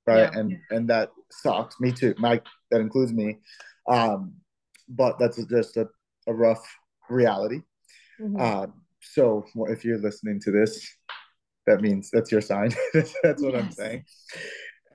right? 0.08 0.32
Yeah. 0.34 0.40
And 0.40 0.58
and 0.72 0.90
that 0.90 1.12
sucks. 1.32 1.80
Me 1.80 1.92
too. 1.92 2.16
Mike, 2.18 2.46
that 2.72 2.82
includes 2.82 3.14
me. 3.14 3.40
Um, 3.88 4.34
but 4.88 5.18
that's 5.20 5.44
just 5.46 5.78
a, 5.78 5.88
a 6.28 6.34
rough 6.34 6.64
reality. 7.10 7.62
Mm-hmm. 8.20 8.40
Uh, 8.40 8.68
so 9.02 9.46
if 9.70 9.84
you're 9.84 10.00
listening 10.00 10.40
to 10.42 10.52
this, 10.52 10.88
that 11.68 11.82
means 11.82 12.10
that's 12.12 12.32
your 12.32 12.42
sign. 12.42 12.74
that's, 12.94 13.14
what 13.42 13.54
yes. 13.54 13.64
I'm 13.64 13.72
saying. 13.72 14.06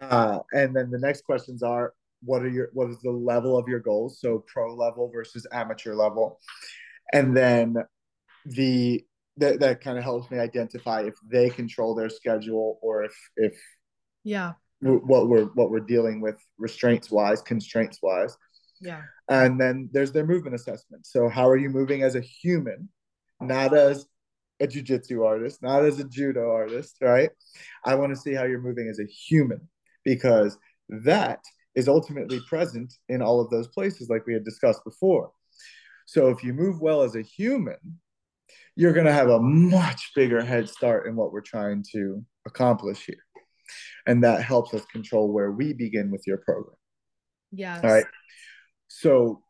Uh, 0.00 0.38
and 0.52 0.74
then 0.74 0.90
the 0.90 0.98
next 0.98 1.24
questions 1.24 1.62
are 1.62 1.92
what 2.22 2.42
are 2.42 2.48
your 2.48 2.70
what 2.72 2.90
is 2.90 2.98
the 3.00 3.10
level 3.10 3.56
of 3.56 3.68
your 3.68 3.80
goals? 3.80 4.20
So 4.20 4.44
pro 4.46 4.74
level 4.74 5.10
versus 5.12 5.46
amateur 5.52 5.94
level. 5.94 6.40
And 7.12 7.36
then 7.36 7.76
the 8.44 9.04
that, 9.36 9.60
that 9.60 9.80
kind 9.80 9.98
of 9.98 10.04
helps 10.04 10.30
me 10.30 10.38
identify 10.38 11.02
if 11.02 11.14
they 11.26 11.48
control 11.48 11.94
their 11.94 12.10
schedule 12.10 12.78
or 12.82 13.04
if 13.04 13.16
if 13.36 13.60
yeah 14.24 14.52
what 14.80 15.28
we're 15.28 15.46
what 15.46 15.70
we're 15.70 15.80
dealing 15.80 16.20
with 16.20 16.36
restraints 16.58 17.10
wise 17.10 17.42
constraints 17.42 17.98
wise 18.02 18.36
yeah. 18.80 19.02
And 19.28 19.60
then 19.60 19.88
there's 19.92 20.12
their 20.12 20.26
movement 20.26 20.54
assessment. 20.54 21.06
So 21.06 21.28
how 21.28 21.48
are 21.48 21.56
you 21.56 21.68
moving 21.68 22.02
as 22.02 22.14
a 22.14 22.20
human? 22.20 22.88
Not 23.40 23.76
as 23.76 24.06
a 24.60 24.66
jiu-jitsu 24.66 25.22
artist 25.22 25.62
not 25.62 25.84
as 25.84 25.98
a 25.98 26.04
judo 26.04 26.50
artist 26.50 26.96
right? 27.00 27.30
I 27.84 27.94
want 27.94 28.14
to 28.14 28.20
see 28.20 28.34
how 28.34 28.44
you're 28.44 28.60
moving 28.60 28.88
as 28.88 28.98
a 28.98 29.04
human 29.04 29.60
because 30.04 30.58
that 30.88 31.40
is 31.74 31.88
ultimately 31.88 32.40
present 32.48 32.92
in 33.08 33.22
all 33.22 33.40
of 33.40 33.50
those 33.50 33.68
places 33.68 34.08
like 34.08 34.26
we 34.26 34.32
had 34.32 34.44
discussed 34.44 34.82
before. 34.84 35.30
So 36.06 36.28
if 36.28 36.42
you 36.42 36.52
move 36.52 36.80
well 36.80 37.02
as 37.02 37.14
a 37.14 37.22
human 37.22 37.76
you're 38.76 38.92
going 38.92 39.06
to 39.06 39.12
have 39.12 39.28
a 39.28 39.40
much 39.40 40.12
bigger 40.14 40.40
head 40.42 40.68
start 40.68 41.06
in 41.06 41.16
what 41.16 41.32
we're 41.32 41.40
trying 41.40 41.84
to 41.92 42.24
accomplish 42.46 43.04
here. 43.04 43.16
And 44.06 44.22
that 44.24 44.42
helps 44.42 44.72
us 44.72 44.84
control 44.86 45.32
where 45.32 45.50
we 45.50 45.72
begin 45.72 46.10
with 46.10 46.22
your 46.26 46.38
program. 46.38 46.76
Yes. 47.52 47.84
All 47.84 47.90
right 47.90 48.06
so 48.88 49.42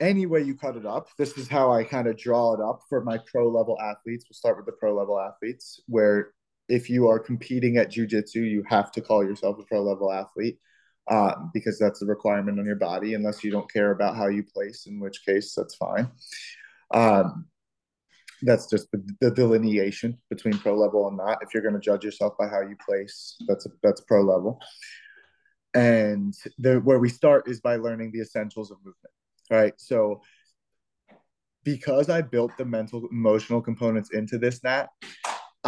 any 0.00 0.26
way 0.26 0.42
you 0.42 0.54
cut 0.54 0.76
it 0.76 0.84
up, 0.84 1.08
this 1.16 1.38
is 1.38 1.48
how 1.48 1.72
I 1.72 1.84
kind 1.84 2.06
of 2.06 2.18
draw 2.18 2.54
it 2.54 2.60
up 2.60 2.80
for 2.88 3.02
my 3.02 3.18
pro 3.30 3.48
level 3.48 3.78
athletes. 3.80 4.26
We'll 4.28 4.34
start 4.34 4.56
with 4.56 4.66
the 4.66 4.72
pro 4.72 4.94
level 4.94 5.18
athletes, 5.18 5.80
where 5.86 6.32
if 6.68 6.90
you 6.90 7.08
are 7.08 7.18
competing 7.18 7.76
at 7.76 7.90
jujitsu, 7.90 8.36
you 8.36 8.62
have 8.68 8.92
to 8.92 9.00
call 9.00 9.24
yourself 9.24 9.58
a 9.58 9.62
pro 9.62 9.82
level 9.82 10.12
athlete 10.12 10.58
uh, 11.08 11.34
because 11.54 11.78
that's 11.78 12.02
a 12.02 12.06
requirement 12.06 12.58
on 12.58 12.66
your 12.66 12.76
body, 12.76 13.14
unless 13.14 13.44
you 13.44 13.50
don't 13.50 13.72
care 13.72 13.92
about 13.92 14.16
how 14.16 14.26
you 14.26 14.42
place, 14.42 14.86
in 14.86 15.00
which 15.00 15.24
case 15.24 15.54
that's 15.54 15.76
fine. 15.76 16.10
Um, 16.92 17.46
that's 18.42 18.68
just 18.68 18.90
the, 18.90 19.02
the, 19.20 19.30
delineation 19.30 20.18
between 20.28 20.58
pro 20.58 20.76
level 20.76 21.08
and 21.08 21.16
not. 21.16 21.38
If 21.40 21.54
you're 21.54 21.62
going 21.62 21.74
to 21.74 21.80
judge 21.80 22.04
yourself 22.04 22.34
by 22.38 22.48
how 22.48 22.60
you 22.60 22.76
place, 22.84 23.36
that's 23.48 23.66
a, 23.66 23.70
that's 23.82 24.02
pro 24.02 24.22
level. 24.22 24.60
And 25.76 26.34
the, 26.58 26.80
where 26.80 26.98
we 26.98 27.08
start 27.08 27.48
is 27.48 27.60
by 27.60 27.76
learning 27.76 28.10
the 28.12 28.20
essentials 28.20 28.70
of 28.70 28.78
movement 28.78 29.12
right? 29.50 29.74
So 29.76 30.20
because 31.64 32.08
I 32.08 32.22
built 32.22 32.56
the 32.56 32.64
mental 32.64 33.08
emotional 33.10 33.60
components 33.60 34.10
into 34.12 34.38
this 34.38 34.62
Nat, 34.62 34.86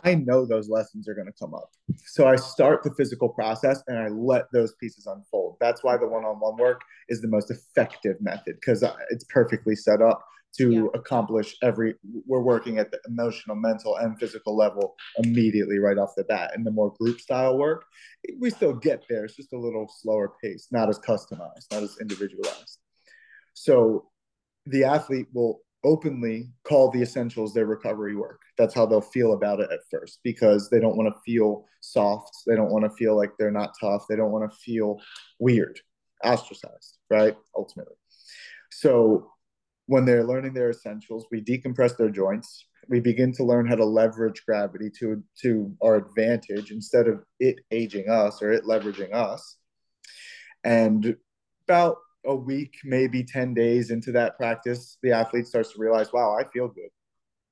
I 0.05 0.15
know 0.15 0.47
those 0.47 0.69
lessons 0.69 1.09
are 1.09 1.15
going 1.15 1.27
to 1.27 1.33
come 1.33 1.55
up. 1.55 1.71
So 2.07 2.29
I 2.29 2.37
start 2.37 2.85
the 2.85 2.95
physical 2.95 3.29
process 3.29 3.83
and 3.89 3.99
I 3.99 4.09
let 4.09 4.45
those 4.53 4.75
pieces 4.77 5.07
unfold. 5.07 5.57
That's 5.61 5.83
why 5.83 5.97
the 5.97 6.07
one-on-one 6.07 6.57
work 6.57 6.83
is 7.09 7.21
the 7.21 7.27
most 7.27 7.51
effective 7.51 8.17
method 8.21 8.57
because 8.61 8.85
it's 9.11 9.25
perfectly 9.25 9.75
set 9.75 10.01
up 10.01 10.25
to 10.57 10.73
yeah. 10.73 10.83
accomplish 10.95 11.57
every 11.63 11.95
we're 12.27 12.41
working 12.41 12.79
at 12.79 12.91
the 12.91 12.99
emotional 13.07 13.57
mental 13.57 13.97
and 13.97 14.19
physical 14.19 14.57
level 14.57 14.95
immediately 15.23 15.79
right 15.79 15.99
off 15.99 16.15
the 16.17 16.25
bat 16.25 16.53
and 16.55 16.67
the 16.67 16.71
more 16.71 16.93
group 16.99 17.21
style 17.21 17.59
work 17.59 17.85
we 18.41 18.51
still 18.51 18.73
get 18.73 19.05
there 19.09 19.25
it's 19.25 19.37
just 19.37 19.53
a 19.53 19.59
little 19.59 19.91
slower 20.01 20.33
pace 20.43 20.69
not 20.71 20.89
as 20.89 20.99
customized 20.99 21.71
not 21.71 21.83
as 21.83 21.97
individualized 22.01 22.79
so 23.55 24.07
the 24.67 24.85
athlete 24.85 25.27
will 25.33 25.61
openly 25.85 26.51
call 26.65 26.91
the 26.91 27.03
essentials 27.03 27.55
their 27.55 27.67
recovery 27.67 28.17
work. 28.17 28.41
That's 28.57 28.75
how 28.75 28.87
they'll 28.87 29.01
feel 29.01 29.33
about 29.33 29.61
it 29.61 29.71
at 29.71 29.81
first 29.91 30.21
because 30.25 30.69
they 30.71 30.81
don't 30.81 30.97
want 30.97 31.15
to 31.15 31.21
feel 31.25 31.65
soft. 31.81 32.37
They 32.47 32.57
don't 32.57 32.71
want 32.71 32.85
to 32.85 32.91
feel 32.91 33.17
like 33.17 33.31
they're 33.39 33.51
not 33.51 33.75
tough. 33.81 34.07
They 34.09 34.17
don't 34.17 34.33
want 34.33 34.51
to 34.51 34.57
feel 34.59 34.99
weird, 35.39 35.81
ostracized, 36.25 36.99
right? 37.11 37.37
Ultimately. 37.57 37.95
So 38.71 39.31
when 39.89 40.05
they're 40.05 40.25
learning 40.25 40.53
their 40.53 40.69
essentials, 40.69 41.27
we 41.33 41.41
decompress 41.41 41.97
their 41.97 42.11
joints. 42.11 42.67
We 42.89 43.01
begin 43.01 43.33
to 43.33 43.45
learn 43.45 43.67
how 43.67 43.75
to 43.75 43.85
leverage 43.87 44.45
gravity 44.45 44.91
to, 45.01 45.23
to 45.41 45.75
our 45.83 45.97
advantage 45.97 46.71
instead 46.71 47.09
of 47.09 47.25
it 47.41 47.61
aging 47.71 48.11
us 48.11 48.43
or 48.43 48.53
it 48.53 48.65
leveraging 48.65 49.15
us. 49.15 49.57
And 50.63 51.17
about 51.67 51.97
a 52.27 52.37
week, 52.37 52.75
maybe 52.85 53.25
10 53.25 53.55
days 53.55 53.91
into 53.91 54.13
that 54.13 54.37
practice, 54.37 54.99
the 55.03 55.13
athlete 55.13 55.47
starts 55.47 55.73
to 55.73 55.81
realize, 55.81 56.13
wow, 56.13 56.37
I 56.39 56.45
feel 56.53 56.69
good. 56.69 56.91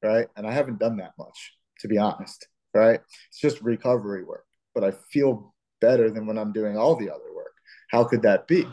Right. 0.03 0.29
And 0.37 0.47
I 0.47 0.53
haven't 0.53 0.79
done 0.79 0.99
that 0.99 1.13
much, 1.19 1.55
to 1.81 1.89
be 1.89 1.97
honest. 1.97 2.47
Right. 2.75 3.01
It's 3.29 3.41
just 3.41 3.63
recovery 3.63 4.25
work, 4.25 4.45
but 4.75 4.85
I 4.85 4.93
feel 5.11 5.55
better 5.81 6.11
than 6.11 6.27
when 6.27 6.37
I'm 6.37 6.53
doing 6.53 6.77
all 6.77 6.97
the 6.97 7.09
other 7.09 7.35
work. 7.35 7.55
How 7.91 8.05
could 8.05 8.21
that 8.23 8.47
be? 8.47 8.67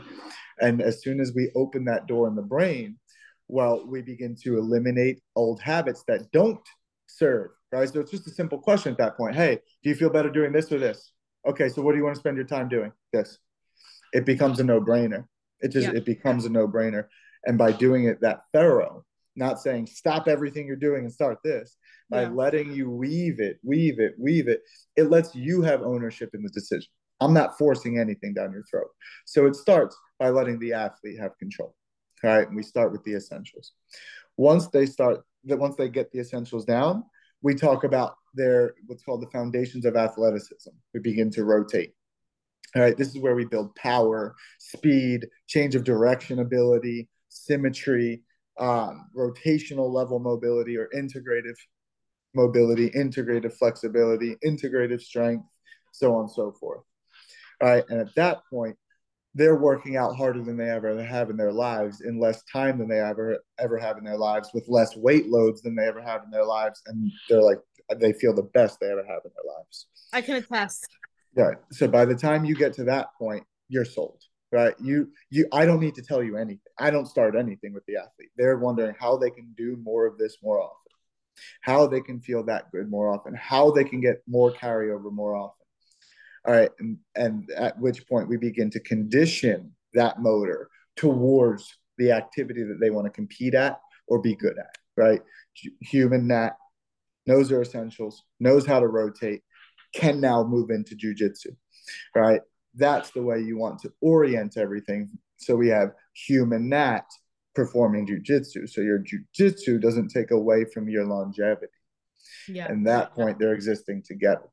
And 0.59 0.81
as 0.81 1.01
soon 1.01 1.21
as 1.21 1.33
we 1.33 1.49
open 1.55 1.85
that 1.85 2.07
door 2.07 2.27
in 2.27 2.35
the 2.35 2.41
brain, 2.41 2.97
well, 3.47 3.85
we 3.85 4.01
begin 4.01 4.35
to 4.43 4.57
eliminate 4.57 5.21
old 5.35 5.61
habits 5.61 6.03
that 6.07 6.31
don't 6.31 6.59
serve. 7.07 7.51
Right. 7.71 7.89
So 7.89 7.99
it's 7.99 8.11
just 8.11 8.27
a 8.27 8.31
simple 8.31 8.59
question 8.59 8.91
at 8.91 8.97
that 8.99 9.17
point. 9.17 9.35
Hey, 9.35 9.59
do 9.83 9.89
you 9.89 9.95
feel 9.95 10.09
better 10.09 10.29
doing 10.29 10.51
this 10.51 10.71
or 10.71 10.77
this? 10.77 11.11
Okay. 11.47 11.69
So 11.69 11.81
what 11.81 11.93
do 11.93 11.97
you 11.97 12.03
want 12.03 12.15
to 12.15 12.19
spend 12.19 12.37
your 12.37 12.45
time 12.45 12.69
doing? 12.69 12.91
This. 13.11 13.39
It 14.13 14.25
becomes 14.25 14.59
a 14.59 14.63
no 14.63 14.79
brainer 14.79 15.25
it 15.63 15.69
just 15.69 15.87
yeah. 15.87 15.97
it 15.97 16.05
becomes 16.05 16.45
a 16.45 16.49
no-brainer. 16.49 17.05
And 17.45 17.57
by 17.57 17.71
doing 17.71 18.05
it 18.05 18.21
that 18.21 18.41
thorough, 18.53 19.03
not 19.35 19.59
saying 19.59 19.87
stop 19.87 20.27
everything 20.27 20.67
you're 20.67 20.75
doing 20.75 21.05
and 21.05 21.11
start 21.11 21.39
this, 21.43 21.75
by 22.09 22.23
yeah. 22.23 22.29
letting 22.29 22.71
you 22.73 22.91
weave 22.91 23.39
it, 23.39 23.57
weave 23.63 23.99
it, 23.99 24.13
weave 24.19 24.47
it, 24.47 24.61
it 24.95 25.09
lets 25.09 25.33
you 25.33 25.61
have 25.63 25.81
ownership 25.81 26.29
in 26.33 26.43
the 26.43 26.49
decision. 26.49 26.89
I'm 27.19 27.33
not 27.33 27.57
forcing 27.57 27.97
anything 27.97 28.33
down 28.33 28.51
your 28.51 28.65
throat. 28.69 28.89
So 29.25 29.45
it 29.45 29.55
starts 29.55 29.97
by 30.19 30.29
letting 30.29 30.59
the 30.59 30.73
athlete 30.73 31.19
have 31.19 31.37
control. 31.39 31.73
All 32.23 32.29
right. 32.29 32.47
And 32.47 32.55
we 32.55 32.63
start 32.63 32.91
with 32.91 33.03
the 33.03 33.15
essentials. 33.15 33.73
Once 34.37 34.67
they 34.67 34.85
start 34.85 35.23
that 35.45 35.57
once 35.57 35.75
they 35.75 35.89
get 35.89 36.11
the 36.11 36.19
essentials 36.19 36.65
down, 36.65 37.03
we 37.41 37.53
talk 37.53 37.83
about 37.83 38.15
their 38.33 38.73
what's 38.87 39.03
called 39.03 39.21
the 39.21 39.29
foundations 39.29 39.85
of 39.85 39.95
athleticism. 39.95 40.71
We 40.93 40.99
begin 40.99 41.29
to 41.31 41.43
rotate. 41.43 41.93
All 42.75 42.81
right, 42.81 42.97
this 42.97 43.09
is 43.09 43.19
where 43.19 43.35
we 43.35 43.45
build 43.45 43.75
power, 43.75 44.35
speed, 44.57 45.27
change 45.47 45.75
of 45.75 45.83
direction 45.83 46.39
ability, 46.39 47.07
symmetry, 47.29 48.23
um, 48.59 49.09
rotational 49.15 49.91
level 49.91 50.17
mobility 50.17 50.77
or 50.77 50.89
integrative 50.95 51.55
mobility, 52.33 52.89
integrative 52.91 53.53
flexibility, 53.53 54.37
integrative 54.43 55.01
strength, 55.01 55.45
so 55.91 56.15
on 56.15 56.21
and 56.21 56.31
so 56.31 56.51
forth. 56.51 56.81
All 57.61 57.69
right, 57.69 57.83
and 57.89 57.99
at 57.99 58.15
that 58.15 58.41
point, 58.49 58.75
they're 59.35 59.55
working 59.55 59.97
out 59.97 60.15
harder 60.15 60.43
than 60.43 60.57
they 60.57 60.69
ever 60.69 61.03
have 61.03 61.29
in 61.29 61.37
their 61.37 61.51
lives 61.51 62.01
in 62.01 62.19
less 62.19 62.43
time 62.43 62.77
than 62.77 62.87
they 62.87 62.99
ever 62.99 63.39
ever 63.59 63.77
have 63.77 63.97
in 63.97 64.03
their 64.03 64.17
lives 64.17 64.49
with 64.53 64.65
less 64.67 64.95
weight 64.95 65.27
loads 65.27 65.61
than 65.61 65.75
they 65.75 65.87
ever 65.87 66.01
have 66.01 66.23
in 66.23 66.31
their 66.31 66.45
lives 66.45 66.81
and 66.87 67.11
they're 67.29 67.41
like 67.41 67.59
they 67.97 68.13
feel 68.13 68.33
the 68.33 68.43
best 68.53 68.79
they 68.79 68.91
ever 68.91 69.03
have 69.03 69.21
in 69.25 69.31
their 69.35 69.53
lives 69.55 69.87
i 70.13 70.21
can 70.21 70.35
attest 70.35 70.87
Right. 71.35 71.57
So 71.71 71.87
by 71.87 72.05
the 72.05 72.15
time 72.15 72.45
you 72.45 72.55
get 72.55 72.73
to 72.73 72.83
that 72.85 73.09
point, 73.17 73.43
you're 73.69 73.85
sold. 73.85 74.21
Right. 74.51 74.75
You 74.79 75.11
you 75.31 75.47
I 75.51 75.65
don't 75.65 75.79
need 75.79 75.95
to 75.95 76.03
tell 76.03 76.21
you 76.21 76.37
anything. 76.37 76.59
I 76.77 76.91
don't 76.91 77.07
start 77.07 77.35
anything 77.35 77.73
with 77.73 77.85
the 77.87 77.95
athlete. 77.95 78.29
They're 78.37 78.59
wondering 78.59 78.95
how 78.99 79.17
they 79.17 79.31
can 79.31 79.51
do 79.57 79.77
more 79.81 80.05
of 80.05 80.19
this 80.19 80.37
more 80.43 80.61
often, 80.61 80.91
how 81.61 81.87
they 81.87 82.01
can 82.01 82.19
feel 82.19 82.43
that 82.43 82.71
good 82.71 82.87
more 82.87 83.11
often, 83.11 83.33
how 83.33 83.71
they 83.71 83.83
can 83.83 83.99
get 83.99 84.21
more 84.27 84.51
carryover 84.51 85.11
more 85.11 85.35
often. 85.35 85.62
All 86.45 86.53
right. 86.53 86.69
And 86.79 86.97
and 87.15 87.49
at 87.51 87.79
which 87.79 88.07
point 88.07 88.29
we 88.29 88.37
begin 88.37 88.69
to 88.71 88.79
condition 88.79 89.71
that 89.93 90.21
motor 90.21 90.69
towards 90.95 91.77
the 91.97 92.11
activity 92.11 92.63
that 92.63 92.79
they 92.79 92.89
want 92.89 93.05
to 93.05 93.11
compete 93.11 93.53
at 93.53 93.79
or 94.07 94.21
be 94.21 94.35
good 94.35 94.57
at. 94.57 94.75
Right. 94.95 95.21
Human 95.81 96.27
Nat 96.27 96.51
knows 97.25 97.49
their 97.49 97.61
essentials, 97.61 98.23
knows 98.39 98.65
how 98.65 98.79
to 98.79 98.87
rotate, 98.87 99.41
can 99.93 100.19
now 100.19 100.43
move 100.43 100.69
into 100.69 100.95
jujitsu, 100.95 101.55
right? 102.15 102.41
That's 102.75 103.11
the 103.11 103.21
way 103.21 103.39
you 103.39 103.57
want 103.57 103.79
to 103.81 103.93
orient 104.01 104.57
everything. 104.57 105.09
So 105.37 105.55
we 105.55 105.69
have 105.69 105.91
human 106.13 106.69
Nat 106.69 107.05
performing 107.55 108.07
jujitsu. 108.07 108.69
So 108.69 108.81
your 108.81 108.99
jujitsu 108.99 109.81
doesn't 109.81 110.09
take 110.09 110.31
away 110.31 110.65
from 110.65 110.89
your 110.89 111.05
longevity. 111.05 111.71
Yeah. 112.47 112.67
And 112.67 112.85
that 112.87 113.13
point, 113.13 113.39
they're 113.39 113.53
existing 113.53 114.03
together. 114.03 114.49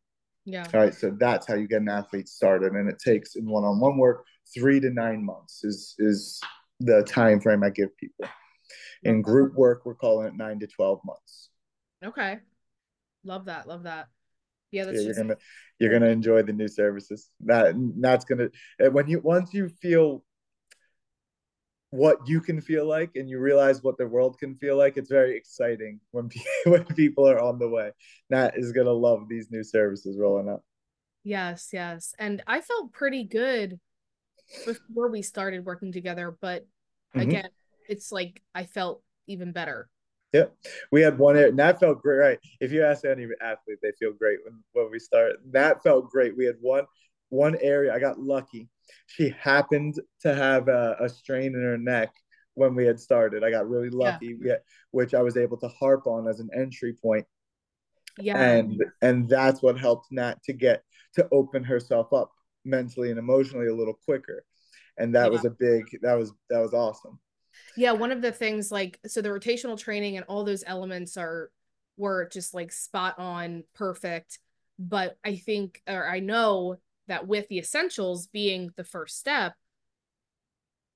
Yeah. 0.50 0.66
All 0.74 0.80
right. 0.80 0.94
So 0.94 1.10
that's 1.10 1.46
how 1.46 1.54
you 1.54 1.68
get 1.68 1.80
an 1.80 1.88
athlete 1.88 2.28
started. 2.28 2.72
And 2.72 2.88
it 2.88 2.98
takes 2.98 3.36
in 3.36 3.48
one-on-one 3.48 3.96
work, 3.96 4.24
three 4.52 4.80
to 4.80 4.90
nine 4.90 5.24
months 5.24 5.62
is 5.64 5.94
is 5.98 6.40
the 6.80 7.02
time 7.04 7.40
frame 7.40 7.62
I 7.62 7.70
give 7.70 7.96
people. 7.96 8.26
In 9.02 9.22
group 9.22 9.54
work, 9.54 9.82
we're 9.84 9.94
calling 9.94 10.26
it 10.26 10.36
nine 10.36 10.58
to 10.60 10.66
12 10.66 11.00
months. 11.04 11.50
Okay. 12.04 12.38
Love 13.24 13.46
that. 13.46 13.66
Love 13.66 13.84
that. 13.84 14.08
Yeah, 14.72 14.84
that's 14.84 14.98
yeah, 14.98 15.06
you're 15.06 15.14
gonna 15.14 15.36
you're 15.78 15.92
gonna 15.92 16.10
enjoy 16.10 16.42
the 16.42 16.52
new 16.52 16.68
services. 16.68 17.28
That 17.40 17.74
that's 17.98 18.24
gonna 18.24 18.50
when 18.90 19.08
you 19.08 19.20
once 19.20 19.52
you 19.52 19.68
feel 19.68 20.24
what 21.90 22.18
you 22.26 22.40
can 22.40 22.60
feel 22.60 22.86
like 22.86 23.16
and 23.16 23.28
you 23.28 23.38
realize 23.40 23.82
what 23.82 23.98
the 23.98 24.06
world 24.06 24.38
can 24.38 24.54
feel 24.54 24.76
like, 24.76 24.96
it's 24.96 25.10
very 25.10 25.36
exciting 25.36 26.00
when 26.12 26.30
when 26.64 26.84
people 26.84 27.28
are 27.28 27.40
on 27.40 27.58
the 27.58 27.68
way. 27.68 27.90
Nat 28.30 28.52
is 28.56 28.72
gonna 28.72 28.90
love 28.92 29.28
these 29.28 29.50
new 29.50 29.64
services 29.64 30.16
rolling 30.18 30.48
out. 30.48 30.62
Yes, 31.24 31.70
yes. 31.72 32.14
And 32.18 32.42
I 32.46 32.60
felt 32.60 32.92
pretty 32.92 33.24
good 33.24 33.78
before 34.64 35.10
we 35.10 35.22
started 35.22 35.64
working 35.64 35.92
together, 35.92 36.36
but 36.40 36.62
mm-hmm. 37.14 37.20
again, 37.20 37.48
it's 37.88 38.10
like 38.10 38.42
I 38.54 38.64
felt 38.64 39.02
even 39.26 39.52
better. 39.52 39.88
Yep. 40.32 40.54
we 40.92 41.02
had 41.02 41.18
one, 41.18 41.36
and 41.36 41.58
that 41.58 41.80
felt 41.80 42.02
great. 42.02 42.18
Right, 42.18 42.38
if 42.60 42.70
you 42.70 42.84
ask 42.84 43.04
any 43.04 43.26
athlete, 43.40 43.78
they 43.82 43.92
feel 43.98 44.12
great 44.12 44.38
when 44.44 44.62
when 44.72 44.90
we 44.90 45.00
start. 45.00 45.36
That 45.50 45.82
felt 45.82 46.08
great. 46.08 46.36
We 46.36 46.44
had 46.44 46.56
one 46.60 46.84
one 47.30 47.56
area. 47.60 47.92
I 47.92 47.98
got 47.98 48.20
lucky. 48.20 48.68
She 49.06 49.34
happened 49.38 50.00
to 50.20 50.34
have 50.34 50.68
a, 50.68 50.96
a 51.00 51.08
strain 51.08 51.54
in 51.54 51.62
her 51.62 51.78
neck 51.78 52.10
when 52.54 52.74
we 52.74 52.84
had 52.84 53.00
started. 53.00 53.44
I 53.44 53.50
got 53.50 53.68
really 53.68 53.90
lucky, 53.90 54.36
yeah. 54.42 54.56
which 54.90 55.14
I 55.14 55.22
was 55.22 55.36
able 55.36 55.56
to 55.58 55.68
harp 55.68 56.06
on 56.06 56.28
as 56.28 56.40
an 56.40 56.50
entry 56.54 56.94
point. 56.94 57.26
Yeah, 58.18 58.38
and 58.38 58.82
and 59.02 59.28
that's 59.28 59.62
what 59.62 59.78
helped 59.78 60.10
Nat 60.10 60.42
to 60.44 60.52
get 60.52 60.82
to 61.14 61.28
open 61.32 61.64
herself 61.64 62.12
up 62.12 62.30
mentally 62.64 63.10
and 63.10 63.18
emotionally 63.18 63.68
a 63.68 63.74
little 63.74 63.98
quicker 64.04 64.44
and 65.00 65.14
that 65.14 65.26
yeah. 65.26 65.30
was 65.30 65.44
a 65.44 65.50
big 65.50 65.84
that 66.02 66.14
was 66.14 66.32
that 66.50 66.60
was 66.60 66.74
awesome 66.74 67.18
yeah 67.76 67.92
one 67.92 68.12
of 68.12 68.22
the 68.22 68.32
things 68.32 68.70
like 68.70 68.98
so 69.06 69.20
the 69.20 69.28
rotational 69.28 69.78
training 69.78 70.16
and 70.16 70.26
all 70.28 70.44
those 70.44 70.64
elements 70.66 71.16
are 71.16 71.50
were 71.96 72.28
just 72.32 72.54
like 72.54 72.70
spot 72.70 73.18
on 73.18 73.64
perfect 73.74 74.38
but 74.78 75.16
i 75.24 75.34
think 75.34 75.82
or 75.88 76.08
i 76.08 76.20
know 76.20 76.76
that 77.10 77.26
with 77.26 77.48
the 77.48 77.58
essentials 77.58 78.26
being 78.28 78.70
the 78.76 78.84
first 78.84 79.18
step 79.18 79.54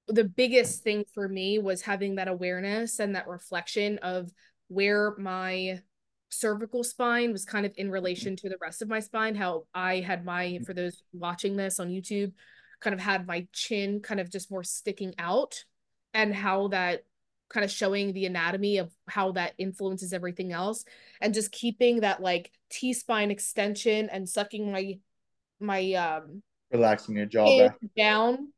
the 0.08 0.24
biggest 0.24 0.82
thing 0.82 1.04
for 1.14 1.28
me 1.28 1.58
was 1.58 1.82
having 1.82 2.16
that 2.16 2.28
awareness 2.28 2.98
and 2.98 3.14
that 3.14 3.26
reflection 3.26 3.98
of 3.98 4.30
where 4.68 5.14
my 5.16 5.80
cervical 6.28 6.84
spine 6.84 7.32
was 7.32 7.44
kind 7.44 7.64
of 7.64 7.72
in 7.76 7.90
relation 7.90 8.36
to 8.36 8.48
the 8.48 8.58
rest 8.60 8.82
of 8.82 8.88
my 8.88 9.00
spine 9.00 9.34
how 9.34 9.64
i 9.74 10.00
had 10.00 10.24
my 10.24 10.58
for 10.66 10.74
those 10.74 11.02
watching 11.12 11.56
this 11.56 11.78
on 11.78 11.90
youtube 11.90 12.32
kind 12.80 12.94
of 12.94 13.00
had 13.00 13.26
my 13.26 13.46
chin 13.52 14.00
kind 14.00 14.20
of 14.20 14.30
just 14.30 14.50
more 14.50 14.64
sticking 14.64 15.14
out 15.18 15.64
and 16.12 16.34
how 16.34 16.68
that 16.68 17.04
kind 17.48 17.64
of 17.64 17.70
showing 17.70 18.12
the 18.12 18.26
anatomy 18.26 18.78
of 18.78 18.90
how 19.08 19.32
that 19.32 19.52
influences 19.58 20.12
everything 20.12 20.52
else 20.52 20.84
and 21.20 21.34
just 21.34 21.52
keeping 21.52 22.00
that 22.00 22.20
like 22.20 22.50
T 22.70 22.92
spine 22.92 23.30
extension 23.30 24.08
and 24.10 24.28
sucking 24.28 24.72
my 24.72 24.98
my 25.60 25.92
um 25.94 26.42
relaxing 26.72 27.16
your 27.16 27.26
jaw 27.26 27.58
back 27.58 27.76
down 27.96 28.52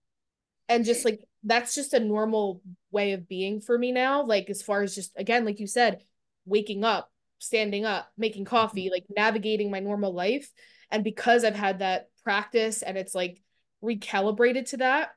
and 0.68 0.84
just 0.84 1.05
like 1.05 1.20
that's 1.44 1.74
just 1.74 1.92
a 1.92 2.01
normal 2.01 2.62
way 2.90 3.12
of 3.12 3.28
being 3.28 3.61
for 3.61 3.78
me 3.78 3.92
now 3.92 4.22
like 4.24 4.49
as 4.51 4.62
far 4.62 4.82
as 4.82 4.94
just 4.94 5.12
again 5.16 5.44
like 5.44 5.61
you 5.61 5.66
said 5.66 6.01
waking 6.47 6.84
up 6.84 7.11
standing 7.38 7.84
up, 7.84 8.11
making 8.16 8.44
coffee, 8.44 8.90
like 8.90 9.05
navigating 9.14 9.70
my 9.70 9.80
normal 9.80 10.12
life. 10.12 10.51
And 10.90 11.05
because 11.05 11.44
I've 11.44 11.57
had 11.57 11.80
that 11.80 12.09
practice 12.22 12.82
and 12.82 12.97
it's 12.97 13.14
like 13.14 13.42
recalibrated 13.82 14.70
to 14.70 14.76
that, 14.78 15.11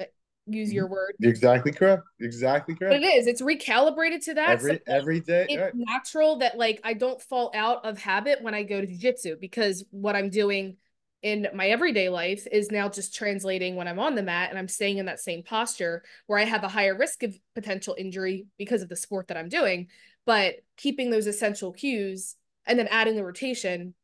uh, 0.00 0.04
use 0.46 0.72
your 0.72 0.88
word. 0.88 1.14
Exactly 1.22 1.72
correct. 1.72 2.04
Exactly 2.20 2.74
correct. 2.74 2.94
But 2.94 3.02
it 3.02 3.14
is. 3.14 3.26
It's 3.26 3.42
recalibrated 3.42 4.24
to 4.24 4.34
that. 4.34 4.50
Every 4.50 4.74
so 4.74 4.78
every 4.86 5.20
day. 5.20 5.46
It's 5.48 5.60
right. 5.60 5.72
natural 5.74 6.36
that 6.38 6.58
like 6.58 6.80
I 6.84 6.94
don't 6.94 7.20
fall 7.20 7.50
out 7.54 7.84
of 7.84 7.98
habit 7.98 8.42
when 8.42 8.54
I 8.54 8.62
go 8.62 8.80
to 8.80 8.86
jiu-jitsu 8.86 9.36
because 9.40 9.84
what 9.90 10.16
I'm 10.16 10.30
doing 10.30 10.76
in 11.22 11.46
my 11.54 11.68
everyday 11.68 12.08
life 12.08 12.46
is 12.50 12.70
now 12.70 12.88
just 12.88 13.14
translating 13.14 13.76
when 13.76 13.86
I'm 13.86 14.00
on 14.00 14.14
the 14.16 14.22
mat 14.22 14.50
and 14.50 14.58
I'm 14.58 14.68
staying 14.68 14.98
in 14.98 15.06
that 15.06 15.20
same 15.20 15.42
posture 15.42 16.02
where 16.26 16.38
I 16.38 16.44
have 16.44 16.64
a 16.64 16.68
higher 16.68 16.96
risk 16.96 17.22
of 17.22 17.36
potential 17.54 17.94
injury 17.96 18.46
because 18.58 18.82
of 18.82 18.88
the 18.88 18.96
sport 18.96 19.28
that 19.28 19.36
I'm 19.36 19.48
doing 19.48 19.88
but 20.26 20.56
keeping 20.76 21.10
those 21.10 21.26
essential 21.26 21.72
cues 21.72 22.36
and 22.66 22.78
then 22.78 22.88
adding 22.88 23.16
the 23.16 23.24
rotation 23.24 23.94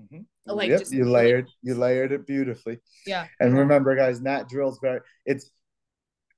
mm-hmm. 0.00 0.22
like 0.46 0.70
yep, 0.70 0.82
you 0.90 1.04
layered 1.04 1.48
you 1.62 1.74
layered 1.74 2.12
it 2.12 2.26
beautifully. 2.26 2.78
Yeah. 3.06 3.26
And 3.40 3.56
remember 3.56 3.94
guys 3.94 4.20
nat 4.20 4.48
drills 4.48 4.78
very 4.80 5.00
it's 5.26 5.50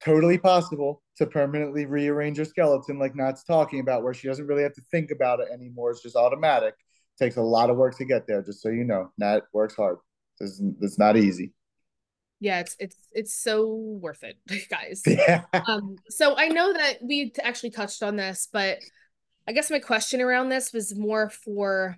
totally 0.05 0.39
possible 0.39 1.03
to 1.17 1.27
permanently 1.27 1.87
rearrange 1.87 2.37
your 2.37 2.45
skeleton 2.45 2.99
like 2.99 3.15
nat's 3.15 3.45
talking 3.45 3.81
about 3.81 4.03
where 4.03 4.13
she 4.13 4.27
doesn't 4.27 4.47
really 4.47 4.65
have 4.65 4.75
to 4.75 4.83
think 4.91 5.11
about 5.13 5.41
it 5.41 5.49
anymore. 5.53 5.93
It's 5.93 6.03
just 6.03 6.17
automatic 6.17 6.75
takes 7.19 7.37
a 7.37 7.43
lot 7.43 7.71
of 7.71 7.77
work 7.77 7.97
to 7.99 8.05
get 8.05 8.27
there 8.27 8.43
just 8.43 8.63
so 8.63 8.69
you 8.69 8.85
know. 8.85 9.11
Nat 9.19 9.41
works 9.53 9.75
hard. 9.75 9.99
It's, 10.41 10.61
it's 10.81 10.99
not 10.99 11.17
easy. 11.17 11.53
Yeah 12.41 12.61
it's 12.61 12.77
it's 12.79 12.97
it's 13.13 13.35
so 13.35 13.75
worth 13.75 14.23
it 14.23 14.37
guys. 14.69 15.03
Yeah. 15.07 15.45
um 15.67 15.97
so 16.11 16.37
i 16.37 16.49
know 16.49 16.73
that 16.73 16.99
we 17.03 17.33
actually 17.43 17.71
touched 17.71 18.03
on 18.03 18.17
this 18.17 18.49
but 18.53 18.79
i 19.49 19.53
guess 19.53 19.71
my 19.71 19.79
question 19.79 20.21
around 20.21 20.49
this 20.49 20.73
was 20.73 20.95
more 20.95 21.31
for 21.31 21.97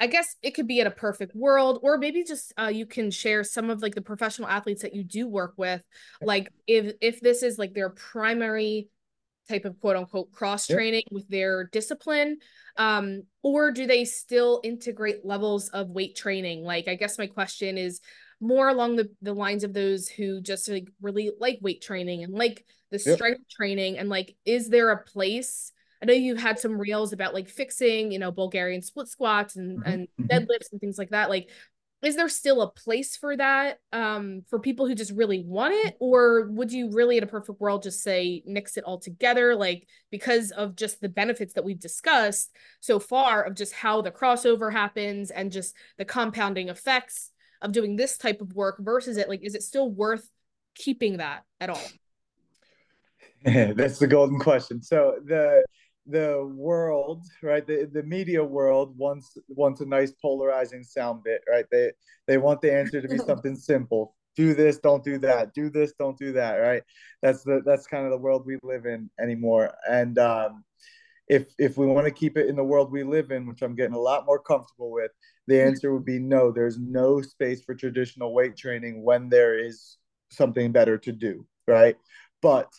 i 0.00 0.06
guess 0.06 0.36
it 0.42 0.50
could 0.50 0.66
be 0.66 0.80
in 0.80 0.86
a 0.86 0.90
perfect 0.90 1.34
world 1.34 1.78
or 1.82 1.96
maybe 1.96 2.24
just 2.24 2.52
uh, 2.58 2.66
you 2.66 2.84
can 2.84 3.10
share 3.10 3.42
some 3.44 3.70
of 3.70 3.80
like 3.80 3.94
the 3.94 4.02
professional 4.02 4.48
athletes 4.48 4.82
that 4.82 4.94
you 4.94 5.04
do 5.04 5.26
work 5.26 5.54
with. 5.56 5.82
Like 6.20 6.52
if 6.66 6.94
if 7.00 7.20
this 7.20 7.42
is 7.42 7.58
like 7.58 7.72
their 7.74 7.90
primary 7.90 8.88
type 9.48 9.64
of 9.64 9.78
quote 9.80 9.96
unquote 9.96 10.32
cross 10.32 10.66
training 10.66 11.02
yep. 11.06 11.12
with 11.12 11.28
their 11.28 11.64
discipline 11.64 12.38
um 12.76 13.22
or 13.42 13.70
do 13.70 13.86
they 13.86 14.04
still 14.04 14.60
integrate 14.64 15.24
levels 15.24 15.68
of 15.70 15.90
weight 15.90 16.16
training 16.16 16.62
like 16.62 16.88
i 16.88 16.94
guess 16.94 17.18
my 17.18 17.26
question 17.26 17.76
is 17.78 18.00
more 18.40 18.68
along 18.68 18.96
the, 18.96 19.08
the 19.22 19.32
lines 19.32 19.64
of 19.64 19.72
those 19.72 20.08
who 20.08 20.40
just 20.40 20.68
like 20.68 20.88
really 21.00 21.30
like 21.38 21.58
weight 21.62 21.80
training 21.80 22.24
and 22.24 22.34
like 22.34 22.64
the 22.90 23.02
yep. 23.04 23.16
strength 23.16 23.48
training 23.48 23.98
and 23.98 24.08
like 24.08 24.34
is 24.44 24.68
there 24.68 24.90
a 24.90 25.02
place 25.02 25.72
I 26.02 26.06
know 26.06 26.12
you've 26.12 26.38
had 26.38 26.58
some 26.58 26.78
reels 26.78 27.14
about 27.14 27.32
like 27.32 27.48
fixing, 27.48 28.12
you 28.12 28.18
know, 28.18 28.30
Bulgarian 28.30 28.82
split 28.82 29.08
squats 29.08 29.56
and, 29.56 29.78
mm-hmm. 29.78 29.90
and 29.90 30.08
mm-hmm. 30.20 30.24
deadlifts 30.26 30.70
and 30.70 30.78
things 30.78 30.98
like 30.98 31.08
that. 31.10 31.30
Like, 31.30 31.48
is 32.04 32.16
there 32.16 32.28
still 32.28 32.62
a 32.62 32.70
place 32.70 33.16
for 33.16 33.36
that 33.36 33.78
um, 33.92 34.42
for 34.48 34.58
people 34.58 34.86
who 34.86 34.94
just 34.94 35.12
really 35.12 35.40
want 35.40 35.74
it? 35.74 35.96
Or 36.00 36.48
would 36.50 36.72
you 36.72 36.90
really, 36.90 37.16
in 37.16 37.24
a 37.24 37.26
perfect 37.26 37.60
world, 37.60 37.82
just 37.82 38.02
say 38.02 38.42
mix 38.46 38.76
it 38.76 38.84
all 38.84 38.98
together? 38.98 39.54
Like, 39.54 39.86
because 40.10 40.50
of 40.50 40.76
just 40.76 41.00
the 41.00 41.08
benefits 41.08 41.54
that 41.54 41.64
we've 41.64 41.80
discussed 41.80 42.50
so 42.80 42.98
far 42.98 43.42
of 43.42 43.54
just 43.54 43.72
how 43.72 44.02
the 44.02 44.10
crossover 44.10 44.72
happens 44.72 45.30
and 45.30 45.52
just 45.52 45.74
the 45.98 46.04
compounding 46.04 46.68
effects 46.68 47.30
of 47.64 47.72
doing 47.72 47.96
this 47.96 48.18
type 48.18 48.40
of 48.40 48.52
work 48.52 48.76
versus 48.78 49.16
it 49.16 49.28
like 49.28 49.42
is 49.42 49.54
it 49.54 49.62
still 49.62 49.90
worth 49.90 50.28
keeping 50.74 51.16
that 51.16 51.44
at 51.60 51.70
all 51.70 51.80
that's 53.44 53.98
the 53.98 54.06
golden 54.06 54.38
question 54.38 54.82
so 54.82 55.16
the 55.24 55.64
the 56.06 56.44
world 56.54 57.24
right? 57.42 57.66
The, 57.66 57.88
the 57.92 58.02
media 58.02 58.42
world 58.44 58.96
wants 58.96 59.36
wants 59.48 59.80
a 59.80 59.86
nice 59.86 60.12
polarizing 60.12 60.82
sound 60.82 61.24
bit 61.24 61.42
right? 61.48 61.64
They 61.70 61.92
they 62.26 62.38
want 62.38 62.60
the 62.60 62.72
answer 62.72 63.00
to 63.00 63.08
be 63.08 63.18
something 63.26 63.56
simple. 63.56 64.14
Do 64.36 64.54
this 64.54 64.78
don't 64.78 65.04
do 65.04 65.18
that. 65.18 65.54
Do 65.54 65.70
this 65.70 65.92
don't 65.98 66.18
do 66.18 66.32
that 66.32 66.56
right? 66.56 66.82
That's 67.22 67.42
the 67.44 67.62
that's 67.64 67.86
kind 67.86 68.04
of 68.04 68.10
the 68.10 68.18
world 68.18 68.44
we 68.46 68.58
live 68.62 68.86
in 68.86 69.10
anymore. 69.20 69.72
And 69.88 70.18
um 70.18 70.64
if 71.28 71.46
if 71.58 71.78
we 71.78 71.86
want 71.86 72.06
to 72.06 72.10
keep 72.10 72.36
it 72.36 72.48
in 72.48 72.56
the 72.56 72.64
world 72.64 72.92
we 72.92 73.02
live 73.02 73.30
in 73.30 73.46
which 73.46 73.62
i'm 73.62 73.74
getting 73.74 73.94
a 73.94 73.98
lot 73.98 74.26
more 74.26 74.38
comfortable 74.38 74.90
with 74.90 75.10
the 75.46 75.60
answer 75.60 75.92
would 75.92 76.04
be 76.04 76.18
no. 76.18 76.50
There's 76.50 76.78
no 76.78 77.20
space 77.20 77.62
for 77.62 77.74
traditional 77.74 78.32
weight 78.32 78.56
training 78.56 79.02
when 79.02 79.28
there 79.28 79.58
is 79.58 79.98
something 80.30 80.72
better 80.72 80.98
to 80.98 81.12
do 81.12 81.46
right? 81.66 81.96
But 82.42 82.70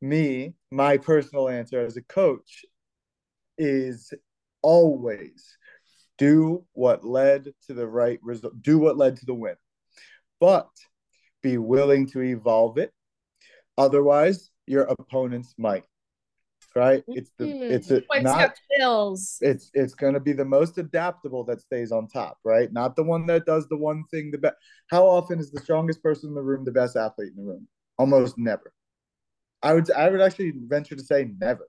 me 0.00 0.54
my 0.70 0.96
personal 0.96 1.48
answer 1.48 1.84
as 1.84 1.96
a 1.96 2.02
coach 2.02 2.64
is 3.60 4.12
always 4.62 5.56
do 6.18 6.64
what 6.72 7.04
led 7.04 7.52
to 7.66 7.74
the 7.74 7.86
right 7.86 8.18
result 8.22 8.60
do 8.62 8.78
what 8.78 8.96
led 8.96 9.16
to 9.16 9.26
the 9.26 9.34
win 9.34 9.56
but 10.38 10.68
be 11.42 11.58
willing 11.58 12.06
to 12.06 12.20
evolve 12.20 12.78
it 12.78 12.92
otherwise 13.78 14.50
your 14.66 14.82
opponents 14.82 15.54
might 15.58 15.84
right? 16.74 17.02
It's 17.08 17.30
the 17.38 17.46
mm, 17.46 17.70
it's 17.70 17.90
a, 17.90 18.02
not 18.22 18.54
It's 19.40 19.70
it's 19.74 19.94
going 19.94 20.14
to 20.14 20.20
be 20.20 20.32
the 20.32 20.44
most 20.44 20.78
adaptable 20.78 21.44
that 21.44 21.60
stays 21.60 21.92
on 21.92 22.08
top, 22.08 22.38
right? 22.44 22.72
Not 22.72 22.96
the 22.96 23.02
one 23.02 23.26
that 23.26 23.46
does 23.46 23.68
the 23.68 23.76
one 23.76 24.04
thing 24.10 24.30
the 24.30 24.38
best. 24.38 24.56
How 24.90 25.06
often 25.06 25.38
is 25.38 25.50
the 25.50 25.60
strongest 25.60 26.02
person 26.02 26.30
in 26.30 26.34
the 26.34 26.42
room 26.42 26.64
the 26.64 26.72
best 26.72 26.96
athlete 26.96 27.32
in 27.36 27.44
the 27.44 27.50
room? 27.50 27.68
Almost 27.98 28.38
never. 28.38 28.72
I 29.62 29.74
would 29.74 29.90
I 29.92 30.08
would 30.08 30.20
actually 30.20 30.52
venture 30.56 30.96
to 30.96 31.02
say 31.02 31.30
never. 31.38 31.68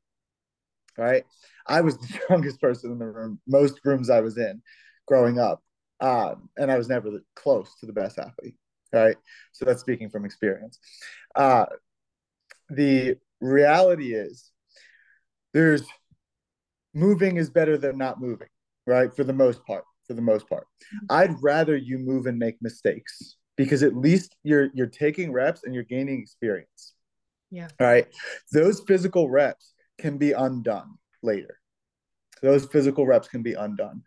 Right? 0.97 1.25
I 1.67 1.81
was 1.81 1.97
the 1.99 2.07
strongest 2.07 2.61
person 2.61 2.91
in 2.91 2.99
the 2.99 3.07
room 3.07 3.39
most 3.47 3.79
rooms 3.83 4.09
I 4.09 4.21
was 4.21 4.37
in 4.37 4.61
growing 5.07 5.39
up. 5.39 5.61
Um, 5.99 6.49
and 6.57 6.71
I 6.71 6.77
was 6.77 6.89
never 6.89 7.11
close 7.35 7.75
to 7.79 7.85
the 7.85 7.93
best 7.93 8.17
athlete. 8.17 8.55
Right? 8.91 9.17
So 9.53 9.65
that's 9.65 9.81
speaking 9.81 10.09
from 10.09 10.25
experience. 10.25 10.79
Uh, 11.35 11.65
the 12.69 13.17
reality 13.39 14.13
is 14.13 14.51
there's 15.53 15.83
moving 16.93 17.37
is 17.37 17.49
better 17.49 17.77
than 17.77 17.97
not 17.97 18.19
moving, 18.19 18.47
right? 18.85 19.13
For 19.13 19.23
the 19.23 19.33
most 19.33 19.65
part, 19.65 19.83
for 20.07 20.13
the 20.13 20.21
most 20.21 20.47
part. 20.47 20.67
Mm-hmm. 20.95 21.05
I'd 21.09 21.43
rather 21.43 21.75
you 21.75 21.97
move 21.97 22.25
and 22.25 22.37
make 22.37 22.55
mistakes 22.61 23.35
because 23.57 23.83
at 23.83 23.95
least 23.95 24.35
you're 24.43 24.69
you're 24.73 24.87
taking 24.87 25.31
reps 25.31 25.63
and 25.63 25.73
you're 25.73 25.83
gaining 25.83 26.21
experience. 26.21 26.93
Yeah. 27.49 27.67
All 27.79 27.87
right. 27.87 28.07
Those 28.51 28.81
physical 28.81 29.29
reps 29.29 29.73
can 30.01 30.17
be 30.17 30.33
undone 30.33 30.97
later. 31.23 31.59
Those 32.41 32.65
physical 32.65 33.05
reps 33.05 33.27
can 33.27 33.43
be 33.43 33.53
undone. 33.53 34.03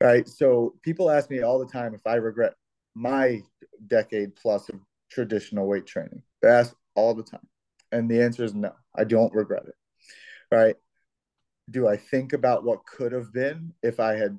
Right. 0.00 0.26
So 0.28 0.74
people 0.82 1.10
ask 1.10 1.30
me 1.30 1.42
all 1.42 1.58
the 1.58 1.70
time 1.70 1.94
if 1.94 2.06
I 2.06 2.16
regret 2.16 2.54
my 2.94 3.42
decade 3.86 4.34
plus 4.34 4.68
of 4.68 4.80
traditional 5.10 5.66
weight 5.66 5.86
training. 5.86 6.22
They 6.42 6.48
ask 6.48 6.74
all 6.94 7.14
the 7.14 7.22
time. 7.22 7.46
And 7.92 8.10
the 8.10 8.22
answer 8.22 8.42
is 8.42 8.54
no, 8.54 8.72
I 8.96 9.04
don't 9.04 9.32
regret 9.32 9.64
it. 9.66 9.74
Right. 10.50 10.76
Do 11.70 11.86
I 11.86 11.96
think 11.96 12.32
about 12.32 12.64
what 12.64 12.84
could 12.84 13.12
have 13.12 13.32
been 13.32 13.72
if 13.82 14.00
I 14.00 14.14
had 14.14 14.38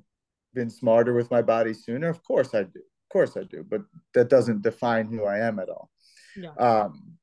been 0.54 0.70
smarter 0.70 1.14
with 1.14 1.30
my 1.30 1.42
body 1.42 1.72
sooner? 1.72 2.08
Of 2.08 2.22
course 2.22 2.54
I 2.54 2.62
do. 2.64 2.80
Of 2.80 3.12
course 3.12 3.36
I 3.36 3.44
do. 3.44 3.64
But 3.68 3.82
that 4.14 4.28
doesn't 4.28 4.62
define 4.62 5.06
who 5.06 5.24
I 5.24 5.38
am 5.38 5.58
at 5.58 5.68
all. 5.68 5.90
Yeah. 6.36 6.52
Um, 6.58 7.16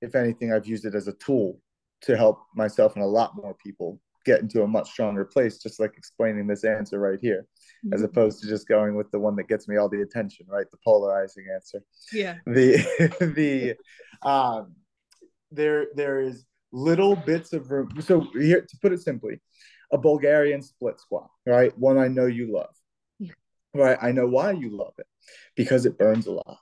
if 0.00 0.14
anything, 0.14 0.52
I've 0.52 0.66
used 0.66 0.84
it 0.84 0.94
as 0.94 1.08
a 1.08 1.14
tool 1.14 1.60
to 2.04 2.16
help 2.16 2.38
myself 2.54 2.94
and 2.94 3.04
a 3.04 3.08
lot 3.08 3.36
more 3.36 3.54
people 3.54 4.00
get 4.24 4.40
into 4.40 4.62
a 4.62 4.66
much 4.66 4.90
stronger 4.90 5.24
place, 5.24 5.58
just 5.58 5.78
like 5.78 5.94
explaining 5.96 6.46
this 6.46 6.64
answer 6.64 6.98
right 6.98 7.18
here, 7.20 7.46
mm-hmm. 7.84 7.94
as 7.94 8.02
opposed 8.02 8.40
to 8.40 8.48
just 8.48 8.66
going 8.66 8.94
with 8.94 9.10
the 9.10 9.18
one 9.18 9.36
that 9.36 9.48
gets 9.48 9.68
me 9.68 9.76
all 9.76 9.88
the 9.88 10.02
attention, 10.02 10.46
right? 10.48 10.70
The 10.70 10.78
polarizing 10.84 11.46
answer. 11.54 11.82
Yeah. 12.12 12.36
The 12.46 12.76
the 13.36 13.76
um 14.28 14.74
there 15.50 15.86
there 15.94 16.20
is 16.20 16.44
little 16.72 17.16
bits 17.16 17.52
of 17.52 17.70
room. 17.70 17.90
So 18.00 18.26
here 18.34 18.62
to 18.62 18.76
put 18.82 18.92
it 18.92 19.02
simply, 19.02 19.40
a 19.92 19.98
Bulgarian 19.98 20.62
split 20.62 21.00
squat, 21.00 21.28
right? 21.46 21.76
One 21.78 21.98
I 21.98 22.08
know 22.08 22.26
you 22.26 22.52
love. 22.52 22.74
Yeah. 23.18 23.32
Right. 23.74 23.98
I 24.00 24.12
know 24.12 24.26
why 24.26 24.52
you 24.52 24.76
love 24.76 24.94
it. 24.98 25.06
Because 25.56 25.86
it 25.86 25.98
burns 25.98 26.26
a 26.26 26.32
lot. 26.32 26.58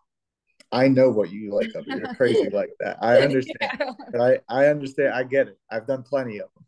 I 0.73 0.89
know 0.89 1.11
what 1.11 1.31
you 1.31 1.55
like 1.55 1.75
of 1.75 1.87
it. 1.87 1.99
You're 1.99 2.15
crazy 2.15 2.49
like 2.51 2.71
that. 2.81 2.99
I 3.03 3.19
understand. 3.23 3.57
yeah. 3.61 3.93
Right? 4.13 4.41
I 4.49 4.67
understand. 4.67 5.15
I 5.15 5.23
get 5.23 5.49
it. 5.49 5.59
I've 5.71 5.87
done 5.87 6.03
plenty 6.03 6.39
of 6.39 6.49
them. 6.55 6.65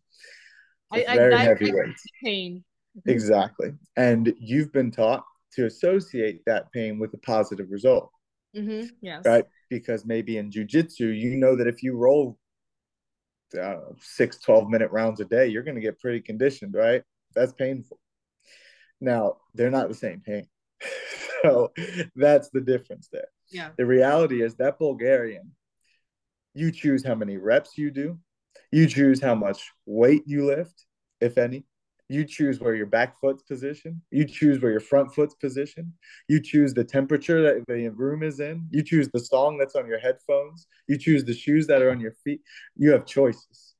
It's 1.00 1.10
I, 1.10 1.16
very 1.16 1.34
I, 1.34 1.42
heavy 1.42 1.72
weights. 1.72 2.04
Pain. 2.22 2.64
Exactly. 3.06 3.72
And 3.96 4.34
you've 4.38 4.72
been 4.72 4.90
taught 4.90 5.24
to 5.54 5.66
associate 5.66 6.42
that 6.46 6.70
pain 6.72 6.98
with 6.98 7.14
a 7.14 7.18
positive 7.18 7.70
result. 7.70 8.10
Mm-hmm. 8.56 8.88
Yes. 9.00 9.24
Right. 9.24 9.44
Because 9.70 10.04
maybe 10.04 10.36
in 10.36 10.50
jujitsu, 10.50 11.18
you 11.18 11.36
know 11.36 11.56
that 11.56 11.66
if 11.66 11.82
you 11.82 11.96
roll 11.96 12.38
know, 13.54 13.94
six, 14.00 14.38
12 14.38 14.68
minute 14.68 14.90
rounds 14.90 15.20
a 15.20 15.24
day, 15.24 15.46
you're 15.46 15.62
going 15.62 15.74
to 15.76 15.80
get 15.80 16.00
pretty 16.00 16.20
conditioned, 16.20 16.74
right? 16.74 17.02
That's 17.34 17.52
painful. 17.52 17.98
Now, 19.00 19.36
they're 19.54 19.70
not 19.70 19.88
the 19.88 19.94
same 19.94 20.20
pain. 20.20 20.46
so 21.42 21.72
that's 22.16 22.50
the 22.50 22.60
difference 22.60 23.08
there. 23.12 23.28
Yeah. 23.54 23.70
The 23.78 23.86
reality 23.86 24.42
is 24.42 24.56
that 24.56 24.80
Bulgarian, 24.80 25.52
you 26.54 26.72
choose 26.72 27.06
how 27.06 27.14
many 27.14 27.36
reps 27.36 27.78
you 27.78 27.92
do, 27.92 28.18
you 28.72 28.88
choose 28.88 29.20
how 29.22 29.36
much 29.36 29.70
weight 29.86 30.24
you 30.26 30.44
lift, 30.44 30.86
if 31.20 31.38
any. 31.38 31.64
You 32.08 32.24
choose 32.24 32.60
where 32.60 32.74
your 32.74 32.86
back 32.86 33.18
foot's 33.20 33.44
positioned. 33.44 34.00
You 34.10 34.26
choose 34.26 34.60
where 34.60 34.72
your 34.72 34.80
front 34.80 35.14
foot's 35.14 35.36
positioned. 35.36 35.92
You 36.28 36.42
choose 36.42 36.74
the 36.74 36.84
temperature 36.84 37.42
that 37.42 37.64
the 37.66 37.88
room 37.90 38.24
is 38.24 38.40
in. 38.40 38.66
You 38.70 38.82
choose 38.82 39.08
the 39.12 39.20
song 39.20 39.56
that's 39.56 39.76
on 39.76 39.86
your 39.86 40.00
headphones. 40.00 40.66
You 40.88 40.98
choose 40.98 41.24
the 41.24 41.32
shoes 41.32 41.68
that 41.68 41.80
are 41.80 41.90
on 41.92 42.00
your 42.00 42.12
feet. 42.24 42.42
You 42.76 42.90
have 42.90 43.06
choices, 43.06 43.74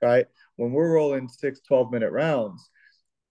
right? 0.00 0.26
When 0.56 0.72
we're 0.72 0.92
rolling 0.92 1.28
six, 1.28 1.60
12 1.66 1.90
minute 1.90 2.12
rounds, 2.12 2.70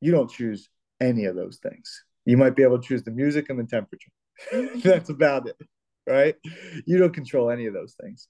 you 0.01 0.11
don't 0.11 0.29
choose 0.29 0.69
any 0.99 1.25
of 1.25 1.35
those 1.37 1.57
things. 1.57 2.03
You 2.25 2.35
might 2.37 2.55
be 2.57 2.63
able 2.63 2.79
to 2.79 2.87
choose 2.87 3.03
the 3.03 3.11
music 3.11 3.49
and 3.49 3.57
the 3.57 3.63
temperature. 3.63 4.11
that's 4.83 5.09
about 5.09 5.47
it, 5.47 5.57
right? 6.07 6.35
You 6.85 6.97
don't 6.97 7.13
control 7.13 7.49
any 7.49 7.65
of 7.65 7.73
those 7.73 7.95
things. 8.01 8.27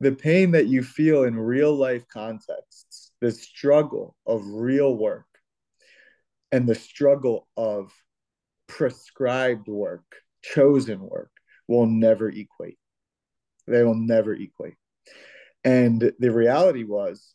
The 0.00 0.12
pain 0.12 0.52
that 0.52 0.66
you 0.66 0.82
feel 0.82 1.24
in 1.24 1.38
real 1.38 1.74
life 1.74 2.08
contexts 2.08 3.12
the 3.20 3.30
struggle 3.30 4.16
of 4.26 4.42
real 4.46 4.96
work 4.96 5.26
and 6.50 6.68
the 6.68 6.74
struggle 6.74 7.46
of 7.56 7.92
prescribed 8.66 9.68
work, 9.68 10.04
chosen 10.42 11.00
work, 11.00 11.30
will 11.68 11.86
never 11.86 12.28
equate. 12.28 12.78
They 13.66 13.84
will 13.84 13.94
never 13.94 14.34
equate. 14.34 14.74
And 15.64 16.12
the 16.18 16.32
reality 16.32 16.82
was, 16.82 17.34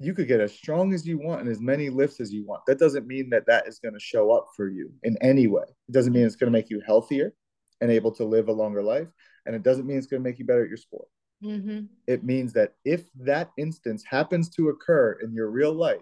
you 0.00 0.14
could 0.14 0.28
get 0.28 0.40
as 0.40 0.54
strong 0.54 0.94
as 0.94 1.06
you 1.06 1.18
want 1.18 1.40
and 1.40 1.50
as 1.50 1.60
many 1.60 1.90
lifts 1.90 2.20
as 2.20 2.32
you 2.32 2.44
want. 2.44 2.62
That 2.66 2.78
doesn't 2.78 3.06
mean 3.06 3.30
that 3.30 3.46
that 3.46 3.66
is 3.66 3.80
going 3.80 3.94
to 3.94 4.00
show 4.00 4.30
up 4.30 4.48
for 4.56 4.68
you 4.68 4.92
in 5.02 5.16
any 5.20 5.46
way. 5.46 5.64
It 5.88 5.92
doesn't 5.92 6.12
mean 6.12 6.24
it's 6.24 6.36
going 6.36 6.52
to 6.52 6.56
make 6.56 6.70
you 6.70 6.80
healthier 6.84 7.34
and 7.80 7.90
able 7.90 8.12
to 8.12 8.24
live 8.24 8.48
a 8.48 8.52
longer 8.52 8.82
life. 8.82 9.08
And 9.46 9.56
it 9.56 9.62
doesn't 9.62 9.86
mean 9.86 9.98
it's 9.98 10.06
going 10.06 10.22
to 10.22 10.28
make 10.28 10.38
you 10.38 10.44
better 10.44 10.62
at 10.62 10.68
your 10.68 10.76
sport. 10.76 11.08
Mm-hmm. 11.42 11.86
It 12.06 12.24
means 12.24 12.52
that 12.52 12.74
if 12.84 13.04
that 13.20 13.50
instance 13.56 14.04
happens 14.04 14.48
to 14.50 14.68
occur 14.68 15.18
in 15.22 15.32
your 15.32 15.50
real 15.50 15.72
life, 15.72 16.00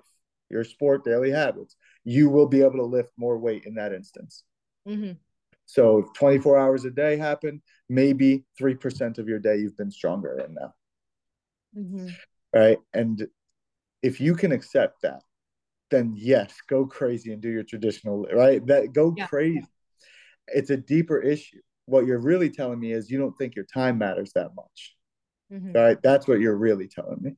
your 0.50 0.64
sport 0.64 1.04
daily 1.04 1.30
habits, 1.30 1.76
you 2.04 2.28
will 2.28 2.46
be 2.46 2.60
able 2.60 2.72
to 2.72 2.84
lift 2.84 3.12
more 3.16 3.38
weight 3.38 3.64
in 3.64 3.74
that 3.76 3.92
instance. 3.92 4.44
Mm-hmm. 4.88 5.12
So 5.66 5.98
if 5.98 6.12
24 6.12 6.58
hours 6.58 6.84
a 6.84 6.90
day 6.90 7.16
happen, 7.16 7.62
maybe 7.88 8.44
3% 8.60 9.18
of 9.18 9.28
your 9.28 9.38
day 9.38 9.56
you've 9.56 9.76
been 9.76 9.90
stronger 9.90 10.38
in 10.38 10.54
now. 10.54 10.74
Mm-hmm. 11.76 12.08
Right. 12.54 12.78
And 12.94 13.26
if 14.06 14.20
you 14.20 14.36
can 14.36 14.52
accept 14.52 15.02
that, 15.02 15.22
then 15.90 16.14
yes, 16.16 16.54
go 16.68 16.86
crazy 16.86 17.32
and 17.32 17.42
do 17.42 17.48
your 17.48 17.64
traditional, 17.64 18.24
right? 18.32 18.64
That 18.66 18.92
go 18.92 19.12
yeah. 19.16 19.26
crazy. 19.26 19.66
It's 20.48 20.70
a 20.70 20.76
deeper 20.76 21.20
issue. 21.20 21.58
What 21.86 22.06
you're 22.06 22.20
really 22.20 22.50
telling 22.50 22.78
me 22.78 22.92
is 22.92 23.10
you 23.10 23.18
don't 23.18 23.36
think 23.36 23.56
your 23.56 23.64
time 23.64 23.98
matters 23.98 24.32
that 24.34 24.50
much. 24.54 24.94
Mm-hmm. 25.52 25.72
Right. 25.72 26.02
That's 26.02 26.26
what 26.26 26.40
you're 26.40 26.56
really 26.56 26.88
telling 26.88 27.18
me. 27.20 27.32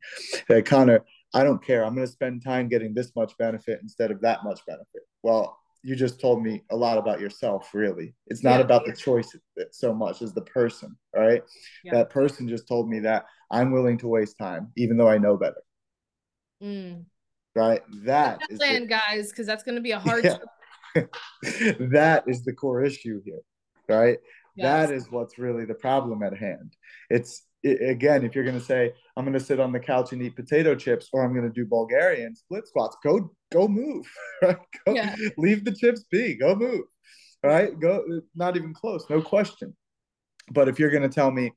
Hey, 0.46 0.62
Conor, 0.62 1.04
I 1.34 1.42
don't 1.42 1.64
care. 1.64 1.84
I'm 1.84 1.94
going 1.94 2.06
to 2.06 2.12
spend 2.12 2.42
time 2.42 2.68
getting 2.68 2.94
this 2.94 3.14
much 3.16 3.36
benefit 3.38 3.80
instead 3.82 4.10
of 4.10 4.20
that 4.22 4.44
much 4.44 4.60
benefit. 4.66 5.02
Well, 5.22 5.58
you 5.82 5.94
just 5.94 6.20
told 6.20 6.42
me 6.42 6.62
a 6.70 6.76
lot 6.76 6.98
about 6.98 7.20
yourself, 7.20 7.74
really. 7.74 8.14
It's 8.26 8.42
not 8.42 8.58
yeah. 8.58 8.64
about 8.64 8.86
the 8.86 8.94
choice 8.94 9.34
so 9.72 9.94
much 9.94 10.22
as 10.22 10.32
the 10.32 10.42
person, 10.42 10.96
right? 11.14 11.42
Yeah. 11.84 11.94
That 11.94 12.10
person 12.10 12.48
just 12.48 12.66
told 12.66 12.88
me 12.88 13.00
that 13.00 13.26
I'm 13.50 13.72
willing 13.72 13.98
to 13.98 14.08
waste 14.08 14.38
time, 14.38 14.72
even 14.76 14.96
though 14.96 15.08
I 15.08 15.18
know 15.18 15.36
better. 15.36 15.62
Mm. 16.62 17.04
Right. 17.54 17.82
That 18.04 18.40
is 18.50 18.59
plan, 18.59 18.82
the, 18.82 18.86
guys, 18.86 19.30
because 19.30 19.46
that's 19.46 19.64
going 19.64 19.76
to 19.76 19.80
be 19.80 19.92
a 19.92 19.98
hard. 20.00 20.24
Yeah. 20.24 20.36
that 21.80 22.24
is 22.26 22.44
the 22.44 22.52
core 22.52 22.82
issue 22.82 23.20
here, 23.24 23.40
right? 23.88 24.18
Yes. 24.56 24.88
That 24.88 24.94
is 24.94 25.11
what's 25.11 25.38
really 25.38 25.64
the 25.64 25.74
problem 25.74 26.22
at 26.22 26.36
hand. 26.36 26.74
It's 27.11 27.42
again, 27.64 28.24
if 28.24 28.34
you're 28.34 28.44
going 28.44 28.59
to 28.59 28.64
say, 28.64 28.92
I'm 29.16 29.24
going 29.24 29.38
to 29.38 29.44
sit 29.44 29.61
on 29.61 29.72
the 29.72 29.80
couch 29.80 30.12
and 30.12 30.22
eat 30.22 30.36
potato 30.36 30.74
chips, 30.74 31.09
or 31.12 31.24
I'm 31.24 31.32
going 31.32 31.46
to 31.46 31.52
do 31.52 31.66
Bulgarian 31.66 32.34
split 32.34 32.66
squats, 32.66 32.96
go, 33.02 33.30
go 33.52 33.68
move, 33.68 34.06
right? 34.42 34.59
Go, 34.86 34.94
yeah. 34.94 35.14
leave 35.36 35.64
the 35.64 35.72
chips 35.72 36.04
be, 36.11 36.36
go 36.36 36.54
move, 36.54 36.84
right? 37.42 37.78
Go, 37.78 38.04
not 38.34 38.56
even 38.56 38.74
close, 38.74 39.04
no 39.11 39.20
question. 39.20 39.76
But 40.50 40.68
if 40.68 40.78
you're 40.78 40.90
going 40.90 41.02
to 41.02 41.09
tell 41.09 41.30
me, 41.30 41.52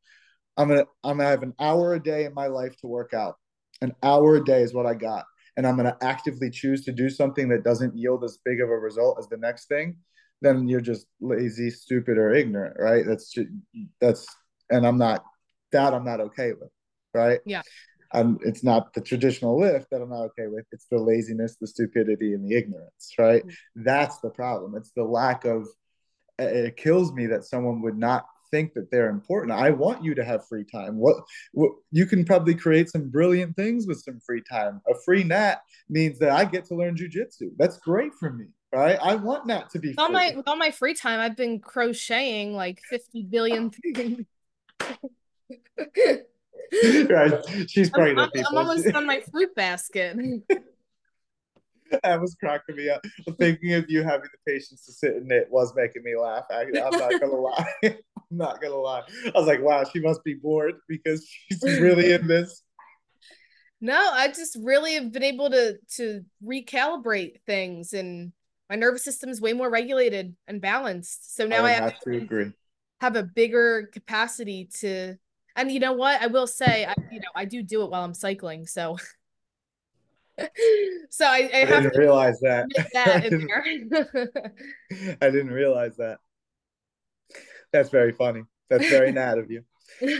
I'm 0.58 0.68
going 0.68 0.82
to, 0.82 0.88
I'm 1.04 1.18
going 1.18 1.26
to 1.28 1.32
have 1.32 1.44
an 1.44 1.54
hour 1.60 1.94
a 1.94 2.02
day 2.02 2.26
in 2.26 2.34
my 2.34 2.48
life 2.48 2.76
to 2.82 2.88
work 2.88 3.14
out, 3.14 3.36
an 3.82 3.94
hour 4.04 4.36
a 4.36 4.44
day 4.44 4.62
is 4.62 4.74
what 4.74 4.86
I 4.86 4.94
got. 4.94 5.26
And 5.58 5.68
I'm 5.68 5.76
going 5.76 5.86
to 5.86 5.98
actively 6.02 6.50
choose 6.50 6.86
to 6.86 6.92
do 6.92 7.10
something 7.10 7.50
that 7.50 7.64
doesn't 7.64 7.98
yield 7.98 8.24
as 8.24 8.40
big 8.44 8.62
of 8.62 8.70
a 8.70 8.78
result 8.78 9.18
as 9.20 9.28
the 9.28 9.38
next 9.38 9.68
thing, 9.68 9.98
then 10.42 10.68
you're 10.68 10.82
just 10.82 11.08
lazy, 11.20 11.70
stupid, 11.70 12.18
or 12.18 12.34
ignorant, 12.34 12.78
right? 12.80 13.06
That's 13.06 13.32
just, 13.32 13.50
that's, 14.00 14.26
and 14.70 14.88
I'm 14.88 14.98
not 14.98 15.24
that 15.72 15.94
I'm 15.94 16.06
not 16.06 16.20
okay 16.20 16.52
with, 16.54 16.70
right? 17.14 17.40
Yeah. 17.46 17.62
Um, 18.14 18.40
it's 18.44 18.64
not 18.64 18.94
the 18.94 19.02
traditional 19.02 19.60
lift 19.60 19.90
that 19.92 20.02
I'm 20.02 20.10
not 20.10 20.24
okay 20.26 20.48
with. 20.48 20.66
It's 20.72 20.88
the 20.92 20.98
laziness, 20.98 21.56
the 21.60 21.68
stupidity, 21.68 22.34
and 22.34 22.46
the 22.46 22.56
ignorance, 22.58 23.14
right? 23.18 23.42
Mm-hmm. 23.42 23.84
That's 23.84 24.20
the 24.20 24.30
problem. 24.30 24.76
It's 24.76 24.92
the 24.96 25.04
lack 25.04 25.46
of. 25.46 25.68
It 26.40 26.76
kills 26.76 27.14
me 27.14 27.28
that 27.28 27.46
someone 27.46 27.82
would 27.84 27.98
not 27.98 28.26
think 28.52 28.74
that 28.74 28.92
they're 28.92 29.10
important. 29.10 29.52
I 29.52 29.72
want 29.72 30.04
you 30.04 30.14
to 30.16 30.24
have 30.24 30.48
free 30.48 30.64
time. 30.64 30.98
What, 30.98 31.16
what 31.54 31.72
you 31.92 32.06
can 32.06 32.26
probably 32.26 32.56
create 32.56 32.90
some 32.90 33.10
brilliant 33.10 33.56
things 33.56 33.88
with 33.88 34.02
some 34.02 34.20
free 34.20 34.44
time. 34.50 34.82
A 34.90 34.94
free 35.06 35.24
nat 35.24 35.62
means 35.90 36.20
that 36.20 36.32
I 36.32 36.46
get 36.46 36.66
to 36.66 36.76
learn 36.76 36.96
jujitsu. 36.96 37.52
That's 37.58 37.78
great 37.78 38.14
for 38.14 38.32
me, 38.32 38.46
right? 38.72 38.98
I 39.02 39.16
want 39.16 39.48
Nat 39.48 39.70
to 39.72 39.80
be. 39.80 39.90
With 39.90 40.00
all 40.00 40.12
my 40.12 40.34
with 40.36 40.48
all 40.48 40.58
my 40.58 40.72
free 40.72 40.94
time, 40.94 41.20
I've 41.20 41.36
been 41.36 41.60
crocheting 41.60 42.54
like 42.54 42.82
fifty 42.90 43.24
billion 43.24 43.72
things. 43.96 44.26
right. 47.10 47.34
She's. 47.68 47.92
I'm, 47.94 48.20
I'm, 48.20 48.30
I'm 48.36 48.58
almost 48.58 48.92
on 48.96 49.06
my 49.06 49.22
fruit 49.32 49.54
basket. 49.56 50.18
that 52.04 52.22
was 52.22 52.36
cracking 52.36 52.76
me 52.76 52.90
up. 52.90 53.06
Thinking 53.38 53.74
of 53.74 53.90
you 53.90 54.04
having 54.04 54.30
the 54.32 54.52
patience 54.52 54.86
to 54.86 54.92
sit 54.94 55.16
in 55.16 55.32
it 55.32 55.48
was 55.50 55.76
making 55.76 56.04
me 56.04 56.16
laugh. 56.16 56.46
I, 56.50 56.62
am 56.62 56.72
not 56.74 57.20
gonna 57.20 57.36
lie. 57.36 57.98
Not 58.32 58.62
gonna 58.62 58.76
lie. 58.76 59.04
I 59.26 59.32
was 59.38 59.48
like, 59.48 59.62
wow, 59.62 59.84
she 59.84 60.00
must 60.00 60.24
be 60.24 60.36
bored 60.36 60.76
because 60.88 61.28
she's 61.28 61.62
really 61.80 62.14
in 62.14 62.28
this. 62.28 62.64
No, 63.84 64.12
I 64.14 64.28
just 64.28 64.60
really 64.62 64.94
have 64.94 65.12
been 65.12 65.24
able 65.24 65.50
to 65.50 65.76
to 65.96 66.22
recalibrate 66.46 67.42
things, 67.48 67.94
and 67.94 68.32
my 68.70 68.76
nervous 68.76 69.04
system 69.04 69.32
is 69.32 69.42
way 69.42 69.54
more 69.54 69.72
regulated 69.72 70.36
and 70.48 70.62
balanced. 70.62 71.36
So 71.36 71.48
now 71.48 71.62
oh, 71.62 71.66
I, 71.66 71.70
I 71.70 71.74
have, 71.74 72.00
to 72.02 72.16
agree. 72.16 72.52
have 73.00 73.16
a 73.16 73.24
bigger 73.24 73.90
capacity 73.92 74.70
to 74.82 75.18
and 75.56 75.72
you 75.72 75.80
know 75.80 75.94
what? 75.94 76.22
I 76.22 76.28
will 76.28 76.48
say, 76.48 76.86
I, 76.86 76.94
you 77.12 77.20
know, 77.20 77.30
I 77.36 77.46
do 77.46 77.62
do 77.62 77.84
it 77.84 77.90
while 77.90 78.04
I'm 78.04 78.14
cycling, 78.14 78.66
so 78.68 78.98
so 81.10 81.26
I, 81.26 81.50
I, 81.54 81.62
I 81.62 81.66
have 81.66 81.84
didn't 81.84 81.94
to 81.94 82.00
realize 82.00 82.40
that. 82.42 82.68
that 82.94 83.08
I, 83.08 83.16
in 83.16 83.48
didn't, 83.48 83.90
there. 83.90 85.18
I 85.22 85.30
didn't 85.30 85.52
realize 85.52 85.98
that. 85.98 86.20
That's 87.72 87.90
very 87.90 88.12
funny. 88.12 88.44
That's 88.70 88.88
very 88.90 89.12
nat 89.20 89.38
of 89.38 89.50
you. 89.52 89.64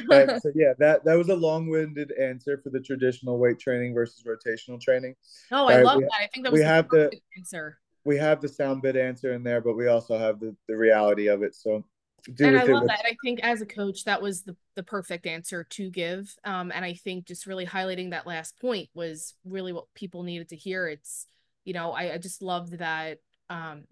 Right. 0.10 0.30
So 0.42 0.52
yeah, 0.56 0.74
that 0.80 1.06
that 1.06 1.18
was 1.18 1.30
a 1.30 1.36
long-winded 1.36 2.12
answer 2.20 2.58
for 2.64 2.70
the 2.70 2.80
traditional 2.80 3.38
weight 3.40 3.60
training 3.60 3.94
versus 3.94 4.24
rotational 4.24 4.80
training. 4.82 5.16
oh, 5.52 5.68
I 5.68 5.76
Right, 5.78 5.86
love 5.86 6.02
that. 6.02 6.12
I 6.22 6.28
think 6.28 6.46
that 6.46 6.52
was 6.52 6.60
we 6.60 6.64
the 6.64 6.70
have 6.70 6.90
the- 6.90 7.20
answer. 7.38 7.78
We 8.04 8.18
have 8.18 8.42
the 8.42 8.50
sound 8.50 8.82
bit 8.82 8.96
answer 8.96 9.32
in 9.34 9.44
there, 9.44 9.62
but 9.62 9.76
we 9.76 9.88
also 9.88 10.18
have 10.18 10.40
the, 10.40 10.56
the 10.68 10.76
reality 10.76 11.28
of 11.28 11.44
it. 11.44 11.54
So 11.54 11.86
do 12.34 12.46
and 12.48 12.58
I 12.58 12.64
love 12.64 12.88
that. 12.88 13.06
I 13.06 13.16
think 13.24 13.40
as 13.42 13.62
a 13.62 13.66
coach, 13.66 14.06
that 14.06 14.22
was 14.22 14.42
the 14.44 14.56
the 14.76 14.84
perfect 14.84 15.28
answer 15.28 15.64
to 15.64 15.90
give. 15.92 16.36
Um, 16.44 16.72
and 16.74 16.84
I 16.84 16.94
think 16.96 17.26
just 17.28 17.46
really 17.46 17.66
highlighting 17.66 18.10
that 18.10 18.26
last 18.28 18.60
point 18.60 18.90
was 18.96 19.36
really 19.46 19.72
what 19.72 19.86
people 19.94 20.24
needed 20.24 20.50
to 20.50 20.56
hear. 20.56 20.88
It's 20.88 21.28
you 21.64 21.74
know, 21.74 21.92
I, 21.92 22.14
I 22.14 22.18
just 22.18 22.42
loved 22.42 22.80
that. 22.80 23.20
Um, 23.50 23.84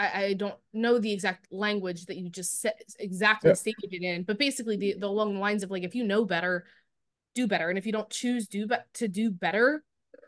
I, 0.00 0.22
I 0.24 0.32
don't 0.32 0.54
know 0.72 0.98
the 0.98 1.12
exact 1.12 1.52
language 1.52 2.06
that 2.06 2.16
you 2.16 2.28
just 2.30 2.60
said 2.60 2.72
exactly 2.98 3.50
Yeah. 3.50 3.54
stated 3.54 3.92
it 3.92 4.02
in, 4.02 4.22
but 4.22 4.38
basically 4.38 4.76
the, 4.76 4.94
the 4.98 5.06
along 5.06 5.34
the 5.34 5.40
lines 5.40 5.62
of 5.62 5.70
like 5.70 5.82
if 5.82 5.94
you 5.94 6.04
know 6.04 6.24
better, 6.24 6.64
do 7.34 7.46
better, 7.46 7.68
and 7.68 7.76
if 7.78 7.84
you 7.86 7.92
don't 7.92 8.08
choose 8.10 8.48
do 8.48 8.66
to 8.94 9.08
do 9.08 9.30
better, 9.30 9.84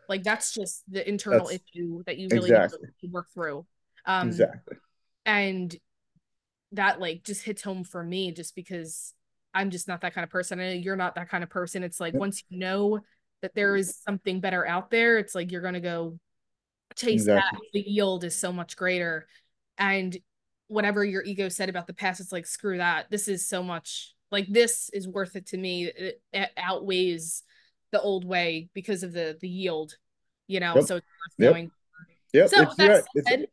like 0.09 0.23
that's 0.23 0.53
just 0.53 0.83
the 0.91 1.09
internal 1.09 1.47
That's- 1.47 1.61
issue 1.75 2.03
that 2.07 2.19
you 2.19 2.29
really 2.31 2.51
need 2.51 2.57
exactly. 2.57 2.89
to 3.01 3.07
work 3.09 3.29
through. 3.33 3.65
Um, 4.05 4.29
exactly. 4.29 4.77
and 5.25 5.75
that 6.73 7.01
like 7.01 7.23
just 7.25 7.43
hits 7.45 7.63
home 7.63 7.85
for 7.85 8.03
me 8.03 8.33
just 8.33 8.55
because 8.55 9.15
I'm 9.55 9.71
just 9.71 9.89
not 9.89 10.01
that 10.03 10.15
kind 10.15 10.25
of 10.25 10.31
person. 10.31 10.61
I 10.61 10.69
know 10.69 10.73
you're 10.75 10.97
not 10.97 11.15
that 11.15 11.29
kind 11.31 11.45
of 11.45 11.51
person. 11.51 11.83
It's 11.83 12.01
like 12.01 12.13
Yep. 12.15 12.21
once 12.21 12.43
you 12.49 12.59
know 12.59 13.01
that 13.43 13.55
there 13.55 13.75
is 13.77 13.97
something 14.07 14.41
better 14.41 14.67
out 14.67 14.91
there, 14.91 15.19
it's 15.19 15.35
like 15.35 15.51
you're 15.53 15.63
gonna 15.63 15.81
go 15.81 16.19
chase 16.97 17.25
that. 17.27 17.45
The 17.73 17.81
yield 17.81 18.25
is 18.25 18.37
so 18.39 18.53
much 18.53 18.77
greater. 18.77 19.27
And 19.79 20.17
whatever 20.69 21.05
your 21.05 21.23
ego 21.23 21.49
said 21.49 21.69
about 21.69 21.87
the 21.87 21.95
past, 21.95 22.21
it's 22.21 22.33
like 22.33 22.47
screw 22.47 22.79
that. 22.79 23.11
This 23.11 23.29
is 23.29 23.47
so 23.47 23.63
much 23.63 24.15
like 24.31 24.47
this 24.49 24.91
is 24.93 25.07
worth 25.07 25.37
it 25.37 25.47
to 25.49 25.59
me. 25.59 25.87
It, 25.87 26.21
it 26.33 26.51
outweighs 26.57 27.43
the 27.91 28.01
old 28.01 28.25
way 28.25 28.69
because 28.75 29.03
of 29.03 29.13
the 29.13 29.37
the 29.41 29.49
yield, 29.49 29.95
you 30.47 30.61
know. 30.61 30.77
Yep. 30.77 30.85
So 30.85 30.97
it's 30.97 31.07
worth 31.07 31.35
Yep. 31.39 31.53
going. 31.53 31.71
Yep. 32.33 32.49
So 32.49 32.63
it's, 32.63 32.77
that 32.77 32.89
right. 32.89 33.05
it's, 33.15 33.29
said- 33.29 33.47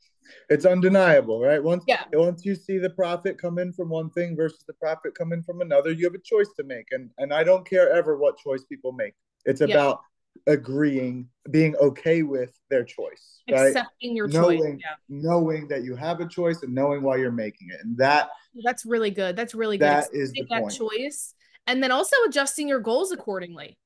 it's 0.49 0.65
undeniable, 0.65 1.41
right? 1.41 1.61
Once 1.61 1.84
Yeah. 1.88 2.03
once 2.13 2.45
you 2.45 2.55
see 2.55 2.78
the 2.78 2.89
profit 2.89 3.38
come 3.38 3.57
in 3.57 3.74
from 3.74 3.89
one 3.89 4.09
thing 4.11 4.36
versus 4.36 4.63
the 4.65 4.74
profit 4.74 5.15
come 5.15 5.34
in 5.34 5.43
from 5.43 5.61
another, 5.61 5.91
you 5.91 6.05
have 6.05 6.13
a 6.13 6.20
choice 6.20 6.49
to 6.57 6.63
make. 6.63 6.88
And 6.91 7.09
and 7.17 7.34
I 7.34 7.43
don't 7.43 7.67
care 7.67 7.91
ever 7.91 8.17
what 8.17 8.38
choice 8.38 8.63
people 8.63 8.91
make. 8.91 9.13
It's 9.45 9.61
about 9.61 10.01
agreeing, 10.50 11.30
being 11.52 11.76
okay 11.78 12.24
with 12.24 12.60
their 12.70 12.84
choice, 12.84 13.41
right? 13.50 13.68
Accepting 13.68 14.16
your 14.16 14.28
choice. 14.28 14.34
Knowing 14.34 14.80
Yeah. 14.80 14.95
knowing 15.08 15.68
that 15.70 15.84
you 15.84 15.95
have 15.95 16.20
a 16.20 16.28
choice 16.28 16.64
and 16.64 16.74
knowing 16.74 17.04
why 17.04 17.18
you're 17.18 17.32
making 17.32 17.70
it. 17.72 17.80
And 17.84 17.95
that 17.97 18.30
That's 18.64 18.86
really 18.86 19.12
good. 19.12 19.36
That's 19.36 19.54
really 19.54 19.78
good. 19.78 19.86
that 19.86 20.10
is 20.12 20.32
the 20.34 20.45
that 20.50 20.62
point. 20.62 20.76
choice 20.76 21.34
and 21.68 21.82
then 21.84 21.91
also 21.91 22.16
adjusting 22.28 22.68
your 22.68 22.80
goals 22.80 23.12
accordingly. 23.12 23.78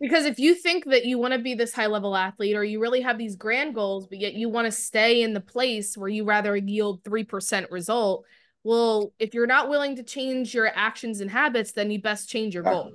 Because 0.00 0.26
if 0.26 0.38
you 0.38 0.54
think 0.54 0.84
that 0.86 1.06
you 1.06 1.18
want 1.18 1.32
to 1.32 1.38
be 1.38 1.54
this 1.54 1.72
high 1.72 1.86
level 1.86 2.14
athlete 2.14 2.56
or 2.56 2.64
you 2.64 2.80
really 2.80 3.00
have 3.00 3.16
these 3.16 3.36
grand 3.36 3.74
goals, 3.74 4.06
but 4.08 4.18
yet 4.18 4.34
you 4.34 4.48
want 4.50 4.66
to 4.66 4.72
stay 4.72 5.22
in 5.22 5.32
the 5.32 5.40
place 5.40 5.96
where 5.96 6.08
you 6.08 6.24
rather 6.24 6.54
yield 6.54 7.02
3% 7.04 7.70
result, 7.70 8.26
well, 8.62 9.14
if 9.18 9.32
you're 9.32 9.46
not 9.46 9.70
willing 9.70 9.96
to 9.96 10.02
change 10.02 10.52
your 10.52 10.66
actions 10.66 11.20
and 11.20 11.30
habits, 11.30 11.72
then 11.72 11.90
you 11.90 12.02
best 12.02 12.28
change 12.28 12.52
your 12.52 12.64
goal. 12.64 12.92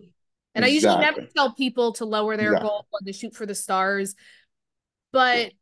And 0.56 0.66
I 0.66 0.68
usually 0.68 0.98
never 0.98 1.22
tell 1.36 1.54
people 1.54 1.94
to 1.94 2.06
lower 2.06 2.36
their 2.38 2.48
Exactly. 2.48 2.70
goal 2.70 2.88
or 2.92 3.00
to 3.06 3.14
shoot 3.14 3.36
for 3.36 3.46
the 3.46 3.56
stars. 3.56 4.16
But 5.12 5.54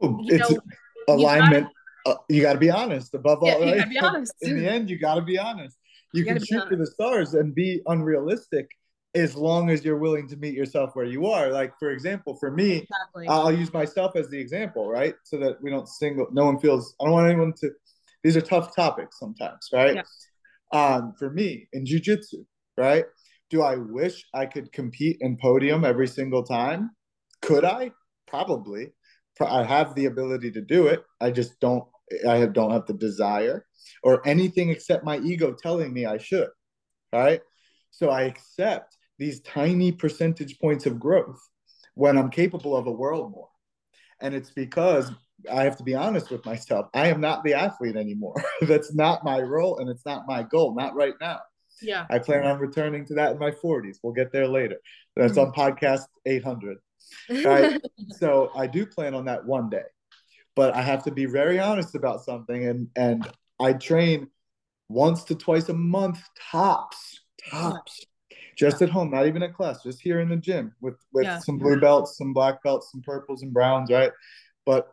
Well, 0.00 0.20
you 0.22 0.38
it's 0.38 0.50
know, 0.50 0.60
alignment. 1.08 1.68
uh, 2.06 2.14
you 2.28 2.42
got 2.42 2.54
to 2.54 2.58
be 2.58 2.70
honest 2.70 3.14
above 3.14 3.42
Yeah, 3.42 3.54
all, 3.54 3.64
gotta 3.64 3.86
be 3.90 3.98
honest. 3.98 4.34
In 4.42 4.56
the 4.56 4.68
end, 4.68 4.88
you 4.90 4.98
got 4.98 5.16
to 5.16 5.22
be 5.22 5.38
honest. 5.38 5.76
You, 6.12 6.24
You 6.24 6.34
can 6.34 6.44
shoot 6.44 6.66
for 6.68 6.74
the 6.74 6.86
stars 6.86 7.34
and 7.34 7.54
be 7.54 7.82
unrealistic 7.86 8.68
as 9.14 9.36
long 9.36 9.70
as 9.70 9.84
you're 9.84 9.98
willing 9.98 10.26
to 10.28 10.36
meet 10.36 10.54
yourself 10.54 10.90
where 10.94 11.04
you 11.04 11.26
are. 11.26 11.50
Like, 11.52 11.72
for 11.78 11.90
example, 11.90 12.36
for 12.36 12.50
me, 12.50 12.78
exactly. 12.78 13.28
I'll 13.28 13.52
use 13.52 13.72
myself 13.72 14.16
as 14.16 14.28
the 14.28 14.38
example, 14.38 14.88
right? 14.88 15.14
So 15.22 15.38
that 15.38 15.62
we 15.62 15.70
don't 15.70 15.86
single, 15.88 16.26
no 16.32 16.46
one 16.46 16.58
feels, 16.58 16.96
I 17.00 17.04
don't 17.04 17.12
want 17.12 17.28
anyone 17.28 17.52
to, 17.60 17.70
these 18.24 18.36
are 18.36 18.40
tough 18.40 18.74
topics 18.74 19.20
sometimes, 19.20 19.68
right? 19.72 19.94
Yeah. 19.94 20.02
Um, 20.72 21.14
for 21.16 21.30
me 21.30 21.68
in 21.72 21.84
jujitsu, 21.84 22.44
right? 22.76 23.04
Do 23.50 23.62
I 23.62 23.76
wish 23.76 24.24
I 24.32 24.46
could 24.46 24.72
compete 24.72 25.18
in 25.20 25.36
podium 25.36 25.84
every 25.84 26.06
single 26.06 26.44
time? 26.44 26.90
Could 27.42 27.64
I? 27.64 27.90
Probably. 28.26 28.92
I 29.40 29.64
have 29.64 29.94
the 29.94 30.06
ability 30.06 30.50
to 30.52 30.60
do 30.60 30.86
it. 30.86 31.02
I 31.20 31.30
just 31.30 31.58
don't, 31.60 31.84
I 32.28 32.44
don't 32.46 32.72
have 32.72 32.86
the 32.86 32.94
desire 32.94 33.64
or 34.02 34.26
anything 34.28 34.70
except 34.70 35.04
my 35.04 35.18
ego 35.18 35.54
telling 35.60 35.92
me 35.92 36.06
I 36.06 36.18
should, 36.18 36.48
right? 37.12 37.40
So 37.90 38.10
I 38.10 38.22
accept 38.22 38.96
these 39.18 39.40
tiny 39.40 39.92
percentage 39.92 40.58
points 40.58 40.86
of 40.86 41.00
growth 41.00 41.40
when 41.94 42.18
I'm 42.18 42.30
capable 42.30 42.76
of 42.76 42.86
a 42.86 42.92
world 42.92 43.32
more. 43.32 43.48
And 44.20 44.34
it's 44.34 44.50
because 44.50 45.10
I 45.50 45.64
have 45.64 45.76
to 45.78 45.84
be 45.84 45.94
honest 45.94 46.30
with 46.30 46.44
myself. 46.44 46.86
I 46.94 47.08
am 47.08 47.20
not 47.20 47.42
the 47.42 47.54
athlete 47.54 47.96
anymore. 47.96 48.42
That's 48.62 48.94
not 48.94 49.24
my 49.24 49.40
role 49.40 49.78
and 49.78 49.88
it's 49.88 50.04
not 50.04 50.26
my 50.26 50.42
goal, 50.42 50.74
not 50.74 50.94
right 50.94 51.14
now. 51.20 51.40
Yeah. 51.82 52.06
I 52.10 52.18
plan 52.18 52.46
on 52.46 52.58
returning 52.58 53.04
to 53.06 53.14
that 53.14 53.32
in 53.32 53.38
my 53.38 53.50
40s. 53.50 53.98
We'll 54.02 54.12
get 54.12 54.32
there 54.32 54.46
later. 54.46 54.76
That's 55.16 55.38
on 55.38 55.52
mm-hmm. 55.52 55.60
podcast 55.60 56.04
800. 56.26 56.78
Right. 57.44 57.80
so 58.10 58.50
I 58.54 58.66
do 58.66 58.86
plan 58.86 59.14
on 59.14 59.24
that 59.26 59.44
one 59.44 59.70
day. 59.70 59.84
But 60.56 60.74
I 60.74 60.82
have 60.82 61.04
to 61.04 61.10
be 61.10 61.26
very 61.26 61.58
honest 61.58 61.94
about 61.94 62.24
something 62.24 62.66
and 62.66 62.88
and 62.96 63.26
I 63.60 63.72
train 63.74 64.28
once 64.88 65.24
to 65.24 65.34
twice 65.34 65.68
a 65.68 65.74
month 65.74 66.20
tops, 66.50 67.20
tops. 67.50 68.04
Just 68.56 68.82
at 68.82 68.90
home, 68.90 69.10
not 69.10 69.26
even 69.26 69.42
at 69.42 69.54
class, 69.54 69.82
just 69.82 70.02
here 70.02 70.20
in 70.20 70.28
the 70.28 70.36
gym 70.36 70.74
with 70.80 70.96
with 71.12 71.24
Yeah. 71.24 71.38
some 71.38 71.56
blue 71.56 71.80
belts, 71.80 72.18
some 72.18 72.32
black 72.34 72.62
belts, 72.62 72.90
some 72.90 73.00
purples 73.00 73.42
and 73.42 73.52
browns, 73.54 73.90
right? 73.90 74.12
But 74.66 74.92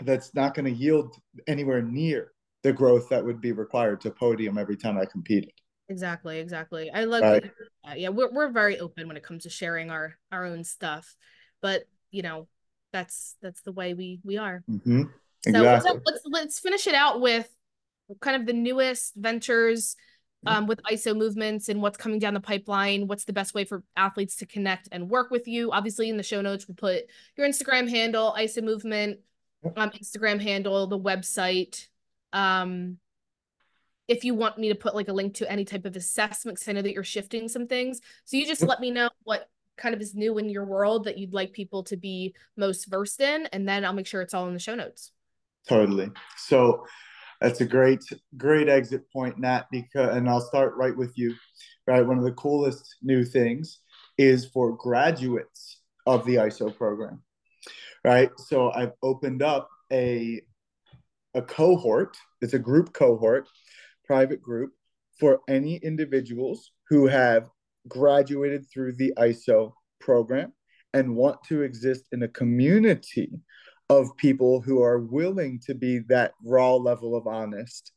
that's 0.00 0.34
not 0.34 0.54
going 0.54 0.64
to 0.64 0.72
yield 0.72 1.16
anywhere 1.46 1.82
near 1.82 2.32
the 2.62 2.72
growth 2.72 3.08
that 3.08 3.24
would 3.24 3.40
be 3.40 3.52
required 3.52 4.00
to 4.02 4.10
podium 4.10 4.58
every 4.58 4.76
time 4.76 4.96
I 4.96 5.04
competed. 5.04 5.52
Exactly, 5.88 6.38
exactly. 6.38 6.90
I 6.90 7.04
love 7.04 7.22
Right. 7.22 7.50
yeah, 7.96 8.10
we're 8.10 8.30
we're 8.30 8.50
very 8.50 8.78
open 8.78 9.08
when 9.08 9.16
it 9.16 9.22
comes 9.22 9.44
to 9.44 9.50
sharing 9.50 9.90
our 9.90 10.18
our 10.30 10.44
own 10.44 10.64
stuff. 10.64 11.16
But, 11.60 11.84
you 12.10 12.22
know, 12.22 12.46
that's 12.92 13.36
that's 13.42 13.62
the 13.62 13.72
way 13.72 13.94
we 13.94 14.20
we 14.24 14.36
are. 14.36 14.62
Mm-hmm. 14.70 15.02
So 15.44 15.62
let's, 15.62 15.84
let's 15.84 16.22
let's 16.24 16.58
finish 16.58 16.86
it 16.86 16.94
out 16.94 17.20
with 17.20 17.48
kind 18.20 18.36
of 18.36 18.46
the 18.46 18.52
newest 18.52 19.14
ventures 19.14 19.96
um, 20.46 20.66
with 20.66 20.80
ISO 20.84 21.16
movements 21.16 21.68
and 21.68 21.82
what's 21.82 21.96
coming 21.96 22.18
down 22.18 22.34
the 22.34 22.40
pipeline. 22.40 23.06
What's 23.06 23.24
the 23.24 23.32
best 23.32 23.54
way 23.54 23.64
for 23.64 23.82
athletes 23.96 24.36
to 24.36 24.46
connect 24.46 24.88
and 24.92 25.10
work 25.10 25.30
with 25.30 25.48
you? 25.48 25.72
Obviously, 25.72 26.08
in 26.08 26.16
the 26.16 26.22
show 26.22 26.40
notes, 26.40 26.66
we'll 26.68 26.76
put 26.76 27.04
your 27.36 27.46
Instagram 27.46 27.88
handle, 27.88 28.34
ISO 28.38 28.62
movement, 28.62 29.20
um, 29.76 29.90
Instagram 29.90 30.40
handle, 30.40 30.86
the 30.86 30.98
website. 30.98 31.86
Um, 32.32 32.98
if 34.08 34.24
you 34.24 34.34
want 34.34 34.58
me 34.58 34.70
to 34.70 34.74
put 34.74 34.94
like 34.94 35.08
a 35.08 35.12
link 35.12 35.34
to 35.34 35.50
any 35.50 35.64
type 35.64 35.84
of 35.84 35.94
assessment, 35.94 36.56
because 36.56 36.68
I 36.68 36.72
know 36.72 36.82
that 36.82 36.92
you're 36.92 37.04
shifting 37.04 37.48
some 37.48 37.66
things. 37.66 38.00
So 38.24 38.36
you 38.36 38.46
just 38.46 38.62
let 38.62 38.80
me 38.80 38.90
know 38.90 39.10
what 39.22 39.48
kind 39.76 39.94
of 39.94 40.00
is 40.00 40.14
new 40.14 40.38
in 40.38 40.48
your 40.48 40.64
world 40.64 41.04
that 41.04 41.18
you'd 41.18 41.34
like 41.34 41.52
people 41.52 41.84
to 41.84 41.96
be 41.96 42.34
most 42.56 42.86
versed 42.86 43.20
in, 43.20 43.46
and 43.52 43.68
then 43.68 43.84
I'll 43.84 43.92
make 43.92 44.06
sure 44.06 44.22
it's 44.22 44.34
all 44.34 44.48
in 44.48 44.54
the 44.54 44.58
show 44.58 44.74
notes. 44.74 45.12
Totally. 45.68 46.10
So 46.36 46.84
that's 47.40 47.60
a 47.60 47.66
great, 47.66 48.02
great 48.36 48.68
exit 48.68 49.02
point, 49.12 49.38
Nat, 49.38 49.66
because 49.70 50.16
and 50.16 50.28
I'll 50.28 50.40
start 50.40 50.74
right 50.76 50.96
with 50.96 51.16
you. 51.16 51.34
Right. 51.86 52.04
One 52.04 52.18
of 52.18 52.24
the 52.24 52.32
coolest 52.32 52.96
new 53.02 53.24
things 53.24 53.80
is 54.16 54.46
for 54.46 54.76
graduates 54.76 55.80
of 56.06 56.24
the 56.26 56.36
ISO 56.36 56.74
program. 56.76 57.22
Right. 58.04 58.30
So 58.38 58.72
I've 58.72 58.92
opened 59.02 59.42
up 59.42 59.68
a 59.92 60.40
a 61.34 61.42
cohort, 61.42 62.16
it's 62.40 62.54
a 62.54 62.58
group 62.58 62.92
cohort, 62.92 63.48
private 64.08 64.42
group 64.42 64.72
for 65.20 65.40
any 65.48 65.76
individuals 65.76 66.72
who 66.88 67.06
have 67.06 67.48
graduated 67.86 68.64
through 68.72 68.92
the 68.94 69.12
ISO 69.18 69.72
program 70.00 70.52
and 70.94 71.14
want 71.14 71.38
to 71.44 71.62
exist 71.62 72.04
in 72.12 72.22
a 72.22 72.28
community 72.28 73.30
of 73.90 74.16
people 74.16 74.60
who 74.60 74.82
are 74.82 74.98
willing 74.98 75.60
to 75.66 75.74
be 75.74 76.00
that 76.08 76.32
raw 76.44 76.74
level 76.74 77.14
of 77.14 77.26
honest 77.26 77.92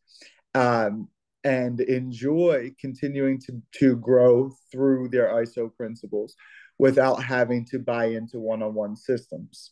um, 0.53 1.07
and 1.43 1.80
enjoy 1.82 2.72
continuing 2.80 3.39
to, 3.39 3.62
to 3.74 3.95
grow 3.95 4.53
through 4.72 5.07
their 5.09 5.30
ISO 5.30 5.74
principles 5.74 6.36
without 6.78 7.24
having 7.24 7.66
to 7.66 7.80
buy 7.80 8.05
into 8.05 8.39
one 8.39 8.62
on 8.62 8.74
one 8.74 8.95
systems. 8.95 9.72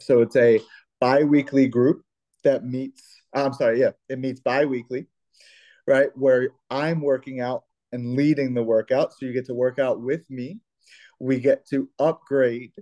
So 0.00 0.22
it's 0.22 0.36
a 0.36 0.60
bi 1.00 1.22
weekly 1.22 1.68
group 1.68 2.02
that 2.42 2.64
meets 2.64 3.20
I'm 3.34 3.52
sorry, 3.52 3.80
yeah, 3.80 3.90
it 4.08 4.18
meets 4.18 4.40
bi-weekly, 4.40 5.06
right? 5.90 6.08
Where 6.14 6.50
I'm 6.70 7.00
working 7.00 7.40
out 7.40 7.64
and 7.92 8.14
leading 8.14 8.54
the 8.54 8.62
workout. 8.62 9.12
So 9.12 9.26
you 9.26 9.32
get 9.32 9.46
to 9.46 9.54
work 9.54 9.80
out 9.80 10.00
with 10.00 10.22
me. 10.30 10.60
We 11.18 11.40
get 11.40 11.66
to 11.70 11.88
upgrade 11.98 12.72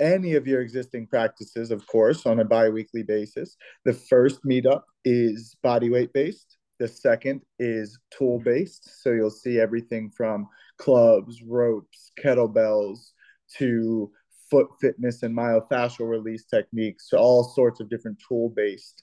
any 0.00 0.34
of 0.34 0.46
your 0.46 0.62
existing 0.62 1.06
practices, 1.06 1.70
of 1.70 1.86
course, 1.86 2.24
on 2.26 2.40
a 2.40 2.44
bi-weekly 2.44 3.02
basis. 3.02 3.56
The 3.84 3.92
first 3.92 4.40
meetup 4.44 4.82
is 5.04 5.54
body 5.62 5.90
weight 5.90 6.12
based. 6.14 6.56
The 6.80 6.88
second 6.88 7.42
is 7.58 7.98
tool 8.10 8.40
based. 8.40 9.02
So 9.02 9.12
you'll 9.12 9.30
see 9.30 9.60
everything 9.60 10.10
from 10.10 10.48
clubs, 10.78 11.42
ropes, 11.46 12.12
kettlebells 12.18 13.10
to 13.58 14.10
foot 14.50 14.68
fitness 14.80 15.22
and 15.22 15.36
myofascial 15.36 16.08
release 16.08 16.44
techniques 16.46 17.08
to 17.10 17.18
all 17.18 17.44
sorts 17.44 17.80
of 17.80 17.90
different 17.90 18.20
tool 18.26 18.52
based 18.56 19.02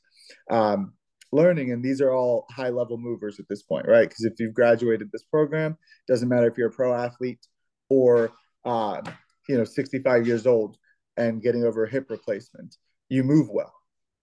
um, 0.50 0.94
learning. 1.32 1.72
And 1.72 1.84
these 1.84 2.02
are 2.02 2.12
all 2.12 2.46
high 2.50 2.70
level 2.70 2.98
movers 2.98 3.40
at 3.40 3.48
this 3.48 3.64
point, 3.64 3.88
right? 3.88 4.08
Because 4.08 4.26
if 4.26 4.40
you've 4.40 4.54
graduated 4.54 5.12
this 5.12 5.24
program, 5.24 5.78
doesn't 6.08 6.30
matter 6.30 6.48
if 6.48 6.58
you're 6.58 6.70
a 6.70 6.72
pro 6.72 6.94
athlete 6.94 7.46
or 7.90 8.32
uh, 8.66 9.02
you 9.48 9.58
know 9.58 9.64
65 9.64 10.28
years 10.28 10.46
old 10.46 10.78
and 11.18 11.42
getting 11.42 11.64
over 11.64 11.84
a 11.84 11.90
hip 11.90 12.10
replacement, 12.10 12.78
you 13.10 13.24
move 13.24 13.50
well, 13.50 13.74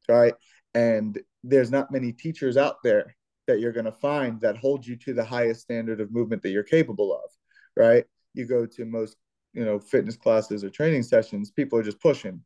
right? 0.09 0.35
And 0.75 1.19
there's 1.45 1.71
not 1.71 1.93
many 1.93 2.13
teachers 2.13 2.57
out 2.57 2.77
there 2.83 3.15
that 3.47 3.61
you're 3.61 3.73
going 3.73 3.85
to 3.85 3.93
find 3.93 4.41
that 4.41 4.57
hold 4.57 4.87
you 4.87 4.97
to 4.97 5.15
the 5.15 5.25
highest 5.25 5.63
standard 5.63 6.01
of 6.01 6.13
movement 6.13 6.43
that 6.43 6.51
you're 6.51 6.63
capable 6.63 7.13
of, 7.13 7.31
right? 7.77 8.05
You 8.35 8.47
go 8.47 8.67
to 8.67 8.85
most, 8.85 9.17
you 9.55 9.65
know, 9.65 9.79
fitness 9.79 10.17
classes 10.17 10.63
or 10.63 10.71
training 10.71 11.03
sessions, 11.03 11.51
people 11.51 11.79
are 11.79 11.83
just 11.83 12.01
pushing, 12.01 12.43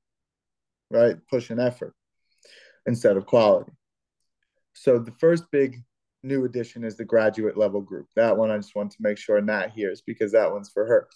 right? 0.90 1.16
Pushing 1.28 1.58
effort 1.58 1.94
instead 2.86 3.16
of 3.16 3.26
quality. 3.26 3.72
So 4.74 4.98
the 4.98 5.12
first 5.12 5.44
big 5.50 5.82
new 6.22 6.44
addition 6.44 6.84
is 6.84 6.96
the 6.96 7.04
graduate 7.04 7.56
level 7.56 7.80
group. 7.80 8.06
That 8.16 8.36
one 8.36 8.50
I 8.50 8.56
just 8.56 8.74
want 8.74 8.90
to 8.92 8.98
make 9.00 9.18
sure 9.18 9.40
Nat 9.40 9.72
hears 9.74 10.02
because 10.02 10.32
that 10.32 10.50
one's 10.50 10.70
for 10.70 10.86
her. 10.86 11.08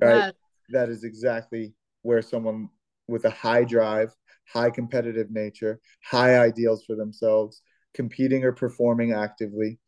Right. 0.00 0.32
That 0.70 0.88
is 0.88 1.04
exactly 1.04 1.74
where 2.02 2.22
someone 2.22 2.68
with 3.08 3.24
a 3.24 3.30
high 3.30 3.64
drive, 3.64 4.14
high 4.46 4.70
competitive 4.70 5.30
nature, 5.30 5.80
high 6.02 6.38
ideals 6.38 6.84
for 6.84 6.96
themselves, 6.96 7.62
competing 7.92 8.44
or 8.44 8.52
performing 8.52 9.12
actively, 9.12 9.78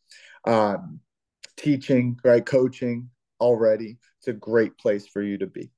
um, 0.46 1.00
teaching, 1.56 2.18
right, 2.24 2.44
coaching 2.44 3.10
already. 3.40 3.98
It's 4.18 4.28
a 4.28 4.32
great 4.32 4.76
place 4.78 5.06
for 5.06 5.22
you 5.22 5.38
to 5.38 5.46
be. 5.46 5.70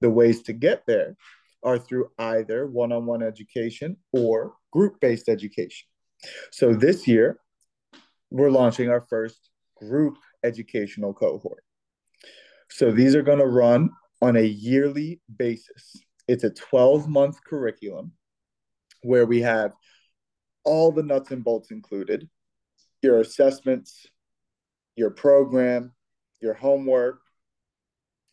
The 0.00 0.10
ways 0.10 0.42
to 0.42 0.52
get 0.52 0.84
there 0.86 1.16
are 1.62 1.78
through 1.78 2.10
either 2.18 2.66
one 2.66 2.92
on 2.92 3.06
one 3.06 3.22
education 3.22 3.96
or 4.12 4.54
group 4.72 5.00
based 5.00 5.28
education. 5.28 5.88
So 6.50 6.74
this 6.74 7.06
year, 7.06 7.38
we're 8.30 8.50
launching 8.50 8.90
our 8.90 9.00
first 9.08 9.50
group 9.76 10.16
educational 10.44 11.14
cohort. 11.14 11.64
So 12.70 12.92
these 12.92 13.14
are 13.14 13.22
going 13.22 13.38
to 13.38 13.46
run 13.46 13.90
on 14.20 14.36
a 14.36 14.42
yearly 14.42 15.20
basis. 15.36 15.96
It's 16.26 16.44
a 16.44 16.50
12 16.50 17.08
month 17.08 17.42
curriculum 17.44 18.12
where 19.02 19.26
we 19.26 19.40
have 19.40 19.72
all 20.64 20.92
the 20.92 21.02
nuts 21.02 21.30
and 21.30 21.42
bolts 21.42 21.70
included 21.70 22.28
your 23.00 23.20
assessments, 23.20 24.06
your 24.96 25.10
program, 25.10 25.92
your 26.42 26.54
homework, 26.54 27.20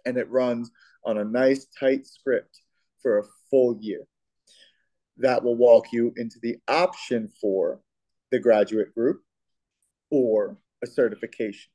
and 0.05 0.17
it 0.17 0.29
runs 0.29 0.71
on 1.05 1.17
a 1.17 1.23
nice 1.23 1.67
tight 1.79 2.05
script 2.05 2.59
for 3.01 3.19
a 3.19 3.23
full 3.49 3.77
year. 3.79 4.01
That 5.18 5.43
will 5.43 5.55
walk 5.55 5.91
you 5.91 6.13
into 6.18 6.39
the 6.41 6.57
option 6.68 7.30
for 7.41 7.80
the 8.32 8.39
graduate 8.39 8.93
group 8.93 9.22
or 10.11 10.57
a 10.84 10.88
certification. 10.88 11.72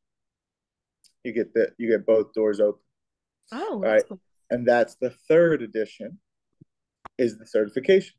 You 1.25 1.33
get 1.33 1.55
the 1.55 1.73
you 1.79 1.91
get 1.91 2.07
both 2.07 2.33
doors 2.33 2.61
open. 2.61 2.81
Oh, 3.53 3.79
right. 3.79 4.03
Cool. 4.07 4.21
And 4.51 4.67
that's 4.67 4.97
the 4.97 5.11
third 5.29 5.63
edition 5.63 6.19
is 7.19 7.39
the 7.39 7.47
certification. 7.47 8.15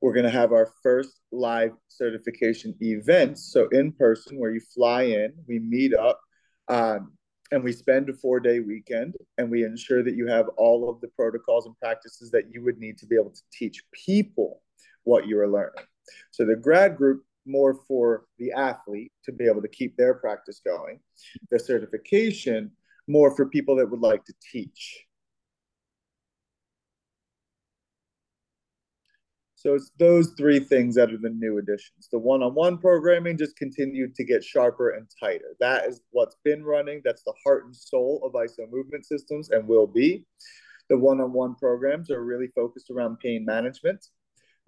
We're 0.00 0.12
going 0.12 0.24
to 0.24 0.30
have 0.30 0.52
our 0.52 0.72
first 0.82 1.20
live 1.32 1.72
certification 1.88 2.74
event. 2.80 3.38
So, 3.38 3.68
in 3.68 3.92
person, 3.92 4.38
where 4.38 4.50
you 4.50 4.60
fly 4.74 5.04
in, 5.04 5.32
we 5.48 5.58
meet 5.58 5.94
up, 5.94 6.20
um, 6.68 7.12
and 7.52 7.62
we 7.62 7.72
spend 7.72 8.08
a 8.08 8.12
four 8.12 8.40
day 8.40 8.60
weekend 8.60 9.14
and 9.38 9.50
we 9.50 9.64
ensure 9.64 10.02
that 10.02 10.16
you 10.16 10.26
have 10.26 10.48
all 10.56 10.88
of 10.88 11.00
the 11.00 11.08
protocols 11.08 11.66
and 11.66 11.78
practices 11.78 12.30
that 12.30 12.52
you 12.52 12.62
would 12.64 12.78
need 12.78 12.98
to 12.98 13.06
be 13.06 13.16
able 13.16 13.30
to 13.30 13.42
teach 13.52 13.82
people 13.92 14.62
what 15.04 15.26
you 15.26 15.38
are 15.38 15.48
learning. 15.48 15.84
So, 16.30 16.44
the 16.44 16.56
grad 16.56 16.96
group 16.96 17.24
more 17.46 17.74
for 17.86 18.24
the 18.38 18.52
athlete 18.52 19.12
to 19.24 19.32
be 19.32 19.46
able 19.46 19.62
to 19.62 19.68
keep 19.68 19.96
their 19.96 20.14
practice 20.14 20.60
going. 20.64 20.98
The 21.50 21.58
certification 21.58 22.72
more 23.08 23.34
for 23.36 23.46
people 23.46 23.76
that 23.76 23.88
would 23.88 24.00
like 24.00 24.24
to 24.24 24.34
teach. 24.52 25.05
So 29.66 29.74
it's 29.74 29.90
those 29.98 30.28
three 30.38 30.60
things 30.60 30.94
that 30.94 31.12
are 31.12 31.18
the 31.18 31.28
new 31.28 31.58
additions. 31.58 32.08
The 32.12 32.20
one-on-one 32.20 32.78
programming 32.78 33.36
just 33.36 33.56
continued 33.56 34.14
to 34.14 34.22
get 34.22 34.44
sharper 34.44 34.90
and 34.90 35.08
tighter. 35.18 35.56
That 35.58 35.86
is 35.86 36.02
what's 36.12 36.36
been 36.44 36.62
running. 36.62 37.02
That's 37.04 37.24
the 37.24 37.32
heart 37.44 37.64
and 37.64 37.74
soul 37.74 38.20
of 38.22 38.34
ISO 38.34 38.70
movement 38.70 39.06
systems 39.06 39.50
and 39.50 39.66
will 39.66 39.88
be. 39.88 40.24
The 40.88 40.96
one-on-one 40.96 41.56
programs 41.56 42.12
are 42.12 42.22
really 42.22 42.46
focused 42.54 42.92
around 42.92 43.18
pain 43.18 43.44
management. 43.44 44.06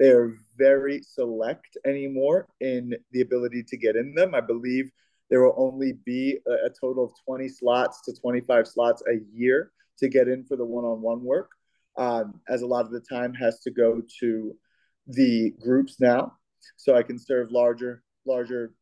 They 0.01 0.11
are 0.11 0.35
very 0.57 1.03
select 1.03 1.77
anymore 1.87 2.49
in 2.61 2.93
the 3.13 3.21
ability 3.21 3.67
to 3.69 3.77
get 3.77 3.95
in 3.95 4.17
them. 4.17 4.35
I 4.35 4.41
believe 4.41 4.91
there 5.31 5.45
will 5.45 5.55
only 5.57 5.93
be 6.05 6.41
a, 6.45 6.67
a 6.67 6.71
total 6.71 7.05
of 7.05 7.13
20 7.25 7.49
slots 7.49 8.03
to 8.03 8.13
25 8.21 8.67
slots 8.67 9.05
a 9.09 9.21
year 9.33 9.71
to 10.01 10.09
get 10.09 10.27
in 10.27 10.45
for 10.45 10.57
the 10.57 10.65
one-on-one 10.65 11.23
work, 11.23 11.53
um, 11.97 12.41
as 12.49 12.63
a 12.63 12.67
lot 12.67 12.85
of 12.85 12.91
the 12.91 13.05
time 13.09 13.33
has 13.35 13.61
to 13.61 13.71
go 13.71 14.03
to 14.19 14.57
the 15.09 15.55
groups 15.61 15.97
now, 16.01 16.35
so 16.77 16.95
I 16.95 17.03
can 17.03 17.19
serve 17.19 17.51
larger 17.51 18.03
larger 18.27 18.75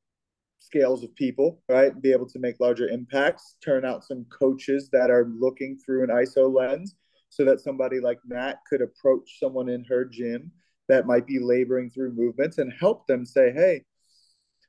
scales 0.58 1.04
of 1.04 1.14
people, 1.14 1.62
right? 1.68 2.00
Be 2.02 2.12
able 2.12 2.28
to 2.28 2.38
make 2.38 2.58
larger 2.58 2.88
impacts, 2.88 3.56
turn 3.64 3.84
out 3.84 4.04
some 4.04 4.26
coaches 4.26 4.88
that 4.92 5.10
are 5.10 5.30
looking 5.38 5.78
through 5.78 6.02
an 6.02 6.10
ISO 6.10 6.52
lens 6.52 6.96
so 7.28 7.44
that 7.44 7.60
somebody 7.60 8.00
like 8.00 8.18
Nat 8.26 8.56
could 8.68 8.82
approach 8.82 9.38
someone 9.38 9.68
in 9.68 9.84
her 9.84 10.04
gym 10.04 10.50
that 10.88 11.06
might 11.06 11.26
be 11.26 11.38
laboring 11.38 11.90
through 11.90 12.12
movements 12.12 12.58
and 12.58 12.72
help 12.72 13.06
them 13.06 13.24
say, 13.24 13.52
hey, 13.52 13.84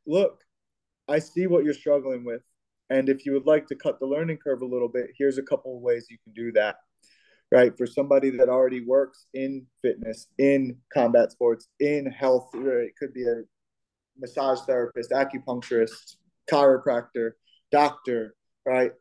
look, 0.05 0.43
I 1.07 1.19
see 1.19 1.47
what 1.47 1.63
you're 1.63 1.73
struggling 1.73 2.23
with. 2.23 2.41
And 2.89 3.09
if 3.09 3.25
you 3.25 3.33
would 3.33 3.45
like 3.45 3.67
to 3.67 3.75
cut 3.75 3.99
the 3.99 4.05
learning 4.05 4.37
curve 4.37 4.61
a 4.61 4.65
little 4.65 4.87
bit, 4.87 5.11
here's 5.17 5.37
a 5.37 5.43
couple 5.43 5.75
of 5.75 5.81
ways 5.81 6.07
you 6.09 6.17
can 6.23 6.33
do 6.33 6.51
that 6.53 6.77
right? 7.51 7.77
For 7.77 7.87
somebody 7.87 8.29
that 8.31 8.49
already 8.49 8.85
works 8.85 9.25
in 9.33 9.65
fitness, 9.81 10.27
in 10.37 10.77
combat 10.93 11.31
sports, 11.31 11.69
in 11.79 12.05
health, 12.05 12.49
it 12.53 12.93
could 12.99 13.13
be 13.13 13.23
a 13.23 13.43
massage 14.17 14.59
therapist, 14.61 15.11
acupuncturist, 15.11 16.17
chiropractor, 16.51 17.31
doctor, 17.71 18.35
right? 18.65 18.91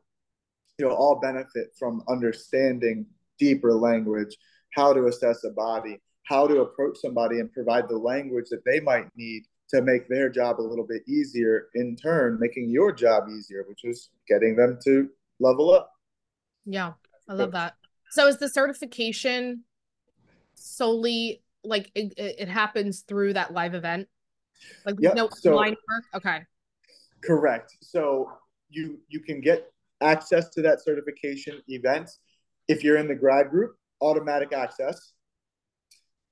You 0.79 0.87
know, 0.87 0.95
all 0.95 1.19
benefit 1.21 1.75
from 1.79 2.03
understanding 2.09 3.07
deeper 3.39 3.73
language, 3.73 4.37
how 4.75 4.93
to 4.93 5.07
assess 5.07 5.43
a 5.45 5.51
body, 5.51 6.01
how 6.25 6.47
to 6.47 6.61
approach 6.61 6.99
somebody 6.99 7.41
and 7.41 7.53
provide 7.53 7.89
the 7.89 7.97
language 7.97 8.47
that 8.51 8.65
they 8.65 8.81
might 8.81 9.09
need 9.17 9.45
to 9.71 9.83
make 9.83 10.09
their 10.09 10.29
job 10.29 10.61
a 10.61 10.63
little 10.63 10.87
bit 10.87 11.03
easier, 11.09 11.69
in 11.75 11.97
turn, 11.97 12.39
making 12.39 12.71
your 12.71 12.93
job 12.93 13.25
easier, 13.29 13.65
which 13.69 13.85
is 13.85 14.11
getting 14.29 14.55
them 14.55 14.79
to 14.85 15.09
level 15.41 15.73
up. 15.73 15.91
Yeah, 16.65 16.93
I 17.29 17.35
love 17.35 17.53
that. 17.53 17.75
So 18.11 18.27
is 18.27 18.39
the 18.39 18.49
certification 18.49 19.65
solely 20.55 21.43
like 21.65 21.91
it, 21.95 22.15
it 22.17 22.49
happens 22.49 23.01
through 23.01 23.35
that 23.35 23.53
live 23.53 23.75
event? 23.75 24.09
Like 24.85 24.97
yep. 24.99 25.15
no 25.15 25.29
so, 25.31 25.55
line 25.55 25.77
work? 25.89 26.05
Okay. 26.15 26.41
Correct. 27.23 27.77
So 27.81 28.31
you 28.69 29.01
you 29.09 29.21
can 29.21 29.41
get 29.41 29.71
access 30.01 30.49
to 30.51 30.63
that 30.63 30.83
certification 30.83 31.61
event 31.69 32.11
if 32.69 32.83
you're 32.83 32.97
in 32.97 33.09
the 33.09 33.15
grad 33.15 33.51
group, 33.51 33.77
automatic 34.01 34.53
access. 34.53 35.13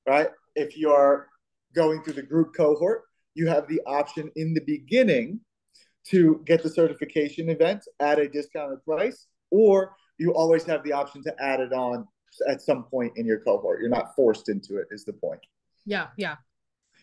Right? 0.07 0.29
If 0.55 0.77
you 0.77 0.91
are 0.91 1.29
going 1.75 2.03
through 2.03 2.15
the 2.15 2.23
group 2.23 2.55
cohort, 2.57 3.03
you 3.35 3.49
have 3.49 3.67
the 3.69 3.81
option 3.87 4.31
in 4.37 4.55
the 4.55 4.61
beginning 4.61 5.41
to 6.05 6.43
get 6.45 6.63
the 6.63 6.69
certification 6.69 7.49
event 7.49 7.83
at 8.01 8.19
a 8.19 8.29
discounted 8.29 8.85
price, 8.85 9.27
or 9.51 9.97
you 10.19 10.35
always 10.35 10.65
have 10.65 10.83
the 10.85 10.93
option 10.93 11.23
to 11.25 11.35
add 11.43 11.61
it 11.61 11.73
on 11.73 12.07
at 12.49 12.63
some 12.63 12.85
point 12.85 13.13
in 13.17 13.27
your 13.27 13.41
cohort. 13.41 13.81
You're 13.81 13.91
not 13.91 14.15
forced 14.15 14.49
into 14.49 14.77
it, 14.77 14.87
is 14.91 15.05
the 15.05 15.13
point. 15.13 15.41
Yeah, 15.87 16.09
yeah. 16.17 16.37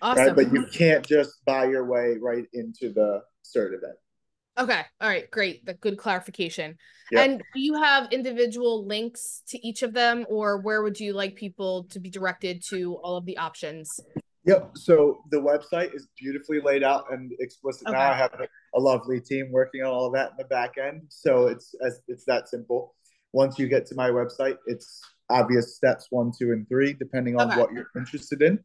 Awesome. 0.02 0.28
Right? 0.28 0.36
But 0.36 0.54
you 0.54 0.66
can't 0.74 1.06
just 1.06 1.46
buy 1.46 1.66
your 1.66 1.86
way 1.86 2.18
right 2.20 2.46
into 2.54 2.92
the 2.92 3.22
cert 3.46 3.68
event. 3.68 3.96
Okay. 4.58 4.82
All 5.00 5.08
right. 5.08 5.30
Great. 5.32 5.66
The 5.66 5.76
good 5.76 5.98
clarification. 5.98 6.78
Yep. 7.12 7.26
And 7.26 7.44
do 7.54 7.62
you 7.62 7.76
have 7.76 8.12
individual 8.12 8.86
links 8.86 9.44
to 9.48 9.66
each 9.66 9.82
of 9.82 9.94
them, 9.94 10.26
or 10.30 10.58
where 10.60 10.82
would 10.82 11.00
you 11.00 11.14
like 11.14 11.36
people 11.36 11.86
to 11.86 12.00
be 12.00 12.10
directed 12.10 12.62
to 12.70 12.96
all 12.96 13.16
of 13.16 13.26
the 13.26 13.38
options? 13.38 14.00
Yep. 14.46 14.72
So 14.76 15.24
the 15.30 15.38
website 15.38 15.96
is 15.96 16.08
beautifully 16.18 16.60
laid 16.62 16.84
out 16.84 17.06
and 17.12 17.32
explicit. 17.40 17.88
Okay. 17.88 17.98
Now 17.98 18.12
I 18.12 18.16
have 18.16 18.34
a, 18.34 18.80
lovely 18.80 19.22
team 19.22 19.52
working 19.52 19.84
on 19.84 19.88
all 19.88 20.08
of 20.08 20.14
that 20.14 20.32
in 20.32 20.38
the 20.38 20.46
back 20.46 20.78
end. 20.78 21.04
So 21.10 21.48
it's 21.48 21.76
as 21.86 22.02
it's 22.08 22.26
that 22.26 22.50
simple. 22.50 22.96
Once 23.34 23.58
you 23.58 23.68
get 23.68 23.86
to 23.88 23.96
my 23.96 24.10
website, 24.10 24.58
it's 24.66 25.02
obvious 25.30 25.76
steps 25.76 26.08
one, 26.10 26.32
two, 26.38 26.52
and 26.52 26.68
three, 26.68 26.94
depending 26.94 27.40
on 27.40 27.50
okay. 27.50 27.60
what 27.60 27.72
you're 27.72 27.88
interested 27.96 28.42
in. 28.42 28.60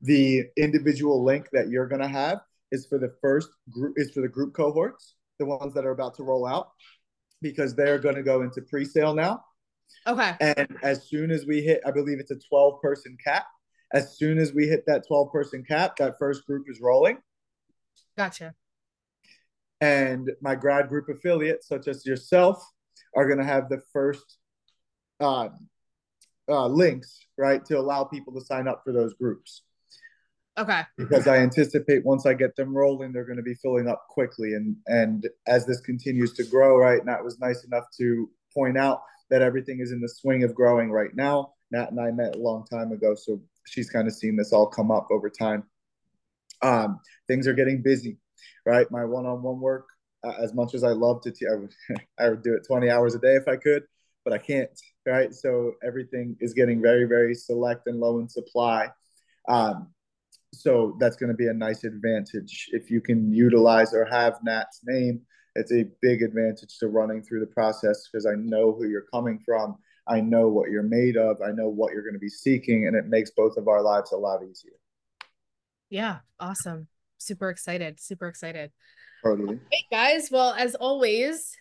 The 0.00 0.46
individual 0.56 1.24
link 1.24 1.48
that 1.52 1.68
you're 1.68 1.86
gonna 1.86 2.08
have 2.08 2.40
is 2.70 2.86
for 2.86 2.98
the 2.98 3.12
first 3.20 3.50
group 3.70 3.94
is 3.96 4.12
for 4.12 4.20
the 4.20 4.28
group 4.28 4.54
cohorts, 4.54 5.14
the 5.38 5.46
ones 5.46 5.74
that 5.74 5.84
are 5.84 5.90
about 5.90 6.14
to 6.16 6.22
roll 6.22 6.46
out, 6.46 6.70
because 7.42 7.74
they're 7.74 7.98
gonna 7.98 8.22
go 8.22 8.42
into 8.42 8.62
pre-sale 8.62 9.14
now. 9.14 9.44
Okay. 10.06 10.34
And 10.40 10.76
as 10.82 11.08
soon 11.08 11.30
as 11.30 11.46
we 11.46 11.62
hit, 11.62 11.80
I 11.86 11.90
believe 11.90 12.20
it's 12.20 12.30
a 12.30 12.38
12 12.48 12.80
person 12.80 13.16
cap 13.22 13.46
as 13.92 14.18
soon 14.18 14.38
as 14.38 14.52
we 14.52 14.66
hit 14.66 14.84
that 14.86 15.06
12 15.06 15.32
person 15.32 15.64
cap, 15.64 15.96
that 15.96 16.18
first 16.18 16.46
group 16.46 16.66
is 16.68 16.80
rolling. 16.80 17.18
Gotcha. 18.16 18.54
And 19.80 20.30
my 20.42 20.54
grad 20.54 20.88
group 20.88 21.08
affiliates, 21.08 21.68
such 21.68 21.88
as 21.88 22.04
yourself, 22.04 22.62
are 23.18 23.26
going 23.26 23.38
to 23.38 23.44
have 23.44 23.68
the 23.68 23.82
first 23.92 24.38
uh, 25.18 25.48
uh, 26.48 26.68
links, 26.68 27.18
right, 27.36 27.64
to 27.64 27.78
allow 27.78 28.04
people 28.04 28.32
to 28.34 28.40
sign 28.40 28.68
up 28.68 28.82
for 28.84 28.92
those 28.92 29.14
groups. 29.14 29.62
Okay. 30.56 30.82
Because 30.96 31.26
I 31.26 31.38
anticipate 31.38 32.04
once 32.04 32.26
I 32.26 32.34
get 32.34 32.54
them 32.56 32.76
rolling, 32.76 33.12
they're 33.12 33.24
going 33.24 33.36
to 33.36 33.42
be 33.42 33.54
filling 33.54 33.88
up 33.88 34.06
quickly. 34.08 34.54
And 34.54 34.76
and 34.86 35.28
as 35.46 35.66
this 35.66 35.80
continues 35.80 36.32
to 36.34 36.44
grow, 36.44 36.76
right, 36.76 37.04
Nat 37.04 37.22
was 37.22 37.38
nice 37.40 37.64
enough 37.64 37.84
to 37.98 38.30
point 38.54 38.78
out 38.78 39.02
that 39.30 39.42
everything 39.42 39.80
is 39.80 39.92
in 39.92 40.00
the 40.00 40.08
swing 40.08 40.44
of 40.44 40.54
growing 40.54 40.90
right 40.90 41.14
now. 41.14 41.54
Nat 41.70 41.90
and 41.90 42.00
I 42.00 42.10
met 42.10 42.36
a 42.36 42.38
long 42.38 42.64
time 42.66 42.92
ago, 42.92 43.14
so 43.14 43.40
she's 43.66 43.90
kind 43.90 44.08
of 44.08 44.14
seen 44.14 44.36
this 44.36 44.52
all 44.52 44.66
come 44.66 44.90
up 44.90 45.08
over 45.10 45.28
time. 45.28 45.64
Um, 46.62 47.00
things 47.28 47.46
are 47.46 47.52
getting 47.52 47.82
busy, 47.82 48.18
right? 48.64 48.90
My 48.90 49.04
one-on-one 49.04 49.60
work, 49.60 49.86
as 50.40 50.54
much 50.54 50.74
as 50.74 50.84
I 50.84 50.90
love 50.90 51.22
to, 51.22 51.30
te- 51.30 51.46
I 51.46 51.56
would, 51.56 51.74
I 52.18 52.28
would 52.28 52.42
do 52.42 52.54
it 52.54 52.66
20 52.66 52.90
hours 52.90 53.14
a 53.14 53.18
day 53.18 53.34
if 53.34 53.48
I 53.48 53.56
could, 53.56 53.84
but 54.24 54.32
I 54.32 54.38
can't, 54.38 54.70
right? 55.06 55.34
So 55.34 55.72
everything 55.84 56.36
is 56.40 56.54
getting 56.54 56.82
very, 56.82 57.04
very 57.04 57.34
select 57.34 57.86
and 57.86 57.98
low 57.98 58.18
in 58.18 58.28
supply. 58.28 58.88
Um, 59.48 59.88
so 60.52 60.96
that's 60.98 61.16
going 61.16 61.30
to 61.30 61.36
be 61.36 61.48
a 61.48 61.54
nice 61.54 61.84
advantage 61.84 62.68
if 62.72 62.90
you 62.90 63.00
can 63.00 63.32
utilize 63.32 63.94
or 63.94 64.04
have 64.06 64.38
Nat's 64.42 64.80
name. 64.84 65.22
It's 65.54 65.72
a 65.72 65.84
big 66.00 66.22
advantage 66.22 66.78
to 66.78 66.88
running 66.88 67.22
through 67.22 67.40
the 67.40 67.46
process 67.46 68.08
because 68.10 68.26
I 68.26 68.34
know 68.36 68.72
who 68.72 68.86
you're 68.86 69.06
coming 69.12 69.40
from 69.44 69.76
I 70.08 70.20
know 70.22 70.48
what 70.48 70.70
you're 70.70 70.82
made 70.82 71.16
of. 71.16 71.36
I 71.42 71.52
know 71.52 71.68
what 71.68 71.92
you're 71.92 72.02
going 72.02 72.14
to 72.14 72.18
be 72.18 72.30
seeking, 72.30 72.86
and 72.86 72.96
it 72.96 73.06
makes 73.06 73.30
both 73.30 73.56
of 73.56 73.68
our 73.68 73.82
lives 73.82 74.12
a 74.12 74.16
lot 74.16 74.42
easier. 74.42 74.72
Yeah, 75.90 76.20
awesome. 76.40 76.88
Super 77.18 77.50
excited. 77.50 78.00
Super 78.00 78.26
excited. 78.26 78.72
Totally. 79.24 79.58
Hey 79.70 79.84
guys, 79.90 80.28
well, 80.30 80.52
as 80.52 80.74
always, 80.74 81.56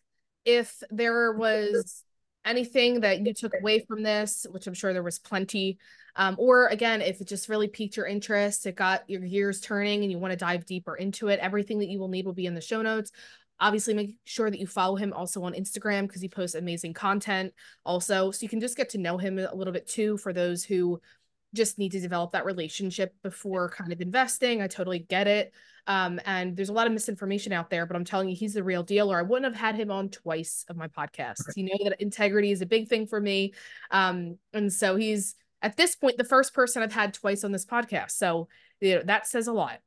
if 0.45 0.81
there 0.89 1.33
was 1.33 2.03
anything 2.45 3.01
that 3.01 3.25
you 3.25 3.33
took 3.33 3.53
away 3.59 3.79
from 3.87 4.03
this, 4.03 4.45
which 4.51 4.67
I'm 4.67 4.73
sure 4.73 4.93
there 4.93 5.03
was 5.03 5.19
plenty, 5.19 5.77
um, 6.15 6.35
or 6.39 6.67
again, 6.67 7.01
if 7.01 7.19
it 7.19 7.27
just 7.27 7.49
really 7.49 7.67
piqued 7.67 7.97
your 7.97 8.05
interest, 8.05 8.65
it 8.65 8.75
got 8.75 9.09
your 9.09 9.21
gears 9.21 9.59
turning 9.59 10.03
and 10.03 10.11
you 10.11 10.17
want 10.17 10.31
to 10.31 10.37
dive 10.37 10.65
deeper 10.65 10.95
into 10.95 11.27
it, 11.27 11.39
everything 11.39 11.79
that 11.79 11.89
you 11.89 11.99
will 11.99 12.07
need 12.07 12.25
will 12.25 12.33
be 12.33 12.45
in 12.45 12.55
the 12.55 12.61
show 12.61 12.81
notes. 12.81 13.11
Obviously, 13.59 13.95
make 13.95 14.17
sure 14.25 14.51
that 14.51 14.59
you 14.59 14.67
follow 14.67 14.95
him 14.95 15.11
also 15.13 15.43
on 15.43 15.53
Instagram 15.53 16.07
because 16.07 16.21
he 16.21 16.29
posts 16.29 16.55
amazing 16.55 16.93
content 16.93 17.53
also. 17.85 18.29
So 18.29 18.43
you 18.43 18.49
can 18.49 18.61
just 18.61 18.77
get 18.77 18.89
to 18.89 18.99
know 18.99 19.17
him 19.17 19.39
a 19.39 19.53
little 19.53 19.73
bit 19.73 19.87
too 19.87 20.17
for 20.17 20.31
those 20.31 20.63
who 20.63 21.01
just 21.53 21.77
need 21.77 21.91
to 21.93 21.99
develop 21.99 22.33
that 22.33 22.45
relationship 22.45 23.15
before 23.23 23.69
kind 23.69 23.91
of 23.91 24.01
investing. 24.01 24.61
I 24.61 24.67
totally 24.67 24.99
get 24.99 25.27
it. 25.27 25.53
Um, 25.87 26.19
and 26.25 26.55
there's 26.55 26.69
a 26.69 26.73
lot 26.73 26.87
of 26.87 26.93
misinformation 26.93 27.53
out 27.53 27.69
there, 27.69 27.85
but 27.85 27.95
I'm 27.95 28.03
telling 28.03 28.27
you, 28.27 28.35
he's 28.35 28.53
the 28.53 28.63
real 28.63 28.83
deal, 28.83 29.11
or 29.11 29.17
I 29.17 29.21
wouldn't 29.21 29.45
have 29.45 29.59
had 29.59 29.75
him 29.75 29.89
on 29.89 30.09
twice 30.09 30.65
of 30.67 30.75
my 30.75 30.87
podcasts. 30.87 31.55
You 31.55 31.65
know 31.65 31.89
that 31.89 32.01
integrity 32.01 32.51
is 32.51 32.61
a 32.61 32.65
big 32.65 32.89
thing 32.89 33.07
for 33.07 33.21
me. 33.21 33.53
Um, 33.91 34.37
and 34.53 34.71
so 34.71 34.97
he's 34.97 35.35
at 35.61 35.77
this 35.77 35.95
point 35.95 36.17
the 36.17 36.23
first 36.23 36.53
person 36.53 36.83
I've 36.83 36.93
had 36.93 37.13
twice 37.13 37.43
on 37.43 37.51
this 37.51 37.65
podcast. 37.65 38.11
So 38.11 38.49
you 38.81 38.95
know, 38.95 39.03
that 39.05 39.27
says 39.27 39.47
a 39.47 39.53
lot 39.53 39.79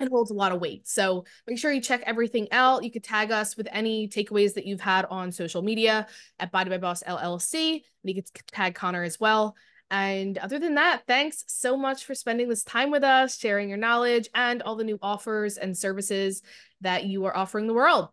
it 0.00 0.08
holds 0.08 0.30
a 0.30 0.34
lot 0.34 0.52
of 0.52 0.60
weight. 0.60 0.86
So 0.88 1.24
make 1.46 1.58
sure 1.58 1.72
you 1.72 1.80
check 1.80 2.02
everything 2.06 2.48
out. 2.52 2.84
You 2.84 2.90
could 2.90 3.04
tag 3.04 3.30
us 3.30 3.56
with 3.56 3.68
any 3.70 4.08
takeaways 4.08 4.54
that 4.54 4.66
you've 4.66 4.80
had 4.80 5.04
on 5.06 5.30
social 5.32 5.62
media 5.62 6.06
at 6.38 6.52
Body 6.52 6.70
by 6.70 6.78
Boss 6.78 7.02
LLC. 7.06 7.72
And 7.74 7.82
you 8.04 8.14
could 8.14 8.28
tag 8.48 8.74
Conor 8.74 9.02
as 9.02 9.20
well. 9.20 9.56
And 9.92 10.38
other 10.38 10.58
than 10.58 10.76
that, 10.76 11.02
thanks 11.06 11.44
so 11.48 11.76
much 11.76 12.06
for 12.06 12.14
spending 12.14 12.48
this 12.48 12.64
time 12.64 12.90
with 12.90 13.04
us, 13.04 13.38
sharing 13.38 13.68
your 13.68 13.76
knowledge 13.76 14.26
and 14.34 14.62
all 14.62 14.74
the 14.74 14.84
new 14.84 14.98
offers 15.02 15.58
and 15.58 15.76
services 15.76 16.40
that 16.80 17.04
you 17.04 17.26
are 17.26 17.36
offering 17.36 17.66
the 17.66 17.74
world. 17.74 18.08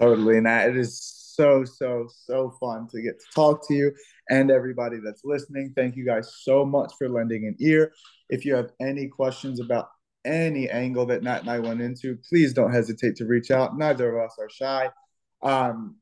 Totally. 0.00 0.40
Nat. 0.40 0.70
it 0.70 0.76
is 0.78 0.98
so, 1.02 1.66
so, 1.66 2.08
so 2.08 2.56
fun 2.58 2.88
to 2.92 3.02
get 3.02 3.20
to 3.20 3.26
talk 3.34 3.68
to 3.68 3.74
you 3.74 3.92
and 4.30 4.50
everybody 4.50 5.00
that's 5.04 5.20
listening. 5.22 5.74
Thank 5.76 5.96
you 5.96 6.06
guys 6.06 6.34
so 6.40 6.64
much 6.64 6.94
for 6.96 7.10
lending 7.10 7.46
an 7.46 7.56
ear. 7.60 7.92
If 8.30 8.46
you 8.46 8.54
have 8.54 8.70
any 8.80 9.06
questions 9.08 9.60
about 9.60 9.90
any 10.24 10.70
angle 10.70 11.04
that 11.06 11.22
Nat 11.22 11.40
and 11.40 11.50
I 11.50 11.58
went 11.58 11.82
into, 11.82 12.16
please 12.26 12.54
don't 12.54 12.72
hesitate 12.72 13.16
to 13.16 13.26
reach 13.26 13.50
out. 13.50 13.76
Neither 13.76 14.16
of 14.16 14.30
us 14.30 14.36
are 14.40 14.48
shy. 14.48 14.88
Um, 15.42 15.96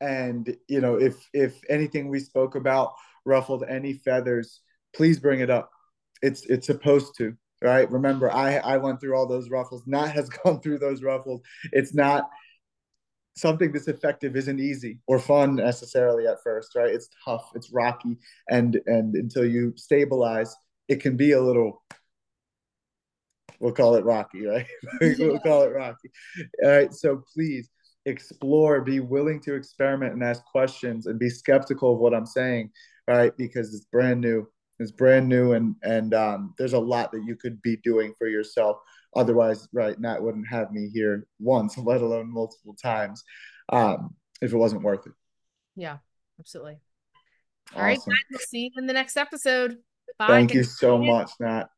and 0.00 0.56
you 0.66 0.80
know, 0.80 0.96
if 0.96 1.28
if 1.32 1.60
anything 1.68 2.08
we 2.08 2.20
spoke 2.20 2.54
about 2.54 2.94
ruffled 3.26 3.64
any 3.68 3.94
feathers, 3.94 4.60
please 4.94 5.18
bring 5.18 5.40
it 5.40 5.50
up. 5.50 5.70
It's 6.22 6.46
it's 6.46 6.66
supposed 6.66 7.16
to, 7.18 7.36
right? 7.62 7.90
Remember, 7.90 8.32
I 8.32 8.56
I 8.56 8.76
went 8.78 9.00
through 9.00 9.16
all 9.16 9.26
those 9.26 9.50
ruffles. 9.50 9.82
Nat 9.86 10.08
has 10.08 10.28
gone 10.44 10.60
through 10.60 10.78
those 10.78 11.02
ruffles. 11.02 11.42
It's 11.72 11.94
not 11.94 12.28
something 13.36 13.70
this 13.70 13.88
effective 13.88 14.34
isn't 14.34 14.60
easy 14.60 14.98
or 15.06 15.18
fun 15.18 15.56
necessarily 15.56 16.26
at 16.26 16.42
first, 16.42 16.74
right? 16.74 16.90
It's 16.90 17.10
tough, 17.24 17.50
it's 17.54 17.70
rocky, 17.70 18.16
and 18.48 18.80
and 18.86 19.14
until 19.14 19.44
you 19.44 19.74
stabilize, 19.76 20.54
it 20.88 21.00
can 21.00 21.16
be 21.16 21.32
a 21.32 21.40
little 21.40 21.82
we'll 23.60 23.72
call 23.72 23.94
it 23.96 24.04
Rocky, 24.04 24.46
right? 24.46 24.66
we'll 25.00 25.38
call 25.40 25.62
it 25.62 25.74
Rocky. 25.74 26.10
All 26.62 26.70
right. 26.70 26.92
So 26.92 27.22
please 27.32 27.70
explore, 28.06 28.80
be 28.80 29.00
willing 29.00 29.40
to 29.40 29.54
experiment 29.54 30.14
and 30.14 30.22
ask 30.22 30.44
questions 30.44 31.06
and 31.06 31.18
be 31.18 31.28
skeptical 31.28 31.92
of 31.92 31.98
what 31.98 32.14
I'm 32.14 32.26
saying, 32.26 32.70
right? 33.06 33.36
Because 33.36 33.74
it's 33.74 33.84
brand 33.86 34.20
new. 34.20 34.46
It's 34.78 34.92
brand 34.92 35.28
new 35.28 35.52
and 35.52 35.74
and 35.82 36.12
um, 36.14 36.54
there's 36.58 36.74
a 36.74 36.78
lot 36.78 37.10
that 37.12 37.24
you 37.24 37.34
could 37.34 37.60
be 37.62 37.76
doing 37.78 38.14
for 38.18 38.28
yourself. 38.28 38.76
Otherwise, 39.14 39.68
right, 39.72 39.98
Nat 39.98 40.22
wouldn't 40.22 40.46
have 40.48 40.70
me 40.70 40.90
here 40.92 41.26
once, 41.40 41.76
let 41.78 42.02
alone 42.02 42.32
multiple 42.32 42.76
times, 42.80 43.24
um, 43.70 44.14
if 44.40 44.52
it 44.52 44.56
wasn't 44.56 44.82
worth 44.82 45.06
it. 45.06 45.12
Yeah, 45.74 45.98
absolutely. 46.38 46.78
All 47.74 47.80
awesome. 47.80 47.84
right, 47.84 47.98
guys, 47.98 48.24
we'll 48.30 48.38
see 48.40 48.64
you 48.64 48.70
in 48.76 48.86
the 48.86 48.92
next 48.92 49.16
episode. 49.16 49.78
Bye. 50.18 50.28
Thank 50.28 50.54
you 50.54 50.62
so 50.62 50.98
much, 50.98 51.30
Nat. 51.40 51.68